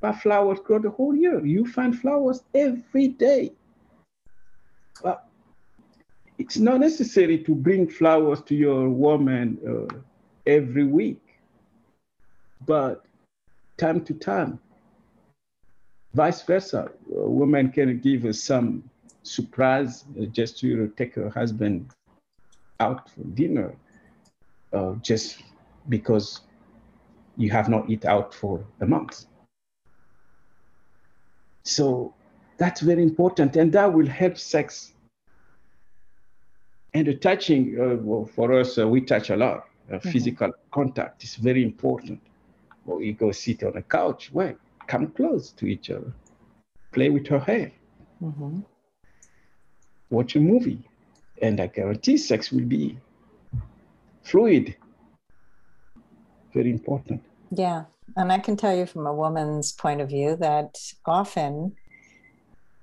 But 0.00 0.12
flowers 0.12 0.58
grow 0.60 0.78
the 0.78 0.90
whole 0.90 1.14
year. 1.14 1.44
You 1.44 1.66
find 1.66 1.98
flowers 1.98 2.42
every 2.54 3.08
day. 3.08 3.52
But 5.02 5.26
it's 6.38 6.58
not 6.58 6.80
necessary 6.80 7.38
to 7.44 7.54
bring 7.54 7.88
flowers 7.88 8.42
to 8.42 8.54
your 8.54 8.90
woman 8.90 9.58
uh, 9.66 9.94
every 10.46 10.84
week. 10.84 11.22
But 12.66 13.04
time 13.76 14.04
to 14.04 14.14
time. 14.14 14.58
Vice 16.14 16.42
versa, 16.42 16.90
a 17.14 17.28
woman 17.28 17.70
can 17.70 17.98
give 18.00 18.24
us 18.24 18.42
some 18.42 18.88
surprise 19.26 20.04
uh, 20.20 20.26
just 20.26 20.58
to 20.60 20.88
take 20.96 21.14
her 21.14 21.30
husband 21.30 21.90
out 22.80 23.10
for 23.10 23.22
dinner, 23.34 23.74
uh, 24.72 24.92
just 25.02 25.42
because 25.88 26.42
you 27.36 27.50
have 27.50 27.68
not 27.68 27.88
eat 27.88 28.04
out 28.04 28.34
for 28.34 28.64
a 28.80 28.86
month. 28.86 29.26
So 31.64 32.14
that's 32.58 32.80
very 32.80 33.02
important, 33.02 33.56
and 33.56 33.72
that 33.72 33.92
will 33.92 34.06
help 34.06 34.38
sex. 34.38 34.92
And 36.94 37.06
the 37.06 37.14
touching, 37.14 37.76
uh, 37.78 37.96
well, 38.00 38.24
for 38.24 38.52
us, 38.58 38.78
uh, 38.78 38.88
we 38.88 39.00
touch 39.00 39.30
a 39.30 39.36
lot. 39.36 39.64
Uh, 39.88 39.96
mm-hmm. 39.96 40.10
Physical 40.10 40.52
contact 40.70 41.22
is 41.24 41.36
very 41.36 41.62
important 41.62 42.20
or 42.86 43.02
you 43.02 43.12
go 43.12 43.32
sit 43.32 43.62
on 43.62 43.76
a 43.76 43.82
couch. 43.82 44.30
Well, 44.32 44.54
come 44.86 45.08
close 45.08 45.50
to 45.52 45.66
each 45.66 45.90
other, 45.90 46.12
play 46.92 47.10
with 47.10 47.26
her 47.28 47.40
hair, 47.40 47.72
mm-hmm. 48.22 48.60
Watch 50.10 50.36
a 50.36 50.40
movie, 50.40 50.80
and 51.42 51.60
I 51.60 51.66
guarantee 51.66 52.16
sex 52.16 52.52
will 52.52 52.64
be 52.64 52.98
fluid. 54.22 54.76
Very 56.52 56.70
important. 56.70 57.22
Yeah. 57.50 57.84
And 58.16 58.32
I 58.32 58.38
can 58.38 58.56
tell 58.56 58.74
you 58.74 58.86
from 58.86 59.06
a 59.06 59.14
woman's 59.14 59.72
point 59.72 60.00
of 60.00 60.08
view 60.08 60.36
that 60.36 60.78
often 61.04 61.76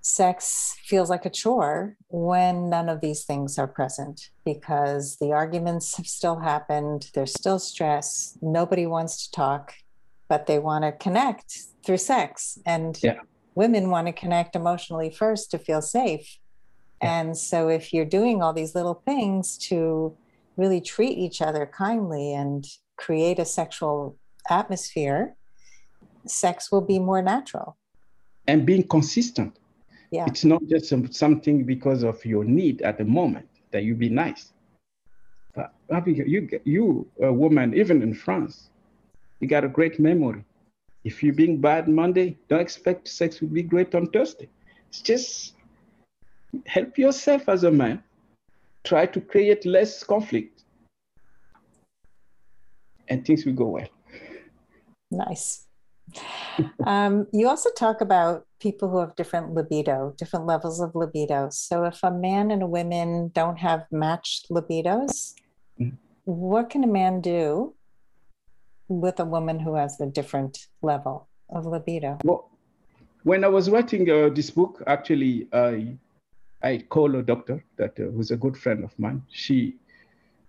sex 0.02 0.76
feels 0.84 1.10
like 1.10 1.26
a 1.26 1.30
chore 1.30 1.96
when 2.10 2.70
none 2.70 2.90
of 2.90 3.00
these 3.00 3.24
things 3.24 3.58
are 3.58 3.68
present 3.68 4.30
because 4.46 5.18
the 5.22 5.32
arguments 5.32 5.96
have 5.96 6.08
still 6.08 6.40
happened, 6.40 7.10
there's 7.14 7.32
still 7.32 7.58
stress, 7.58 8.38
nobody 8.42 8.86
wants 8.86 9.26
to 9.26 9.32
talk, 9.32 9.74
but 10.28 10.46
they 10.46 10.60
want 10.60 10.84
to 10.84 10.92
connect 10.92 11.58
through 11.86 11.98
sex. 11.98 12.60
And 12.66 13.00
yeah. 13.02 13.20
women 13.56 13.90
want 13.90 14.08
to 14.08 14.14
connect 14.14 14.56
emotionally 14.56 15.10
first 15.10 15.52
to 15.52 15.58
feel 15.58 15.82
safe. 15.82 16.38
Yeah. 17.04 17.20
And 17.20 17.38
so 17.38 17.68
if 17.68 17.94
you're 17.94 18.06
doing 18.06 18.42
all 18.42 18.54
these 18.54 18.76
little 18.76 19.02
things 19.06 19.58
to 19.70 20.16
really 20.58 20.82
treat 20.82 21.18
each 21.18 21.42
other 21.42 21.66
kindly 21.66 22.34
and 22.34 22.66
create 22.96 23.40
a 23.40 23.46
sexual 23.46 24.18
atmosphere, 24.50 25.36
sex 26.26 26.72
will 26.72 26.82
be 26.82 27.00
more 27.00 27.22
natural. 27.22 27.78
And 28.48 28.66
being 28.66 28.88
consistent. 28.88 29.60
Yeah. 30.12 30.26
It's 30.28 30.46
not 30.46 30.62
just 30.70 30.94
something 31.14 31.64
because 31.64 32.04
of 32.04 32.24
your 32.24 32.44
need 32.44 32.82
at 32.84 32.98
the 32.98 33.06
moment 33.06 33.50
that 33.72 33.84
you 33.84 33.96
be 33.96 34.10
nice. 34.10 34.54
But 35.56 35.74
you, 36.08 36.50
you, 36.66 37.08
a 37.22 37.34
woman, 37.34 37.74
even 37.74 38.02
in 38.02 38.14
France, 38.14 38.70
you 39.40 39.48
got 39.48 39.64
a 39.64 39.68
great 39.68 40.00
memory. 40.00 40.44
If 41.04 41.22
you're 41.22 41.34
being 41.34 41.60
bad 41.60 41.88
Monday, 41.88 42.38
don't 42.48 42.62
expect 42.62 43.08
sex 43.08 43.42
will 43.42 43.50
be 43.50 43.64
great 43.64 43.94
on 43.94 44.08
Thursday. 44.08 44.50
It's 44.90 45.02
just 45.02 45.54
help 46.66 46.98
yourself 46.98 47.50
as 47.50 47.64
a 47.64 47.72
man. 47.72 48.04
Try 48.84 49.06
to 49.06 49.22
create 49.22 49.66
less 49.66 50.04
conflict, 50.04 50.64
and 53.08 53.26
things 53.26 53.46
will 53.46 53.54
go 53.54 53.68
well. 53.68 53.88
Nice. 55.12 55.68
um, 56.86 57.28
you 57.32 57.48
also 57.48 57.70
talk 57.72 58.02
about 58.02 58.46
people 58.60 58.90
who 58.90 59.00
have 59.00 59.16
different 59.16 59.54
libido, 59.54 60.14
different 60.18 60.46
levels 60.46 60.82
of 60.82 60.94
libido. 60.96 61.50
So 61.52 61.86
if 61.86 62.00
a 62.04 62.12
man 62.12 62.52
and 62.52 62.62
a 62.62 62.68
woman 62.68 63.32
don't 63.34 63.58
have 63.58 63.86
matched 63.92 64.50
libidos, 64.50 65.34
mm-hmm. 65.80 65.96
what 66.26 66.70
can 66.70 66.84
a 66.84 66.88
man 66.88 67.22
do 67.22 67.74
with 68.90 69.20
a 69.20 69.26
woman 69.26 69.60
who 69.60 69.76
has 69.76 70.00
a 70.02 70.06
different 70.06 70.68
level 70.82 71.28
of 71.50 71.66
libido? 71.66 72.18
Well, 72.24 72.50
when 73.24 73.44
I 73.44 73.48
was 73.48 73.70
writing 73.70 74.10
uh, 74.10 74.30
this 74.30 74.50
book, 74.50 74.84
actually, 74.88 75.48
I 75.54 75.98
I 76.64 76.78
called 76.78 77.16
a 77.16 77.22
doctor 77.22 77.64
that 77.76 78.00
uh, 78.00 78.34
a 78.34 78.38
good 78.38 78.58
friend 78.58 78.84
of 78.86 78.98
mine. 78.98 79.22
She, 79.30 79.76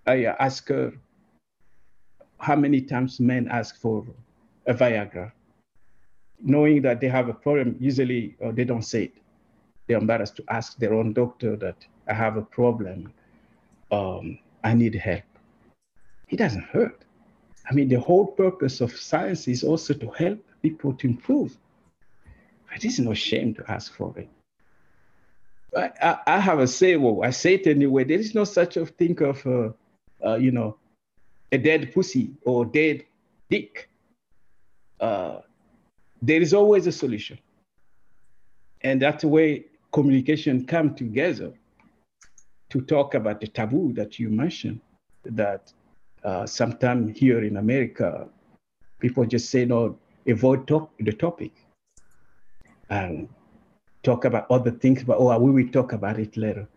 I 0.07 0.27
asked 0.27 0.69
her 0.69 0.93
how 2.39 2.55
many 2.55 2.81
times 2.81 3.19
men 3.19 3.49
ask 3.49 3.81
for 3.81 4.07
a 4.67 4.75
Viagra, 4.75 5.33
knowing 6.41 6.83
that 6.83 7.01
they 7.01 7.09
have 7.09 7.29
a 7.29 7.35
problem. 7.35 7.77
Usually, 7.81 8.37
uh, 8.45 8.53
they 8.53 8.65
don't 8.65 8.85
say 8.85 9.05
it. 9.05 9.15
They're 9.87 9.99
embarrassed 9.99 10.37
to 10.37 10.45
ask 10.49 10.79
their 10.79 10.95
own 10.95 11.13
doctor 11.13 11.57
that 11.57 11.85
I 12.07 12.15
have 12.15 12.37
a 12.37 12.43
problem. 12.43 13.13
Um, 13.91 14.39
I 14.63 14.73
need 14.73 14.95
help. 14.95 15.25
It 16.29 16.37
doesn't 16.37 16.65
hurt. 16.65 17.05
I 17.69 17.75
mean, 17.75 17.89
the 17.89 18.01
whole 18.01 18.27
purpose 18.27 18.81
of 18.81 18.97
science 18.97 19.49
is 19.49 19.65
also 19.65 19.95
to 19.95 20.11
help 20.11 20.39
people 20.63 20.93
to 20.95 21.07
improve. 21.09 21.57
But 22.71 22.85
it's 22.85 22.99
no 22.99 23.15
shame 23.15 23.55
to 23.55 23.71
ask 23.71 23.95
for 23.95 24.17
it. 24.19 24.29
I, 25.77 26.19
I, 26.27 26.41
have 26.41 26.61
a 26.61 26.67
say, 26.67 26.97
well, 26.97 27.23
I 27.25 27.31
say 27.31 27.55
it 27.55 27.67
anyway. 27.67 28.05
There 28.05 28.19
is 28.19 28.35
no 28.35 28.45
such 28.45 28.77
a 28.77 28.87
thing 28.87 29.21
of, 29.23 29.47
uh, 29.47 29.71
uh, 30.25 30.37
you 30.37 30.51
know, 30.53 30.77
a 31.53 31.59
dead 31.59 31.93
pussy 31.93 32.31
or 32.45 32.65
dead 32.65 33.05
dick. 33.51 33.89
Uh, 35.01 35.41
there 36.23 36.41
is 36.41 36.55
always 36.55 36.87
a 36.87 36.93
solution. 36.93 37.39
And 38.83 39.01
that's 39.03 39.23
the 39.23 39.29
way 39.29 39.67
communication 39.93 40.67
come 40.67 40.95
together 40.95 41.53
to 42.71 42.81
talk 42.81 43.15
about 43.15 43.41
the 43.41 43.49
taboo 43.49 43.93
that 43.95 44.19
you 44.19 44.31
mentioned, 44.31 44.81
that 45.25 45.73
Uh, 46.25 46.47
Sometimes 46.47 47.19
here 47.19 47.45
in 47.45 47.59
America, 47.59 48.27
people 48.99 49.27
just 49.27 49.51
say, 49.51 49.67
no, 49.67 49.99
avoid 50.27 50.67
talk, 50.67 50.91
the 50.99 51.13
topic 51.13 51.53
and 52.89 53.29
talk 54.05 54.25
about 54.25 54.47
other 54.51 54.71
things, 54.71 55.03
but 55.03 55.17
oh, 55.19 55.37
we 55.39 55.51
will 55.51 55.73
talk 55.73 55.93
about 55.93 56.19
it 56.19 56.37
later. 56.37 56.69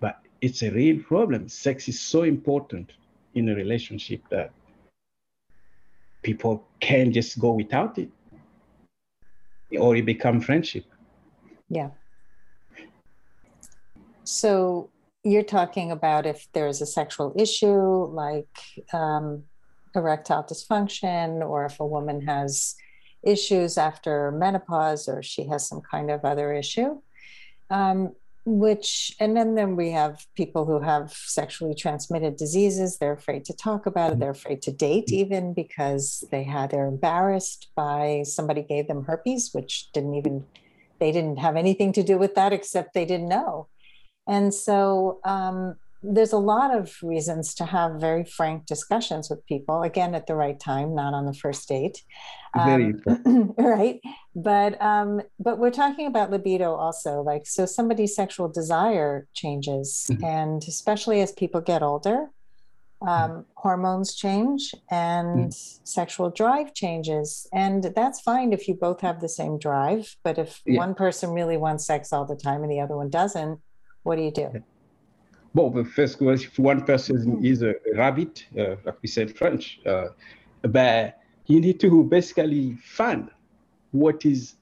But 0.00 0.20
it's 0.40 0.62
a 0.62 0.70
real 0.70 1.02
problem. 1.02 1.48
Sex 1.48 1.88
is 1.88 2.00
so 2.00 2.22
important 2.22 2.92
in 3.34 3.48
a 3.48 3.54
relationship 3.54 4.22
that 4.30 4.52
people 6.22 6.64
can't 6.80 7.12
just 7.12 7.38
go 7.38 7.52
without 7.52 7.98
it 7.98 8.10
or 9.78 9.96
it 9.96 10.06
become 10.06 10.40
friendship. 10.40 10.84
Yeah. 11.68 11.90
So 14.24 14.90
you're 15.24 15.42
talking 15.42 15.90
about 15.90 16.26
if 16.26 16.48
there's 16.52 16.80
a 16.80 16.86
sexual 16.86 17.34
issue 17.36 18.06
like 18.24 18.48
um, 18.92 19.44
erectile 19.94 20.44
dysfunction, 20.44 21.46
or 21.46 21.66
if 21.66 21.80
a 21.80 21.86
woman 21.86 22.20
has 22.26 22.74
issues 23.22 23.78
after 23.78 24.30
menopause, 24.32 25.08
or 25.08 25.22
she 25.22 25.44
has 25.44 25.68
some 25.68 25.80
kind 25.80 26.10
of 26.10 26.24
other 26.24 26.52
issue. 26.52 27.00
Um, 27.70 28.14
which 28.48 29.14
and 29.20 29.36
then 29.36 29.54
then 29.54 29.76
we 29.76 29.90
have 29.90 30.26
people 30.34 30.64
who 30.64 30.80
have 30.80 31.12
sexually 31.12 31.74
transmitted 31.74 32.36
diseases. 32.36 32.96
They're 32.96 33.12
afraid 33.12 33.44
to 33.46 33.52
talk 33.52 33.84
about 33.84 34.12
it. 34.12 34.18
They're 34.18 34.30
afraid 34.30 34.62
to 34.62 34.72
date 34.72 35.12
even 35.12 35.52
because 35.52 36.24
they 36.30 36.44
had 36.44 36.70
they're 36.70 36.86
embarrassed 36.86 37.68
by 37.76 38.22
somebody 38.24 38.62
gave 38.62 38.88
them 38.88 39.04
herpes 39.04 39.50
which 39.52 39.92
didn't 39.92 40.14
even 40.14 40.46
they 40.98 41.12
didn't 41.12 41.38
have 41.38 41.56
anything 41.56 41.92
to 41.92 42.02
do 42.02 42.18
with 42.18 42.34
that 42.34 42.52
except 42.52 42.94
they 42.94 43.04
didn't 43.04 43.28
know. 43.28 43.68
And 44.26 44.52
so 44.52 45.20
um, 45.24 45.76
there's 46.02 46.32
a 46.32 46.38
lot 46.38 46.74
of 46.74 46.94
reasons 47.02 47.54
to 47.54 47.64
have 47.64 48.00
very 48.00 48.24
frank 48.24 48.66
discussions 48.66 49.28
with 49.28 49.44
people 49.46 49.82
again 49.82 50.14
at 50.14 50.26
the 50.26 50.34
right 50.34 50.60
time 50.60 50.94
not 50.94 51.12
on 51.12 51.26
the 51.26 51.34
first 51.34 51.68
date 51.68 52.02
um, 52.54 53.02
right 53.58 54.00
but 54.34 54.80
um, 54.80 55.20
but 55.38 55.58
we're 55.58 55.70
talking 55.70 56.06
about 56.06 56.30
libido 56.30 56.74
also 56.74 57.20
like 57.20 57.46
so 57.46 57.66
somebody's 57.66 58.14
sexual 58.14 58.48
desire 58.48 59.26
changes 59.34 60.06
mm-hmm. 60.10 60.24
and 60.24 60.62
especially 60.68 61.20
as 61.20 61.32
people 61.32 61.60
get 61.60 61.82
older 61.82 62.28
um, 63.00 63.08
mm-hmm. 63.08 63.40
hormones 63.54 64.14
change 64.14 64.74
and 64.90 65.50
mm-hmm. 65.50 65.84
sexual 65.84 66.30
drive 66.30 66.74
changes 66.74 67.46
and 67.52 67.84
that's 67.94 68.20
fine 68.20 68.52
if 68.52 68.68
you 68.68 68.74
both 68.74 69.00
have 69.00 69.20
the 69.20 69.28
same 69.28 69.58
drive 69.58 70.16
but 70.22 70.38
if 70.38 70.60
yeah. 70.64 70.78
one 70.78 70.94
person 70.94 71.30
really 71.30 71.56
wants 71.56 71.86
sex 71.86 72.12
all 72.12 72.24
the 72.24 72.36
time 72.36 72.62
and 72.62 72.70
the 72.70 72.80
other 72.80 72.96
one 72.96 73.10
doesn't 73.10 73.60
what 74.04 74.16
do 74.16 74.22
you 74.22 74.30
do 74.30 74.62
well, 75.54 75.70
the 75.70 75.84
first 75.84 76.20
was 76.20 76.44
if 76.44 76.58
one 76.58 76.84
person 76.84 77.44
is 77.44 77.62
a 77.62 77.74
rabbit, 77.94 78.46
uh, 78.58 78.76
like 78.84 78.98
we 79.02 79.08
said 79.08 79.36
French, 79.36 79.80
uh, 79.86 80.08
but 80.62 81.18
you 81.46 81.60
need 81.60 81.80
to 81.80 82.04
basically 82.04 82.74
find 82.74 83.30
what 83.92 84.24
is 84.26 84.54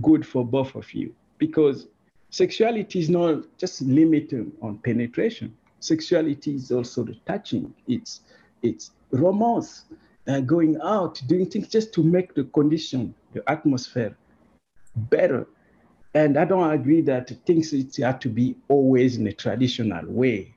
good 0.00 0.26
for 0.26 0.44
both 0.46 0.74
of 0.74 0.92
you 0.94 1.14
because 1.38 1.88
sexuality 2.30 3.00
is 3.00 3.10
not 3.10 3.44
just 3.58 3.82
limited 3.82 4.50
on 4.62 4.78
penetration. 4.78 5.54
Sexuality 5.80 6.54
is 6.54 6.70
also 6.70 7.04
the 7.04 7.16
touching. 7.26 7.72
It's 7.88 8.20
it's 8.62 8.92
romance, 9.10 9.84
uh, 10.28 10.40
going 10.40 10.78
out, 10.82 11.20
doing 11.26 11.46
things 11.46 11.68
just 11.68 11.92
to 11.94 12.02
make 12.02 12.34
the 12.34 12.44
condition, 12.44 13.14
the 13.32 13.42
atmosphere 13.50 14.16
better 14.96 15.46
and 16.14 16.36
I 16.36 16.44
don't 16.44 16.70
agree 16.72 17.00
that 17.02 17.30
things 17.46 17.72
it 17.72 17.96
have 17.96 18.18
to 18.20 18.28
be 18.28 18.56
always 18.68 19.16
in 19.16 19.26
a 19.26 19.32
traditional 19.32 20.04
way. 20.06 20.54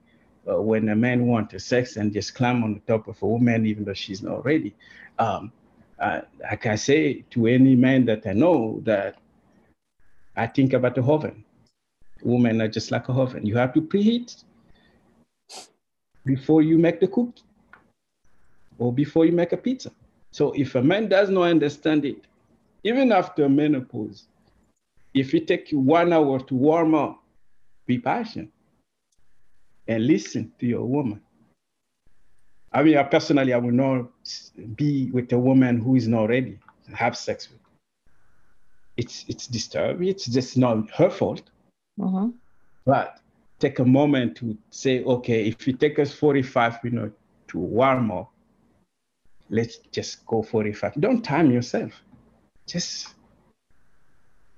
Uh, 0.50 0.62
when 0.62 0.90
a 0.90 0.96
man 0.96 1.26
wants 1.26 1.64
sex 1.64 1.96
and 1.96 2.12
just 2.12 2.36
climb 2.36 2.64
on 2.64 2.74
the 2.74 2.80
top 2.82 3.08
of 3.08 3.22
a 3.22 3.26
woman, 3.26 3.66
even 3.66 3.86
though 3.86 3.94
she's 3.94 4.22
not 4.22 4.44
ready. 4.44 4.76
Um, 5.18 5.54
uh, 6.00 6.22
I 6.50 6.58
can 6.58 6.78
say 6.78 7.24
to 7.30 7.48
any 7.48 7.76
man 7.76 8.06
that 8.06 8.28
I 8.28 8.34
know 8.34 8.82
that 8.84 9.16
I 10.36 10.48
think 10.48 10.74
about 10.74 10.98
a 10.98 11.02
oven. 11.02 11.46
Women 12.24 12.62
are 12.62 12.68
just 12.68 12.92
like 12.92 13.08
a 13.08 13.14
oven. 13.14 13.46
You 13.46 13.56
have 13.56 13.74
to 13.74 13.82
preheat 13.82 14.44
before 16.26 16.62
you 16.62 16.78
make 16.78 17.00
the 17.00 17.08
cookie 17.08 17.44
or 18.80 18.92
before 18.92 19.26
you 19.26 19.32
make 19.32 19.54
a 19.54 19.58
pizza. 19.58 19.92
So 20.32 20.52
if 20.54 20.76
a 20.76 20.82
man 20.82 21.08
does 21.08 21.30
not 21.30 21.44
understand 21.44 22.06
it, 22.06 22.26
even 22.84 23.12
after 23.12 23.48
menopause, 23.48 24.26
if 25.14 25.34
it 25.34 25.48
takes 25.48 25.72
you 25.72 25.80
one 25.80 26.12
hour 26.12 26.40
to 26.40 26.56
warm 26.56 26.96
up, 26.96 27.24
be 27.86 28.00
patient 28.00 28.52
and 29.88 30.08
listen 30.08 30.52
to 30.60 30.66
your 30.66 30.86
woman. 30.86 31.22
I 32.72 32.82
mean, 32.82 32.98
I 32.98 33.04
personally, 33.04 33.54
I 33.54 33.58
will 33.58 33.72
not 33.72 34.10
be 34.76 35.12
with 35.12 35.32
a 35.32 35.38
woman 35.38 35.80
who 35.80 35.96
is 35.96 36.08
not 36.08 36.30
ready 36.30 36.58
to 36.88 36.96
have 36.96 37.16
sex 37.16 37.50
with. 37.50 37.60
It's 38.98 39.26
it's 39.28 39.48
disturbing. 39.48 40.08
It's 40.08 40.26
just 40.26 40.58
not 40.58 40.90
her 40.92 41.10
fault. 41.10 41.44
Mm-hmm. 42.00 42.30
But 42.86 43.20
take 43.60 43.80
a 43.80 43.86
moment 43.86 44.38
to 44.38 44.58
say, 44.72 45.04
okay, 45.04 45.48
if 45.48 45.68
it 45.68 45.80
takes 45.80 46.00
us 46.00 46.14
45 46.14 46.84
minutes 46.84 47.16
to 47.50 47.60
warm 47.60 48.12
up, 48.12 48.32
let's 49.50 49.78
just 49.92 50.26
go 50.26 50.42
45. 50.42 50.96
Don't 51.00 51.22
time 51.24 51.52
yourself. 51.52 51.92
Just 52.68 53.16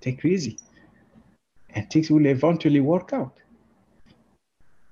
take 0.06 0.24
it 0.24 0.28
easy. 0.28 0.58
And 1.72 1.90
things 1.90 2.10
will 2.12 2.26
eventually 2.28 2.80
work 2.80 3.12
out. 3.12 3.36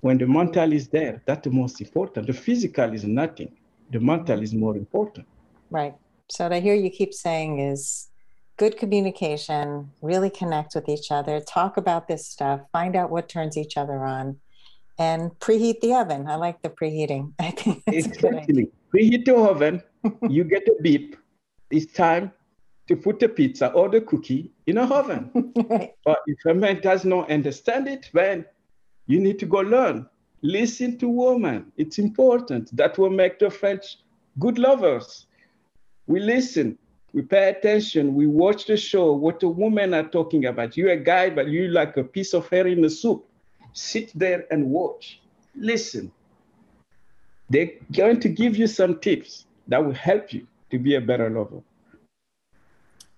When 0.01 0.18
the 0.18 0.28
mental 0.28 0.74
is 0.74 0.88
there, 0.89 1.22
that's 1.26 1.43
the 1.47 1.51
most 1.61 1.80
important. 1.80 2.28
The 2.28 2.34
physical 2.34 2.91
is 2.93 3.05
nothing. 3.05 3.51
The 3.91 3.99
mental 3.99 4.41
is 4.41 4.53
more 4.53 4.76
important. 4.76 5.28
Right. 5.70 5.95
So 6.30 6.45
what 6.45 6.53
I 6.53 6.59
hear 6.59 6.74
you 6.74 6.89
keep 6.89 7.14
saying 7.14 7.59
is 7.59 8.09
good 8.57 8.78
communication, 8.78 9.91
really 10.01 10.30
connect 10.30 10.76
with 10.76 10.89
each 10.89 11.09
other, 11.11 11.39
talk 11.39 11.78
about 11.78 12.07
this 12.07 12.28
stuff, 12.28 12.61
find 12.72 12.95
out 12.95 13.11
what 13.11 13.30
turns 13.30 13.55
each 13.57 13.78
other 13.78 13.99
on, 14.03 14.38
and 14.97 15.32
preheat 15.39 15.80
the 15.80 15.93
oven. 15.93 16.28
I 16.28 16.36
like 16.36 16.61
the 16.61 16.70
preheating. 16.70 17.34
I 17.39 17.51
think 17.51 17.84
exactly. 17.88 18.72
Preheat 18.93 19.26
the 19.26 19.36
oven, 19.36 19.82
you 20.30 20.43
get 20.43 20.68
a 20.68 20.76
beep. 20.82 21.16
It's 21.72 21.91
time 21.93 22.32
to 22.88 22.95
put 22.95 23.19
the 23.19 23.29
pizza 23.29 23.71
or 23.71 23.89
the 23.89 24.01
cookie 24.01 24.51
in 24.67 24.77
a 24.77 24.84
oven. 24.84 25.31
But 26.05 26.19
if 26.27 26.45
a 26.45 26.53
man 26.53 26.81
does 26.81 27.05
not 27.05 27.31
understand 27.31 27.88
it, 27.88 28.09
then 28.13 28.45
you 29.07 29.19
need 29.19 29.39
to 29.39 29.45
go 29.45 29.59
learn. 29.59 30.07
Listen 30.41 30.97
to 30.97 31.07
woman. 31.07 31.71
It's 31.77 31.99
important. 31.99 32.75
That 32.75 32.97
will 32.97 33.09
make 33.09 33.39
the 33.39 33.49
French 33.49 33.99
good 34.39 34.57
lovers. 34.57 35.27
We 36.07 36.19
listen, 36.19 36.77
we 37.13 37.21
pay 37.21 37.49
attention, 37.49 38.15
we 38.15 38.27
watch 38.27 38.65
the 38.65 38.75
show, 38.75 39.13
what 39.13 39.39
the 39.39 39.47
women 39.47 39.93
are 39.93 40.07
talking 40.09 40.45
about. 40.45 40.75
You're 40.75 40.91
a 40.91 40.97
guy, 40.97 41.29
but 41.29 41.47
you 41.47 41.69
like 41.69 41.95
a 41.95 42.03
piece 42.03 42.34
of 42.34 42.49
hair 42.49 42.67
in 42.67 42.81
the 42.81 42.89
soup. 42.89 43.25
Sit 43.71 44.11
there 44.13 44.45
and 44.51 44.69
watch. 44.69 45.21
Listen. 45.55 46.11
They're 47.49 47.71
going 47.91 48.19
to 48.21 48.29
give 48.29 48.57
you 48.57 48.67
some 48.67 48.99
tips 48.99 49.45
that 49.67 49.84
will 49.84 49.93
help 49.93 50.34
you 50.34 50.47
to 50.71 50.79
be 50.79 50.95
a 50.95 51.01
better 51.01 51.29
lover. 51.29 51.61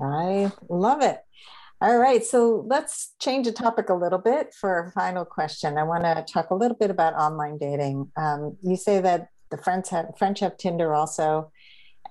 I 0.02 0.52
love 0.70 1.02
it. 1.02 1.20
All 1.82 1.98
right, 1.98 2.24
so 2.24 2.64
let's 2.68 3.14
change 3.20 3.48
the 3.48 3.52
topic 3.52 3.89
a 3.89 3.93
little 3.93 4.20
bit 4.20 4.54
for 4.54 4.80
a 4.80 4.91
final 4.91 5.26
question. 5.26 5.78
I 5.78 5.84
want 5.84 6.04
to 6.04 6.26
talk 6.32 6.50
a 6.50 6.56
little 6.56 6.78
bit 6.78 6.89
about 6.89 7.14
online 7.16 7.58
dating. 7.58 8.12
Um, 8.16 8.58
you 8.62 8.78
say 8.78 9.02
that 9.02 9.28
the 9.52 9.58
French 9.58 9.89
have, 9.89 10.14
French 10.18 10.39
have 10.39 10.58
Tinder 10.58 10.96
also. 10.96 11.52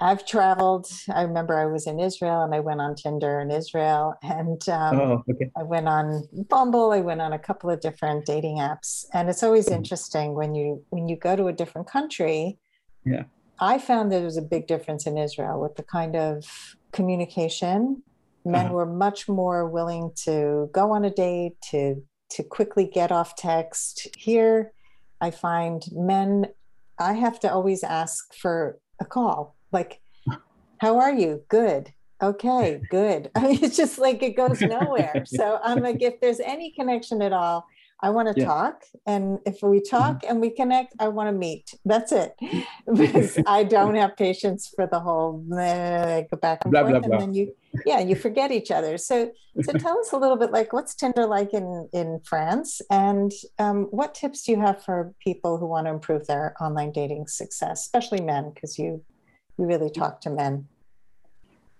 I've 0.00 0.26
traveled. 0.26 0.88
I 1.12 1.22
remember 1.22 1.58
I 1.58 1.66
was 1.66 1.86
in 1.86 2.00
Israel 2.00 2.42
and 2.42 2.54
I 2.54 2.60
went 2.60 2.80
on 2.80 2.94
Tinder 2.94 3.40
in 3.40 3.50
Israel, 3.50 4.14
and 4.22 4.68
um, 4.68 5.00
oh, 5.00 5.24
okay. 5.30 5.50
I 5.56 5.62
went 5.62 5.88
on 5.88 6.28
Bumble. 6.48 6.90
I 6.90 7.00
went 7.00 7.20
on 7.20 7.32
a 7.32 7.38
couple 7.38 7.70
of 7.70 7.80
different 7.80 8.26
dating 8.26 8.58
apps, 8.58 9.04
and 9.12 9.28
it's 9.28 9.42
always 9.42 9.66
mm-hmm. 9.66 9.76
interesting 9.76 10.34
when 10.34 10.54
you 10.54 10.84
when 10.90 11.08
you 11.08 11.16
go 11.16 11.36
to 11.36 11.46
a 11.46 11.52
different 11.52 11.88
country. 11.88 12.58
Yeah, 13.04 13.24
I 13.60 13.78
found 13.78 14.10
there 14.10 14.22
was 14.22 14.36
a 14.36 14.42
big 14.42 14.66
difference 14.66 15.06
in 15.06 15.16
Israel 15.16 15.60
with 15.60 15.76
the 15.76 15.82
kind 15.82 16.16
of 16.16 16.44
communication. 16.92 18.02
Men 18.44 18.66
uh-huh. 18.66 18.74
were 18.74 18.86
much 18.86 19.28
more 19.28 19.68
willing 19.68 20.12
to 20.24 20.68
go 20.72 20.92
on 20.92 21.04
a 21.04 21.10
date, 21.10 21.56
to 21.70 22.02
to 22.30 22.42
quickly 22.42 22.86
get 22.86 23.12
off 23.12 23.36
text. 23.36 24.08
Here, 24.18 24.72
I 25.20 25.30
find 25.30 25.82
men, 25.92 26.46
I 26.98 27.14
have 27.14 27.38
to 27.40 27.52
always 27.52 27.84
ask 27.84 28.34
for 28.34 28.78
a 29.00 29.04
call. 29.04 29.56
Like, 29.72 30.00
how 30.78 30.98
are 30.98 31.12
you? 31.12 31.42
Good. 31.48 31.92
Okay, 32.22 32.80
good. 32.90 33.30
I 33.34 33.40
mean, 33.48 33.58
it's 33.62 33.76
just 33.76 33.98
like 33.98 34.22
it 34.22 34.36
goes 34.36 34.60
nowhere. 34.76 35.24
So 35.26 35.58
I'm 35.62 35.80
like, 35.80 36.02
if 36.02 36.20
there's 36.20 36.40
any 36.40 36.72
connection 36.72 37.22
at 37.22 37.32
all, 37.32 37.66
I 38.00 38.10
want 38.10 38.34
to 38.34 38.40
yeah. 38.40 38.46
talk. 38.46 38.84
And 39.06 39.38
if 39.46 39.62
we 39.62 39.80
talk 39.80 40.16
mm-hmm. 40.16 40.30
and 40.30 40.40
we 40.40 40.50
connect, 40.50 40.94
I 40.98 41.08
want 41.08 41.28
to 41.28 41.32
meet. 41.32 41.74
That's 41.84 42.12
it. 42.12 42.34
because 42.94 43.38
I 43.46 43.64
don't 43.64 43.94
have 43.94 44.16
patience 44.16 44.72
for 44.74 44.86
the 44.86 45.00
whole 45.00 45.44
go 45.48 46.26
back 46.40 46.64
and 46.64 46.72
blah, 46.72 46.82
forth. 46.82 46.90
Blah, 46.90 46.96
and 46.96 47.06
blah. 47.06 47.18
then 47.18 47.34
you, 47.34 47.54
yeah, 47.86 48.00
you 48.00 48.14
forget 48.14 48.50
each 48.50 48.70
other. 48.70 48.98
So, 48.98 49.32
so 49.62 49.72
tell 49.78 49.98
us 49.98 50.12
a 50.12 50.16
little 50.16 50.36
bit 50.36 50.52
like 50.52 50.72
what's 50.72 50.94
Tinder 50.94 51.26
like 51.26 51.54
in, 51.54 51.88
in 51.92 52.20
France? 52.24 52.80
And 52.90 53.32
um, 53.58 53.84
what 53.90 54.14
tips 54.14 54.42
do 54.42 54.52
you 54.52 54.60
have 54.60 54.82
for 54.82 55.14
people 55.20 55.58
who 55.58 55.66
want 55.66 55.86
to 55.86 55.90
improve 55.90 56.26
their 56.26 56.54
online 56.60 56.92
dating 56.92 57.28
success, 57.28 57.80
especially 57.80 58.20
men? 58.20 58.50
Because 58.54 58.78
you, 58.78 59.02
you 59.58 59.66
really 59.66 59.90
talk 59.90 60.20
to 60.22 60.30
men. 60.30 60.68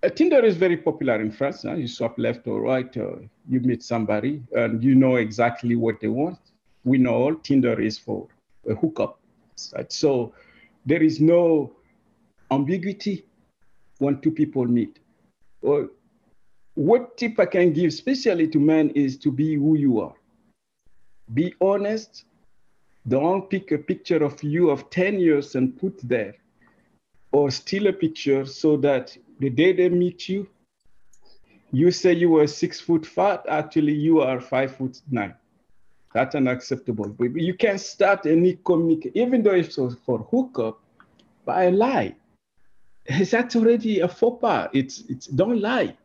Uh, 0.05 0.09
Tinder 0.11 0.45
is 0.45 0.57
very 0.57 0.77
popular 0.77 1.21
in 1.21 1.31
France. 1.31 1.63
Huh? 1.63 1.75
You 1.75 1.89
swap 1.89 2.19
left 2.19 2.47
or 2.47 2.61
right, 2.61 2.95
uh, 2.97 3.17
you 3.49 3.61
meet 3.61 3.83
somebody, 3.83 4.43
and 4.55 4.85
you 4.85 4.95
know 4.95 5.17
exactly 5.17 5.77
what 5.77 5.99
they 6.01 6.09
want. 6.09 6.39
We 6.85 6.99
know 6.99 7.15
all 7.15 7.35
Tinder 7.37 7.81
is 7.81 7.97
for 7.97 8.29
a 8.69 8.75
hookup. 8.75 9.19
Right? 9.75 9.91
So 9.91 10.35
there 10.85 11.03
is 11.03 11.21
no 11.21 11.73
ambiguity 12.51 13.25
when 13.99 14.21
two 14.21 14.31
people 14.31 14.67
meet. 14.67 14.99
Or 15.63 15.89
what 16.75 17.17
tip 17.17 17.41
I 17.41 17.47
can 17.47 17.73
give, 17.73 17.89
especially 17.89 18.49
to 18.49 18.59
men, 18.59 18.91
is 18.91 19.17
to 19.19 19.31
be 19.31 19.55
who 19.55 19.77
you 19.77 20.01
are. 20.01 20.15
Be 21.33 21.55
honest. 21.61 22.25
Don't 23.07 23.49
pick 23.51 23.71
a 23.71 23.79
picture 23.79 24.25
of 24.25 24.43
you 24.43 24.71
of 24.71 24.89
10 24.89 25.21
years 25.21 25.55
and 25.55 25.79
put 25.79 25.99
there, 26.03 26.35
or 27.33 27.51
steal 27.51 27.87
a 27.87 27.93
picture 27.93 28.47
so 28.47 28.79
that 28.79 29.15
the 29.39 29.51
day 29.51 29.72
they 29.72 29.89
meet 29.89 30.28
you, 30.28 30.49
you 31.72 31.91
say 31.91 32.12
you 32.12 32.30
were 32.30 32.47
six 32.47 32.80
foot 32.80 33.05
fat, 33.05 33.45
actually 33.49 33.95
you 33.95 34.20
are 34.20 34.41
five 34.41 34.76
foot 34.76 35.01
nine. 35.11 35.35
That's 36.14 36.37
unacceptable. 36.37 37.09
But 37.09 37.35
you 37.35 37.55
can't 37.55 37.80
start 37.80 38.26
any 38.26 38.59
communication, 38.64 39.18
even 39.18 39.43
though 39.43 39.55
it's 39.55 39.74
for 40.07 40.20
hookup, 40.30 40.78
by 41.45 41.64
a 41.64 41.70
lie. 41.72 42.14
That's 43.30 43.57
already 43.57 44.01
a 44.01 44.09
faux 44.09 44.41
pas. 44.41 44.68
It's, 44.72 45.03
it's 45.09 45.26
don't 45.26 45.61
lie. 45.61 45.97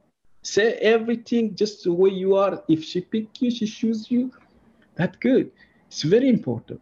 Say 0.41 0.73
everything 0.73 1.55
just 1.55 1.83
the 1.83 1.93
way 1.93 2.09
you 2.09 2.35
are. 2.35 2.63
If 2.67 2.83
she 2.83 3.01
pick 3.01 3.41
you, 3.41 3.51
she 3.51 3.67
choose 3.67 4.09
you, 4.09 4.31
that's 4.95 5.17
good. 5.17 5.51
It's 5.87 6.01
very 6.01 6.29
important. 6.29 6.81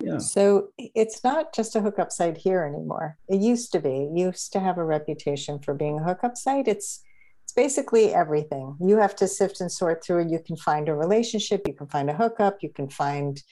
Yeah. 0.00 0.18
So 0.18 0.68
it's 0.78 1.24
not 1.24 1.52
just 1.52 1.74
a 1.74 1.80
hookup 1.80 2.12
site 2.12 2.36
here 2.36 2.62
anymore. 2.62 3.18
It 3.28 3.40
used 3.40 3.72
to 3.72 3.80
be. 3.80 4.04
It 4.04 4.16
used 4.16 4.52
to 4.52 4.60
have 4.60 4.78
a 4.78 4.84
reputation 4.84 5.58
for 5.58 5.74
being 5.74 5.98
a 5.98 6.04
hookup 6.04 6.36
site. 6.36 6.68
It's 6.68 7.02
it's 7.42 7.54
basically 7.54 8.12
everything. 8.12 8.76
You 8.78 8.98
have 8.98 9.16
to 9.16 9.26
sift 9.26 9.60
and 9.62 9.72
sort 9.72 10.04
through 10.04 10.26
it. 10.26 10.30
You 10.30 10.38
can 10.38 10.56
find 10.56 10.88
a 10.88 10.94
relationship, 10.94 11.62
you 11.66 11.72
can 11.72 11.86
find 11.86 12.10
a 12.10 12.14
hookup, 12.14 12.58
you 12.62 12.68
can 12.68 12.90
find 12.90 13.42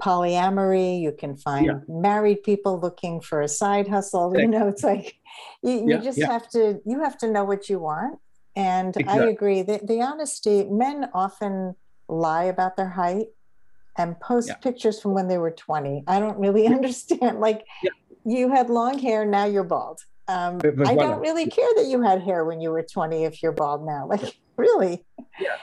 polyamory, 0.00 1.00
you 1.00 1.12
can 1.12 1.36
find 1.36 1.66
yeah. 1.66 1.78
married 1.86 2.42
people 2.42 2.80
looking 2.80 3.20
for 3.20 3.42
a 3.42 3.48
side 3.48 3.86
hustle. 3.86 4.34
You 4.36 4.48
know, 4.48 4.68
it's 4.68 4.82
like 4.82 5.16
you, 5.62 5.72
you 5.72 5.90
yeah, 5.90 5.98
just 5.98 6.22
have 6.22 6.48
to 6.50 6.80
you 6.86 7.00
have 7.00 7.18
to 7.18 7.30
know 7.30 7.44
what 7.44 7.68
you 7.68 7.78
want. 7.78 8.18
And 8.56 8.96
exactly. 8.96 9.26
I 9.26 9.30
agree 9.30 9.62
that 9.62 9.86
the 9.86 10.02
honesty, 10.02 10.64
men 10.64 11.08
often 11.14 11.74
lie 12.08 12.44
about 12.44 12.76
their 12.76 12.88
height 12.88 13.26
and 13.96 14.18
post 14.20 14.48
yeah. 14.48 14.54
pictures 14.56 15.00
from 15.00 15.14
when 15.14 15.28
they 15.28 15.38
were 15.38 15.50
20. 15.50 16.04
I 16.06 16.18
don't 16.18 16.38
really 16.38 16.66
understand. 16.76 17.40
Like 17.40 17.64
yeah. 17.82 17.90
you 18.24 18.50
had 18.50 18.70
long 18.70 18.98
hair, 18.98 19.24
now 19.24 19.44
you're 19.44 19.64
bald. 19.64 20.00
Um, 20.28 20.60
I 20.64 20.94
don't 20.94 21.20
really 21.20 21.46
care 21.46 21.68
that 21.76 21.86
you 21.86 22.00
had 22.00 22.22
hair 22.22 22.44
when 22.44 22.60
you 22.60 22.70
were 22.70 22.82
20 22.82 23.24
if 23.24 23.42
you're 23.42 23.52
bald 23.52 23.84
now. 23.84 24.06
Like, 24.06 24.38
really? 24.56 25.04
Yeah. 25.40 25.56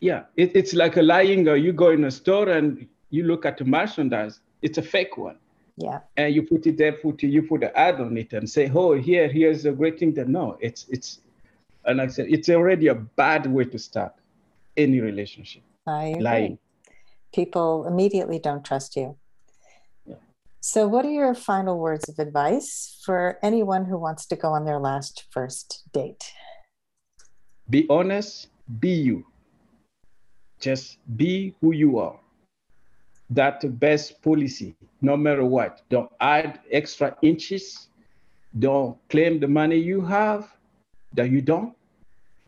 Yeah. 0.00 0.22
It, 0.36 0.54
it's 0.54 0.74
like 0.74 0.96
a 0.96 1.02
lying, 1.02 1.48
uh, 1.48 1.54
you 1.54 1.72
go 1.72 1.90
in 1.90 2.04
a 2.04 2.10
store 2.10 2.48
and 2.48 2.86
you 3.10 3.24
look 3.24 3.46
at 3.46 3.58
the 3.58 3.64
merchandise, 3.64 4.40
it's 4.60 4.76
a 4.76 4.82
fake 4.82 5.16
one. 5.16 5.38
Yeah. 5.76 6.00
And 6.16 6.34
you 6.34 6.42
put 6.42 6.66
it 6.66 6.76
there, 6.76 6.92
put 6.92 7.22
it, 7.22 7.28
you 7.28 7.42
put 7.42 7.62
an 7.62 7.70
ad 7.74 8.00
on 8.00 8.16
it 8.16 8.32
and 8.32 8.48
say, 8.48 8.70
oh, 8.74 8.92
here, 8.94 9.28
here's 9.28 9.64
a 9.64 9.72
great 9.72 9.98
thing. 9.98 10.14
That 10.14 10.28
no, 10.28 10.56
it's, 10.60 10.86
it's, 10.88 11.20
and 11.84 12.00
I 12.00 12.08
said, 12.08 12.26
it's 12.28 12.48
already 12.48 12.88
a 12.88 12.94
bad 12.94 13.46
way 13.46 13.64
to 13.64 13.78
start 13.78 14.14
any 14.76 15.00
relationship. 15.00 15.62
I 15.86 16.06
agree. 16.06 16.22
Lying 16.22 16.58
people 17.34 17.86
immediately 17.86 18.38
don't 18.38 18.64
trust 18.64 18.96
you. 18.96 19.16
So, 20.60 20.88
what 20.88 21.04
are 21.04 21.10
your 21.10 21.34
final 21.34 21.78
words 21.78 22.08
of 22.08 22.18
advice 22.18 22.98
for 23.04 23.38
anyone 23.42 23.84
who 23.84 23.98
wants 23.98 24.24
to 24.26 24.36
go 24.36 24.48
on 24.48 24.64
their 24.64 24.78
last 24.78 25.26
first 25.30 25.82
date? 25.92 26.32
Be 27.68 27.86
honest, 27.90 28.48
be 28.80 28.88
you. 28.88 29.26
Just 30.60 30.96
be 31.16 31.54
who 31.60 31.74
you 31.74 31.98
are. 31.98 32.18
That's 33.28 33.62
the 33.62 33.68
best 33.68 34.22
policy, 34.22 34.74
no 35.02 35.16
matter 35.16 35.44
what. 35.44 35.82
Don't 35.90 36.10
add 36.20 36.60
extra 36.70 37.14
inches. 37.20 37.88
Don't 38.58 38.96
claim 39.10 39.40
the 39.40 39.48
money 39.48 39.76
you 39.76 40.00
have 40.00 40.48
that 41.12 41.30
you 41.30 41.42
don't. 41.42 41.74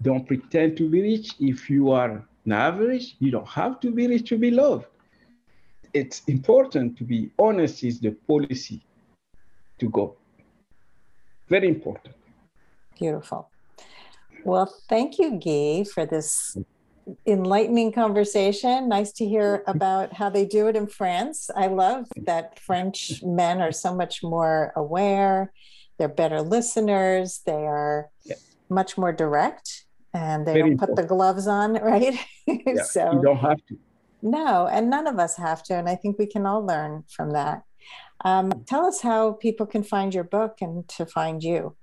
Don't 0.00 0.26
pretend 0.26 0.76
to 0.78 0.88
be 0.88 1.02
rich 1.02 1.32
if 1.40 1.68
you 1.68 1.90
are 1.90 2.24
an 2.46 2.52
average. 2.52 3.16
You 3.18 3.30
don't 3.30 3.48
have 3.48 3.80
to 3.80 3.90
be 3.90 4.06
rich 4.06 4.28
to 4.30 4.38
be 4.38 4.50
loved. 4.50 4.86
It's 5.92 6.22
important 6.26 6.96
to 6.98 7.04
be 7.04 7.30
honest 7.38 7.84
is 7.84 8.00
the 8.00 8.12
policy 8.12 8.80
to 9.78 9.88
go. 9.88 10.16
Very 11.48 11.68
important. 11.68 12.14
Beautiful. 12.98 13.50
Well, 14.44 14.72
thank 14.88 15.18
you, 15.18 15.38
Guy, 15.38 15.84
for 15.84 16.06
this 16.06 16.56
enlightening 17.26 17.92
conversation. 17.92 18.88
Nice 18.88 19.12
to 19.12 19.26
hear 19.26 19.62
about 19.66 20.12
how 20.12 20.30
they 20.30 20.44
do 20.44 20.68
it 20.68 20.76
in 20.76 20.86
France. 20.86 21.50
I 21.54 21.66
love 21.66 22.06
that 22.16 22.58
French 22.58 23.22
men 23.22 23.60
are 23.60 23.72
so 23.72 23.94
much 23.94 24.22
more 24.22 24.72
aware, 24.76 25.52
they're 25.98 26.08
better 26.08 26.42
listeners, 26.42 27.40
they 27.46 27.52
are 27.52 28.10
yeah. 28.24 28.36
much 28.68 28.98
more 28.98 29.12
direct 29.12 29.85
and 30.16 30.46
they 30.46 30.52
Very 30.52 30.62
don't 30.62 30.72
important. 30.72 30.96
put 30.96 31.02
the 31.02 31.08
gloves 31.08 31.46
on, 31.46 31.74
right? 31.92 32.18
Yeah, 32.46 32.82
so 32.82 33.12
you 33.12 33.22
don't 33.22 33.38
have 33.38 33.58
to. 33.68 33.78
No, 34.22 34.66
and 34.66 34.90
none 34.90 35.06
of 35.06 35.18
us 35.18 35.36
have 35.36 35.62
to. 35.64 35.74
And 35.74 35.88
I 35.88 35.94
think 35.94 36.18
we 36.18 36.26
can 36.26 36.46
all 36.46 36.64
learn 36.64 37.04
from 37.08 37.30
that. 37.32 37.62
Um, 38.24 38.50
tell 38.66 38.86
us 38.86 39.00
how 39.02 39.32
people 39.32 39.66
can 39.66 39.82
find 39.82 40.14
your 40.14 40.24
book 40.24 40.56
and 40.60 40.88
to 40.96 41.04
find 41.06 41.42
you. 41.42 41.76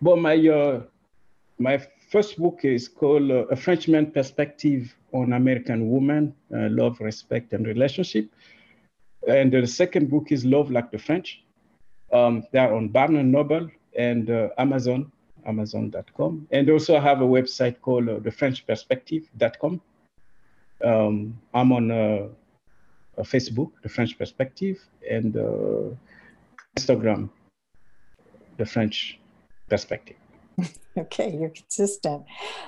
Well, 0.00 0.16
my 0.16 0.36
uh, 0.48 0.82
my 1.58 1.80
first 2.10 2.38
book 2.38 2.60
is 2.64 2.88
called 2.88 3.30
uh, 3.30 3.46
A 3.46 3.56
Frenchman 3.56 4.10
Perspective 4.10 4.94
on 5.12 5.32
American 5.32 5.90
Women, 5.90 6.34
uh, 6.52 6.68
Love, 6.70 7.00
Respect, 7.00 7.52
and 7.52 7.66
Relationship. 7.66 8.26
And 9.28 9.52
the 9.52 9.66
second 9.66 10.10
book 10.10 10.32
is 10.32 10.44
Love 10.44 10.70
Like 10.70 10.90
the 10.90 10.98
French. 10.98 11.44
Um, 12.12 12.42
they 12.52 12.58
are 12.58 12.74
on 12.74 12.88
Barnes 12.88 13.24
& 13.24 13.36
Noble 13.36 13.70
and 13.96 14.28
uh, 14.28 14.48
Amazon 14.58 15.12
amazon.com. 15.46 16.48
And 16.50 16.70
also 16.70 16.96
I 16.96 17.00
have 17.00 17.20
a 17.20 17.26
website 17.26 17.80
called 17.80 18.08
uh, 18.08 18.20
thefrenchperspective.com. 18.20 19.80
Um, 20.84 21.38
I'm 21.54 21.72
on 21.72 21.90
uh, 21.90 22.28
Facebook, 23.20 23.70
The 23.82 23.88
French 23.88 24.18
Perspective, 24.18 24.78
and 25.08 25.36
uh, 25.36 25.94
Instagram, 26.76 27.30
The 28.56 28.66
French 28.66 29.18
Perspective. 29.68 30.16
okay, 30.98 31.34
you're 31.34 31.50
consistent. 31.50 32.24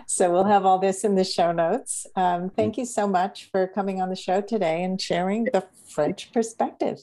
So 0.06 0.30
we'll 0.30 0.44
have 0.44 0.64
all 0.64 0.78
this 0.78 1.04
in 1.04 1.14
the 1.14 1.24
show 1.24 1.52
notes. 1.52 2.06
Um, 2.16 2.50
thank 2.50 2.78
you 2.78 2.86
so 2.86 3.06
much 3.06 3.50
for 3.50 3.66
coming 3.66 4.00
on 4.00 4.08
the 4.08 4.16
show 4.16 4.40
today 4.40 4.82
and 4.82 5.00
sharing 5.00 5.44
the 5.44 5.66
French 5.88 6.32
perspective. 6.32 7.00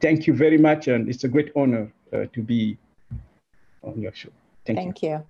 Thank 0.00 0.26
you 0.26 0.34
very 0.34 0.58
much, 0.58 0.88
and 0.88 1.08
it's 1.08 1.24
a 1.24 1.28
great 1.28 1.52
honor 1.56 1.92
uh, 2.12 2.26
to 2.32 2.42
be 2.42 2.76
on 3.82 4.00
your 4.00 4.12
show. 4.14 4.30
Thank, 4.66 4.78
Thank 4.78 5.02
you. 5.02 5.08
you. 5.08 5.24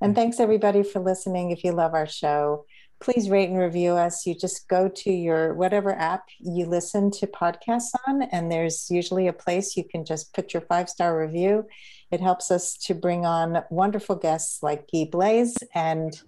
And 0.00 0.14
thanks 0.14 0.38
everybody 0.38 0.82
for 0.82 1.00
listening. 1.00 1.50
If 1.50 1.64
you 1.64 1.72
love 1.72 1.94
our 1.94 2.06
show, 2.06 2.64
please 3.00 3.30
rate 3.30 3.48
and 3.48 3.58
review 3.58 3.92
us. 3.92 4.26
You 4.26 4.34
just 4.34 4.68
go 4.68 4.88
to 4.88 5.10
your 5.10 5.54
whatever 5.54 5.92
app 5.92 6.24
you 6.40 6.66
listen 6.66 7.10
to 7.12 7.26
podcasts 7.26 7.92
on, 8.06 8.22
and 8.22 8.50
there's 8.50 8.90
usually 8.90 9.28
a 9.28 9.32
place 9.32 9.76
you 9.76 9.84
can 9.84 10.04
just 10.04 10.32
put 10.34 10.52
your 10.52 10.62
five 10.62 10.88
star 10.88 11.18
review. 11.18 11.66
It 12.10 12.20
helps 12.20 12.50
us 12.50 12.74
to 12.86 12.94
bring 12.94 13.26
on 13.26 13.62
wonderful 13.70 14.16
guests 14.16 14.62
like 14.62 14.88
Guy 14.92 15.08
Blaise 15.10 15.56
and 15.74 16.20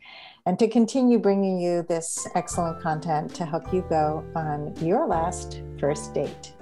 and 0.47 0.59
to 0.59 0.69
continue 0.69 1.19
bringing 1.19 1.61
you 1.61 1.85
this 1.89 2.27
excellent 2.35 2.81
content 2.81 3.35
to 3.35 3.45
help 3.45 3.73
you 3.73 3.85
go 3.89 4.25
on 4.35 4.75
your 4.85 5.07
last 5.07 5.63
first 5.79 6.15
date. 6.15 6.55